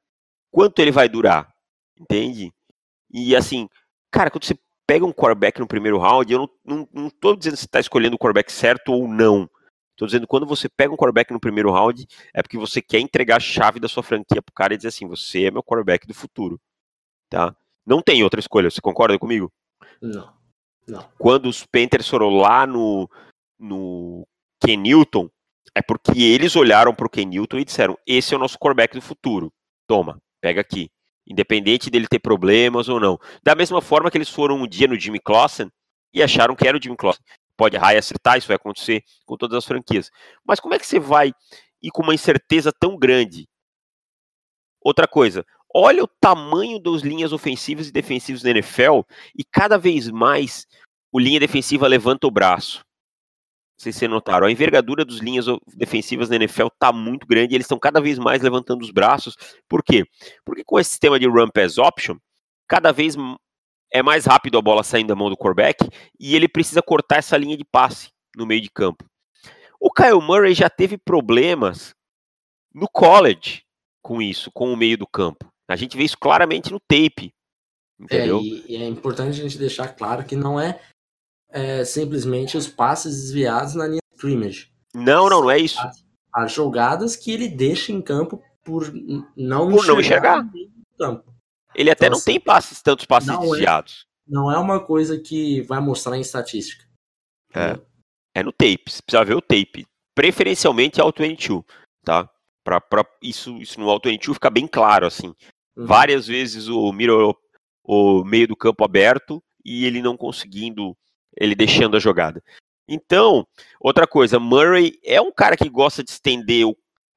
Quanto 0.51 0.81
ele 0.81 0.91
vai 0.91 1.09
durar? 1.09 1.53
Entende? 1.99 2.53
E 3.13 3.37
assim, 3.37 3.69
cara, 4.11 4.31
quando 4.31 4.45
você 4.45 4.59
pega 4.87 5.05
um 5.05 5.13
quarterback 5.13 5.61
no 5.61 5.69
primeiro 5.69 5.99
round, 5.99 6.33
eu 6.33 6.39
não, 6.39 6.51
não, 6.65 6.89
não 6.93 7.11
tô 7.11 7.37
dizendo 7.37 7.57
se 7.57 7.67
está 7.67 7.79
escolhendo 7.79 8.17
o 8.17 8.19
quarterback 8.19 8.51
certo 8.51 8.93
ou 8.93 9.07
não. 9.07 9.49
Tô 9.97 10.07
dizendo 10.07 10.27
quando 10.27 10.47
você 10.47 10.69
pega 10.69 10.93
um 10.93 10.97
quarterback 10.97 11.33
no 11.33 11.41
primeiro 11.41 11.71
round, 11.71 12.07
é 12.33 12.41
porque 12.41 12.57
você 12.57 12.81
quer 12.81 13.01
entregar 13.01 13.37
a 13.37 13.41
chave 13.41 13.81
da 13.81 13.89
sua 13.89 14.03
franquia 14.03 14.41
pro 14.41 14.55
cara 14.55 14.73
e 14.73 14.77
dizer 14.77 14.89
assim, 14.89 15.07
você 15.07 15.45
é 15.45 15.51
meu 15.51 15.63
quarterback 15.63 16.07
do 16.07 16.15
futuro. 16.15 16.61
Tá? 17.29 17.55
Não 17.85 18.01
tem 18.01 18.23
outra 18.23 18.41
escolha, 18.41 18.71
você 18.71 18.81
concorda 18.81 19.19
comigo? 19.19 19.53
Não. 20.01 20.38
Quando 21.19 21.49
os 21.49 21.65
Panthers 21.67 22.09
foram 22.09 22.31
lá 22.31 22.67
no, 22.67 23.09
no 23.59 24.27
Ken 24.61 24.77
Newton, 24.77 25.29
é 25.75 25.83
porque 25.83 26.23
eles 26.23 26.57
olharam 26.57 26.95
para 26.95 27.07
o 27.07 27.11
Ken 27.11 27.27
Newton 27.27 27.59
e 27.59 27.65
disseram: 27.65 27.97
esse 28.07 28.35
é 28.35 28.37
o 28.37 28.41
nosso 28.41 28.59
quarterback 28.59 28.95
do 28.95 29.03
futuro. 29.03 29.53
Toma, 29.87 30.21
pega 30.41 30.61
aqui. 30.61 30.91
Independente 31.27 31.91
dele 31.91 32.07
ter 32.09 32.19
problemas 32.19 32.89
ou 32.89 32.99
não. 32.99 33.19
Da 33.43 33.55
mesma 33.55 33.83
forma 33.83 34.11
que 34.11 34.17
eles 34.17 34.31
foram 34.31 34.57
um 34.57 34.67
dia 34.67 34.89
no 34.89 34.99
Jimmy 34.99 35.21
Clausen 35.21 35.71
e 36.13 36.23
acharam 36.23 36.57
que 36.57 36.67
era 36.67 36.77
o 36.77 36.83
Jimmy 36.83 36.97
Clausen. 36.97 37.23
Pode 37.57 37.77
errar 37.77 37.95
e 37.95 37.99
acertar, 37.99 38.39
isso 38.39 38.47
vai 38.47 38.57
acontecer 38.57 39.03
com 39.27 39.37
todas 39.37 39.59
as 39.59 39.65
franquias. 39.65 40.11
Mas 40.47 40.59
como 40.59 40.75
é 40.75 40.79
que 40.79 40.87
você 40.87 40.99
vai 40.99 41.33
ir 41.83 41.91
com 41.91 42.03
uma 42.03 42.15
incerteza 42.15 42.73
tão 42.73 42.97
grande? 42.97 43.47
Outra 44.81 45.07
coisa, 45.07 45.45
olha 45.75 46.03
o 46.03 46.09
tamanho 46.21 46.81
das 46.81 47.03
linhas 47.03 47.33
ofensivas 47.33 47.89
e 47.89 47.93
defensivas 47.93 48.43
da 48.43 48.51
NFL 48.51 49.01
e 49.35 49.45
cada 49.45 49.77
vez 49.77 50.09
mais 50.09 50.67
o 51.13 51.19
linha 51.19 51.41
defensiva 51.41 51.87
levanta 51.87 52.27
o 52.27 52.31
braço. 52.31 52.85
Sei 53.79 53.93
se 53.93 54.01
vocês 54.01 54.11
notaram, 54.11 54.47
a 54.47 54.51
envergadura 54.51 55.05
dos 55.05 55.21
linhas 55.21 55.47
defensivas 55.69 56.29
da 56.29 56.35
NFL 56.35 56.67
está 56.67 56.93
muito 56.93 57.27
grande 57.27 57.55
e 57.55 57.57
eles 57.57 57.65
estão 57.65 57.79
cada 57.79 58.01
vez 58.01 58.19
mais 58.19 58.43
levantando 58.43 58.83
os 58.83 58.91
braços. 58.91 59.37
Por 59.69 59.85
quê? 59.85 60.05
Porque 60.45 60.65
com 60.65 60.81
esse 60.81 60.91
sistema 60.91 61.19
de 61.19 61.29
run 61.29 61.49
pass 61.49 61.79
option, 61.79 62.17
cada 62.67 62.93
vez 62.93 63.15
é 63.93 64.03
mais 64.03 64.27
rápido 64.27 64.59
a 64.59 64.63
bola 64.63 64.83
saindo 64.83 65.09
da 65.09 65.15
mão 65.15 65.31
do 65.31 65.37
quarterback 65.37 65.89
e 66.19 66.35
ele 66.35 66.49
precisa 66.49 66.83
cortar 66.83 67.19
essa 67.19 67.37
linha 67.37 67.57
de 67.57 67.65
passe 67.65 68.11
no 68.37 68.45
meio 68.45 68.61
de 68.61 68.69
campo. 68.69 69.05
O 69.81 69.93
Kyle 69.93 70.21
Murray 70.21 70.55
já 70.55 70.69
teve 70.69 70.99
problemas 70.99 71.95
no 72.75 72.89
college 72.89 73.63
com 74.03 74.21
isso, 74.21 74.51
com 74.53 74.73
o 74.73 74.77
meio 74.77 74.99
do 74.99 75.07
campo. 75.07 75.49
A 75.69 75.77
gente 75.77 75.97
vê 75.97 76.05
isso 76.05 76.19
claramente 76.19 76.73
no 76.73 76.81
tape. 76.81 77.33
Entendeu? 78.01 78.39
É, 78.39 78.43
e, 78.43 78.65
e 78.69 78.77
é 78.77 78.87
importante 78.87 79.39
a 79.39 79.43
gente 79.43 79.59
deixar 79.59 79.89
claro 79.89 80.25
que 80.25 80.37
não 80.37 80.59
é, 80.59 80.81
é, 81.51 81.85
simplesmente 81.85 82.57
os 82.57 82.69
passes 82.69 83.15
desviados 83.15 83.75
na 83.75 83.87
linha 83.87 84.01
de 84.01 84.17
scrimmage. 84.17 84.73
Não, 84.95 85.29
não, 85.29 85.43
não 85.43 85.51
é 85.51 85.59
isso. 85.59 85.81
As, 85.81 86.05
as 86.35 86.53
jogadas 86.53 87.17
que 87.17 87.33
ele 87.33 87.49
deixa 87.49 87.93
em 87.93 88.01
campo 88.01 88.43
por 88.65 88.93
não 89.37 89.71
por 89.71 89.87
não 89.87 90.01
enxergar. 90.01 90.45
campo. 90.99 91.35
Ele 91.75 91.91
até 91.91 92.07
então, 92.07 92.11
não 92.11 92.19
assim, 92.19 92.33
tem 92.33 92.41
passes, 92.41 92.83
tantos 92.83 93.05
passes 93.05 93.29
não 93.29 93.43
é 93.43 93.47
desviados. 93.47 94.07
É, 94.07 94.33
não 94.33 94.53
é 94.53 94.59
uma 94.59 94.81
coisa 94.81 95.19
que 95.19 95.63
vai 95.63 95.81
mostrar 95.81 96.17
em 96.17 96.21
estatística. 96.21 96.85
É. 97.55 97.79
É 98.35 98.43
no 98.43 98.53
tape, 98.53 98.85
você 98.87 99.03
precisa 99.03 99.25
ver 99.25 99.35
o 99.35 99.43
tape. 99.43 99.87
Preferencialmente 100.15 101.01
Auto 101.01 101.23
22, 101.23 101.65
tá? 102.05 102.29
Pra, 102.63 102.81
pra 102.81 103.05
isso, 103.23 103.57
isso 103.59 103.81
no 103.81 103.89
Auto 103.89 104.09
22 104.09 104.37
fica 104.37 104.51
bem 104.51 104.67
claro, 104.67 105.07
assim. 105.07 105.35
Uhum. 105.79 105.87
Várias 105.87 106.27
vezes 106.27 106.67
o 106.67 106.93
Miro, 106.93 107.39
o 107.85 108.25
meio 108.25 108.49
do 108.49 108.57
campo 108.57 108.85
aberto 108.85 109.41
e 109.65 109.85
ele 109.85 110.03
não 110.03 110.17
conseguindo, 110.17 110.97
ele 111.37 111.55
deixando 111.55 111.97
a 111.97 112.01
jogada. 112.01 112.43
Então, 112.89 113.47
outra 113.79 114.07
coisa, 114.07 114.41
Murray 114.41 114.99
é 115.05 115.21
um 115.21 115.31
cara 115.31 115.57
que 115.57 115.69
gosta 115.69 116.03
de 116.03 116.11
estender 116.11 116.67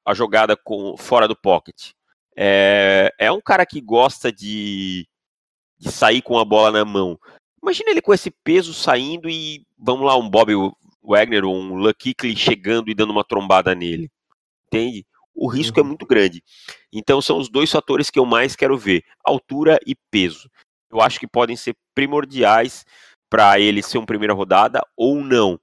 a 0.04 0.14
jogada 0.14 0.56
com, 0.56 0.96
fora 0.96 1.26
do 1.26 1.34
pocket. 1.34 1.90
É, 2.36 3.12
é 3.18 3.32
um 3.32 3.40
cara 3.40 3.66
que 3.66 3.80
gosta 3.80 4.30
de, 4.30 5.08
de 5.78 5.90
sair 5.90 6.22
com 6.22 6.38
a 6.38 6.44
bola 6.44 6.70
na 6.70 6.84
mão. 6.84 7.18
Imagina 7.60 7.90
ele 7.90 8.02
com 8.02 8.14
esse 8.14 8.30
peso 8.30 8.72
saindo 8.72 9.28
e, 9.28 9.66
vamos 9.78 10.06
lá, 10.06 10.16
um 10.16 10.28
Bob 10.28 10.52
Wagner 11.02 11.44
ou 11.44 11.54
um 11.56 11.74
Lucky 11.74 12.14
chegando 12.36 12.90
e 12.90 12.94
dando 12.94 13.10
uma 13.10 13.24
trombada 13.24 13.74
nele. 13.74 14.10
Entende? 14.66 15.06
O 15.34 15.48
risco 15.48 15.78
é 15.78 15.82
uhum. 15.82 15.86
é 15.86 15.88
muito 15.88 16.06
grande. 16.06 16.42
Então 16.92 17.20
são 17.20 17.38
os 17.38 17.48
dois 17.48 17.70
fatores 17.70 18.10
que 18.10 18.18
eu 18.18 18.26
mais 18.26 18.54
quero 18.54 18.76
ver: 18.76 19.04
altura 19.24 19.78
e 19.86 19.94
peso. 20.10 20.50
Eu 20.90 21.00
acho 21.00 21.18
que 21.18 21.26
podem 21.26 21.56
ser 21.56 21.74
primordiais 21.94 22.84
para 23.30 23.58
ele 23.58 23.82
ser 23.82 23.98
uma 23.98 24.06
primeira 24.06 24.34
rodada 24.34 24.82
ou 24.96 25.22
não. 25.22 25.58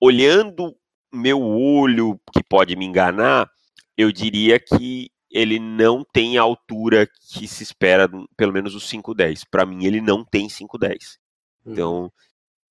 Olhando 0.00 0.76
meu 1.12 1.40
olho, 1.40 2.20
que 2.32 2.42
pode 2.42 2.76
me 2.76 2.84
enganar, 2.84 3.50
eu 3.96 4.12
diria 4.12 4.60
que 4.60 5.10
ele 5.30 5.58
não 5.58 6.04
tem 6.12 6.38
a 6.38 6.42
altura 6.42 7.06
que 7.06 7.48
se 7.48 7.62
espera, 7.62 8.08
pelo 8.36 8.52
menos 8.52 8.74
os 8.74 8.90
5'10. 8.90 9.42
Para 9.50 9.66
mim, 9.66 9.84
ele 9.84 10.00
não 10.00 10.24
tem 10.24 10.46
5'10. 10.48 11.16
Uhum. 11.64 11.72
Então, 11.72 12.12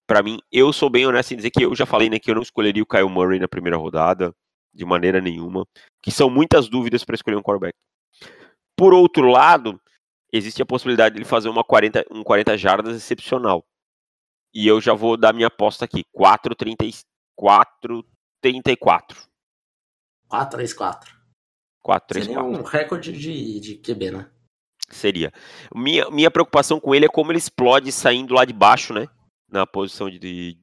para 0.07 0.21
mim, 0.21 0.39
eu 0.51 0.71
sou 0.71 0.89
bem 0.89 1.05
honesto 1.05 1.33
em 1.33 1.37
dizer 1.37 1.49
que 1.49 1.65
eu 1.65 1.75
já 1.75 1.85
falei 1.85 2.09
né, 2.09 2.19
que 2.19 2.29
eu 2.29 2.35
não 2.35 2.41
escolheria 2.41 2.83
o 2.83 2.87
Kyle 2.87 3.09
Murray 3.09 3.39
na 3.39 3.47
primeira 3.47 3.77
rodada, 3.77 4.33
de 4.75 4.85
maneira 4.85 5.21
nenhuma, 5.21 5.65
que 6.03 6.11
são 6.11 6.29
muitas 6.29 6.67
dúvidas 6.67 7.03
para 7.03 7.15
escolher 7.15 7.37
um 7.37 7.41
quarterback. 7.41 7.73
Por 8.75 8.93
outro 8.93 9.27
lado, 9.27 9.79
existe 10.31 10.61
a 10.61 10.65
possibilidade 10.65 11.15
de 11.15 11.21
ele 11.21 11.27
fazer 11.27 11.47
uma 11.49 11.63
40, 11.63 12.05
um 12.11 12.23
40 12.23 12.57
jardas 12.57 12.95
excepcional. 12.95 13.63
E 14.53 14.67
eu 14.67 14.81
já 14.81 14.93
vou 14.93 15.17
dar 15.17 15.33
minha 15.33 15.47
aposta 15.47 15.85
aqui, 15.85 16.03
4-34. 16.15 16.85
4-3-4. 17.39 18.05
4-3-4. 21.85 22.13
Seria 22.13 22.43
um 22.43 22.61
recorde 22.63 23.11
de, 23.11 23.59
de 23.59 23.75
QB, 23.75 24.11
né? 24.11 24.29
Seria. 24.89 25.31
Minha, 25.73 26.09
minha 26.11 26.29
preocupação 26.29 26.79
com 26.79 26.93
ele 26.93 27.05
é 27.05 27.09
como 27.09 27.31
ele 27.31 27.39
explode 27.39 27.91
saindo 27.91 28.33
lá 28.33 28.45
de 28.45 28.53
baixo, 28.53 28.93
né? 28.93 29.07
na 29.49 29.65
posição 29.65 30.09
de, 30.09 30.19
de 30.19 30.57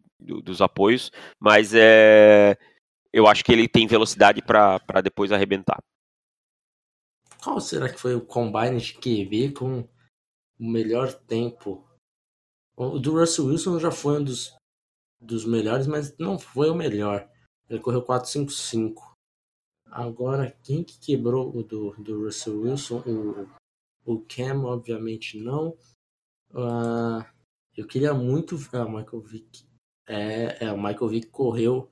dos 0.45 0.63
apoios, 0.63 1.11
mas 1.41 1.75
é, 1.75 2.57
eu 3.13 3.27
acho 3.27 3.45
que 3.45 3.53
ele 3.53 3.69
tem 3.69 3.87
velocidade 3.87 4.43
para 4.43 5.01
depois 5.03 5.31
arrebentar. 5.31 5.79
Qual 7.43 7.61
será 7.61 7.89
que 7.93 7.99
foi 7.99 8.15
o 8.15 8.25
combine 8.25 8.79
de 8.79 8.95
QB 8.95 9.53
com 9.53 9.81
o 10.59 10.65
melhor 10.65 11.13
tempo? 11.13 11.85
O 12.77 12.99
do 12.99 13.19
Russell 13.19 13.47
Wilson 13.47 13.79
já 13.79 13.91
foi 13.91 14.21
um 14.21 14.25
dos, 14.25 14.57
dos 15.21 15.45
melhores, 15.45 15.87
mas 15.87 16.17
não 16.19 16.39
foi 16.39 16.71
o 16.71 16.75
melhor. 16.75 17.29
Ele 17.69 17.81
correu 17.81 18.03
4.55. 18.03 19.13
Agora, 19.87 20.57
quem 20.63 20.83
que 20.83 20.99
quebrou 20.99 21.55
o 21.55 21.63
do, 21.63 21.91
do 22.03 22.25
Russell 22.25 22.61
Wilson? 22.61 23.03
O, 23.07 23.49
o 24.05 24.21
Cam, 24.21 24.65
obviamente, 24.65 25.39
não. 25.39 25.77
Uh, 26.51 27.25
eu 27.77 27.87
queria 27.87 28.15
muito 28.15 28.57
ver 28.57 28.87
o 28.87 28.91
Michael 28.91 29.21
Vick. 29.21 29.67
É, 30.07 30.65
é, 30.65 30.73
o 30.73 30.77
Michael 30.77 31.09
Vick 31.09 31.27
correu 31.29 31.92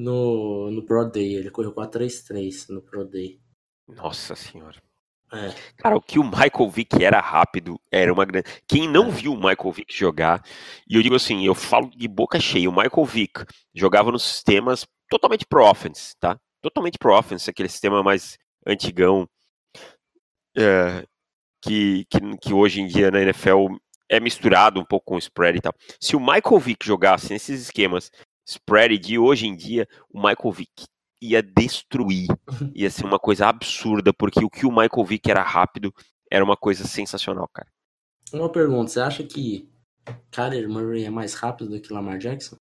no, 0.00 0.70
no 0.70 0.84
Pro 0.84 1.10
Day. 1.10 1.34
Ele 1.36 1.50
correu 1.50 1.74
4-3-3 1.74 2.68
no 2.70 2.82
Pro 2.82 3.04
Day. 3.04 3.40
Nossa 3.86 4.34
senhora. 4.34 4.80
É. 5.32 5.54
Cara, 5.76 5.96
o 5.96 6.00
que 6.00 6.18
o 6.18 6.24
Michael 6.24 6.70
Vick 6.70 7.04
era 7.04 7.20
rápido, 7.20 7.80
era 7.90 8.12
uma 8.12 8.24
grande. 8.24 8.48
Quem 8.66 8.88
não 8.88 9.08
é. 9.08 9.10
viu 9.10 9.32
o 9.32 9.36
Michael 9.36 9.72
Vick 9.72 9.96
jogar, 9.96 10.42
e 10.88 10.96
eu 10.96 11.02
digo 11.02 11.14
assim, 11.14 11.46
eu 11.46 11.54
falo 11.54 11.88
de 11.90 12.08
boca 12.08 12.40
cheia, 12.40 12.68
o 12.68 12.72
Michael 12.72 13.04
Vick 13.04 13.44
jogava 13.72 14.10
nos 14.10 14.24
sistemas 14.24 14.84
totalmente 15.08 15.46
pro 15.46 15.64
offense, 15.64 16.14
tá? 16.18 16.36
Totalmente 16.60 16.98
pro 16.98 17.16
offense, 17.16 17.48
aquele 17.48 17.68
sistema 17.68 18.02
mais 18.02 18.36
antigão, 18.66 19.28
é, 20.56 21.06
que, 21.62 22.04
que, 22.10 22.36
que 22.38 22.52
hoje 22.52 22.80
em 22.80 22.88
dia 22.88 23.10
na 23.10 23.22
NFL 23.22 23.68
é 24.08 24.18
misturado 24.18 24.80
um 24.80 24.84
pouco 24.84 25.06
com 25.06 25.14
o 25.14 25.18
spread 25.18 25.58
e 25.58 25.60
tal. 25.60 25.72
Se 26.00 26.16
o 26.16 26.20
Michael 26.20 26.58
Vick 26.58 26.84
jogasse 26.84 27.30
nesses 27.30 27.62
esquemas 27.62 28.10
spread 28.50 28.98
de 28.98 29.18
hoje 29.18 29.46
em 29.46 29.54
dia, 29.54 29.88
o 30.08 30.18
Michael 30.18 30.52
Vick 30.52 30.84
ia 31.20 31.42
destruir. 31.42 32.28
Ia 32.74 32.90
ser 32.90 33.04
uma 33.04 33.18
coisa 33.18 33.46
absurda, 33.46 34.12
porque 34.12 34.44
o 34.44 34.50
que 34.50 34.66
o 34.66 34.70
Michael 34.70 35.04
Vick 35.04 35.30
era 35.30 35.42
rápido 35.42 35.92
era 36.30 36.44
uma 36.44 36.56
coisa 36.56 36.84
sensacional, 36.86 37.48
cara. 37.52 37.68
Uma 38.32 38.50
pergunta, 38.50 38.90
você 38.90 39.00
acha 39.00 39.24
que 39.24 39.68
Kyler 40.30 40.68
Murray 40.68 41.04
é 41.04 41.10
mais 41.10 41.34
rápido 41.34 41.70
do 41.70 41.80
que 41.80 41.92
Lamar 41.92 42.18
Jackson? 42.18 42.56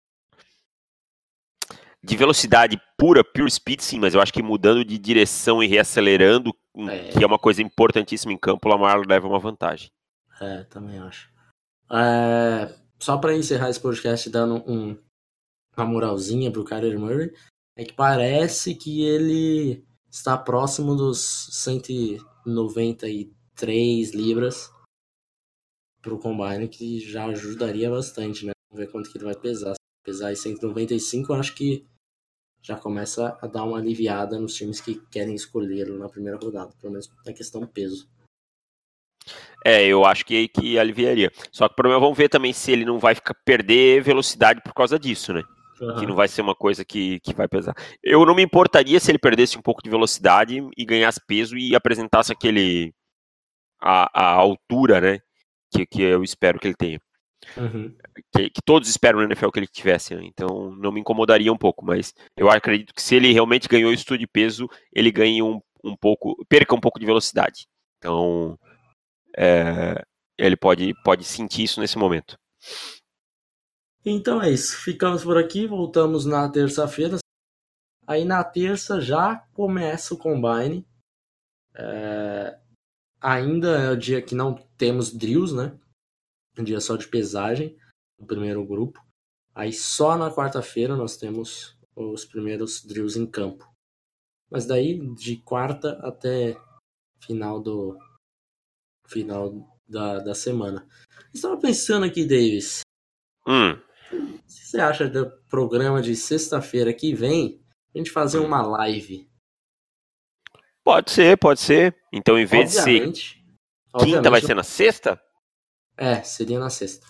De 2.02 2.18
velocidade 2.18 2.82
pura, 2.98 3.24
pure 3.24 3.52
speed, 3.52 3.82
sim, 3.82 4.00
mas 4.00 4.16
eu 4.16 4.22
acho 4.22 4.34
que 4.34 4.42
mudando 4.42 4.84
de 4.84 4.98
direção 4.98 5.62
e 5.62 5.68
reacelerando, 5.68 6.52
é. 6.78 7.10
que 7.10 7.24
é 7.24 7.28
uma 7.28 7.38
coisa 7.38 7.62
importantíssima 7.62 8.34
em 8.34 8.38
campo, 8.38 8.68
o 8.68 8.72
Lamar 8.72 9.02
leva 9.08 9.28
uma 9.28 9.40
vantagem. 9.40 9.92
É, 10.42 10.64
também 10.64 10.98
acho. 11.00 11.30
É, 11.92 12.74
só 12.98 13.18
para 13.18 13.36
encerrar 13.36 13.70
esse 13.70 13.80
podcast 13.80 14.30
dando 14.30 14.56
um, 14.70 14.98
uma 15.84 15.94
moralzinha 15.94 16.52
pro 16.52 16.66
Kyler 16.66 17.00
Murray, 17.00 17.32
é 17.76 17.86
que 17.86 17.94
parece 17.94 18.76
que 18.76 19.04
ele 19.04 19.84
está 20.10 20.38
próximo 20.38 20.96
dos 20.96 21.50
193 21.52 24.14
libras 24.14 24.72
pro 26.02 26.20
combine, 26.20 26.68
que 26.68 27.00
já 27.00 27.26
ajudaria 27.26 27.90
bastante, 27.90 28.46
né? 28.46 28.52
Vamos 28.70 28.86
ver 28.86 28.92
quanto 28.92 29.12
que 29.12 29.18
ele 29.18 29.26
vai 29.26 29.36
pesar. 29.36 29.74
Se 29.74 30.04
pesar 30.04 30.32
em 30.32 30.36
195, 30.36 31.32
eu 31.32 31.40
acho 31.40 31.56
que 31.56 31.86
já 32.62 32.78
começa 32.78 33.38
a 33.42 33.48
dar 33.48 33.64
uma 33.64 33.78
aliviada 33.78 34.40
nos 34.40 34.56
times 34.56 34.82
que 34.82 34.96
querem 35.10 35.36
escolhê-lo 35.36 35.98
na 35.98 36.10
primeira 36.10 36.38
rodada, 36.38 36.74
pelo 36.80 36.94
menos 36.94 37.10
na 37.26 37.34
questão 37.34 37.66
peso. 37.66 38.08
É, 39.64 39.86
eu 39.86 40.06
acho 40.06 40.26
que, 40.26 40.48
que 40.48 40.80
aliviaria. 40.80 41.32
Só 41.52 41.68
que 41.68 41.74
o 41.74 41.76
problema, 41.76 42.00
vamos 42.00 42.18
ver 42.18 42.30
também 42.30 42.54
se 42.54 42.72
ele 42.72 42.86
não 42.86 42.98
vai 42.98 43.16
ficar, 43.16 43.36
perder 43.46 44.02
velocidade 44.02 44.62
por 44.62 44.74
causa 44.74 44.98
disso, 44.98 45.34
né? 45.34 45.44
Uhum. 45.82 45.96
Que 45.96 46.06
não 46.06 46.16
vai 46.16 46.28
ser 46.28 46.42
uma 46.42 46.56
coisa 46.56 46.84
que, 46.84 47.20
que 47.22 47.34
vai 47.34 47.48
pesar. 47.48 47.74
Eu 48.04 48.26
não 48.26 48.36
me 48.36 48.44
importaria 48.44 49.00
se 49.00 49.12
ele 49.12 49.20
perdesse 49.20 49.58
um 49.58 49.62
pouco 49.62 49.82
de 49.82 49.90
velocidade 49.90 50.62
e 50.78 50.86
ganhasse 50.86 51.22
peso 51.26 51.58
e 51.58 51.76
apresentasse 51.76 52.32
aquele. 52.32 52.94
a, 53.82 54.10
a 54.14 54.34
altura, 54.34 55.00
né? 55.00 55.20
que, 55.72 55.86
que 55.86 56.02
eu 56.02 56.24
espero 56.24 56.60
que 56.60 56.68
ele 56.68 56.76
tenha. 56.76 57.00
Uhum. 57.56 57.96
Que, 58.36 58.50
que, 58.50 58.62
todos 58.64 58.90
esperam 58.90 59.20
no 59.20 59.26
NFL 59.26 59.50
que 59.50 59.60
ele 59.60 59.68
tivesse, 59.68 60.14
né? 60.14 60.22
então 60.26 60.72
não 60.76 60.92
me 60.92 61.00
incomodaria 61.00 61.52
um 61.52 61.58
pouco, 61.58 61.86
mas 61.86 62.14
eu 62.36 62.50
acredito 62.50 62.94
que 62.94 63.02
se 63.02 63.16
ele 63.16 63.32
realmente 63.32 63.68
ganhou 63.68 63.94
isso 63.94 64.18
de 64.18 64.28
peso, 64.28 64.68
ele 64.94 65.10
ganhe 65.10 65.42
um, 65.42 65.62
um 65.84 65.96
pouco, 65.96 66.36
perca 66.50 66.76
um 66.76 66.80
pouco 66.80 67.00
de 67.00 67.06
velocidade. 67.06 67.66
Então, 67.98 68.60
é, 69.38 70.04
ele 70.38 70.58
pode, 70.58 70.94
pode 71.04 71.24
sentir 71.24 71.64
isso 71.64 71.80
nesse 71.80 71.98
momento. 71.98 72.38
Então 74.06 74.42
é 74.42 74.50
isso, 74.50 74.78
ficamos 74.78 75.24
por 75.24 75.38
aqui, 75.38 75.68
voltamos 75.68 76.26
na 76.26 76.50
terça-feira. 76.50 77.18
Aí 78.08 78.24
na 78.24 78.44
terça 78.44 79.00
já 79.02 79.38
começa 79.54 80.14
o 80.14 80.18
combine. 80.18 80.88
É, 81.76 82.60
ainda 83.22 83.78
é 83.78 83.92
o 83.92 83.98
dia 83.98 84.22
que 84.22 84.34
não 84.34 84.56
temos 84.78 85.14
drills, 85.14 85.54
né? 85.54 85.78
Um 86.58 86.64
dia 86.64 86.80
só 86.80 86.96
de 86.96 87.08
pesagem 87.08 87.78
no 88.18 88.26
primeiro 88.26 88.66
grupo. 88.66 89.06
Aí 89.54 89.74
só 89.74 90.18
na 90.18 90.34
quarta-feira 90.34 90.96
nós 90.96 91.18
temos 91.18 91.78
os 91.96 92.26
primeiros 92.26 92.84
drills 92.84 93.20
em 93.20 93.26
campo. 93.26 93.70
Mas 94.50 94.66
daí 94.66 94.98
de 95.16 95.38
quarta 95.38 96.00
até 96.02 96.58
final 97.22 97.62
do 97.62 97.98
final 99.06 99.78
da, 99.88 100.20
da 100.20 100.34
semana. 100.34 100.88
Estava 101.34 101.58
pensando 101.58 102.06
aqui, 102.06 102.26
Davis. 102.26 102.82
Hum. 103.48 103.89
O 104.12 104.38
que 104.44 104.52
você 104.52 104.80
acha 104.80 105.08
do 105.08 105.30
programa 105.50 106.02
de 106.02 106.16
sexta-feira 106.16 106.94
que 106.94 107.14
vem? 107.14 107.62
A 107.94 107.98
gente 107.98 108.12
fazer 108.12 108.40
uma 108.40 108.62
live. 108.62 109.30
Pode 110.84 111.12
ser, 111.12 111.38
pode 111.38 111.60
ser. 111.60 111.96
Então, 112.12 112.38
em 112.38 112.46
vez 112.46 112.78
obviamente, 112.78 113.44
de 113.94 114.02
ser 114.02 114.06
quinta, 114.06 114.30
vai 114.30 114.42
ser 114.42 114.54
na 114.54 114.64
sexta? 114.64 115.22
É, 115.98 116.22
seria 116.24 116.60
na 116.60 116.70
sexta. 116.70 117.06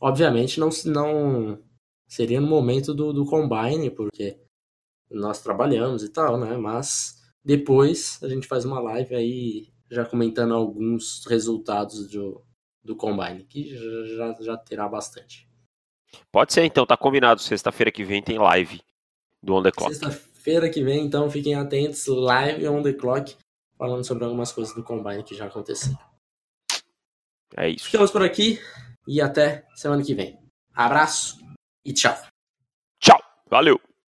Obviamente 0.00 0.58
não, 0.58 0.70
não 0.86 1.62
seria 2.08 2.40
no 2.40 2.46
momento 2.46 2.94
do, 2.94 3.12
do 3.12 3.26
combine, 3.26 3.90
porque 3.90 4.40
nós 5.10 5.42
trabalhamos 5.42 6.02
e 6.02 6.08
tal, 6.08 6.38
né? 6.38 6.56
Mas 6.56 7.20
depois 7.44 8.18
a 8.22 8.28
gente 8.28 8.46
faz 8.46 8.64
uma 8.64 8.80
live 8.80 9.14
aí 9.14 9.72
já 9.90 10.04
comentando 10.04 10.54
alguns 10.54 11.26
resultados 11.26 12.08
do, 12.08 12.42
do 12.82 12.96
combine, 12.96 13.44
que 13.44 13.74
já, 14.16 14.34
já 14.40 14.56
terá 14.56 14.88
bastante. 14.88 15.49
Pode 16.30 16.52
ser, 16.52 16.64
então, 16.64 16.86
tá 16.86 16.96
combinado. 16.96 17.40
Sexta-feira 17.40 17.90
que 17.90 18.04
vem 18.04 18.22
tem 18.22 18.38
live 18.38 18.80
do 19.42 19.54
On 19.54 19.62
The 19.62 19.70
Clock. 19.72 19.94
Sexta-feira 19.94 20.68
que 20.68 20.82
vem, 20.82 21.04
então, 21.04 21.30
fiquem 21.30 21.54
atentos. 21.54 22.06
Live 22.06 22.66
On 22.68 22.82
The 22.82 22.92
Clock, 22.92 23.36
falando 23.76 24.04
sobre 24.04 24.24
algumas 24.24 24.52
coisas 24.52 24.74
do 24.74 24.82
combine 24.82 25.22
que 25.22 25.34
já 25.34 25.46
aconteceram. 25.46 25.98
É 27.56 27.68
isso. 27.68 27.86
Ficamos 27.86 28.10
por 28.10 28.22
aqui 28.22 28.60
e 29.06 29.20
até 29.20 29.66
semana 29.74 30.02
que 30.02 30.14
vem. 30.14 30.38
Abraço 30.74 31.38
e 31.84 31.92
tchau. 31.92 32.16
Tchau. 33.00 33.20
Valeu. 33.48 33.80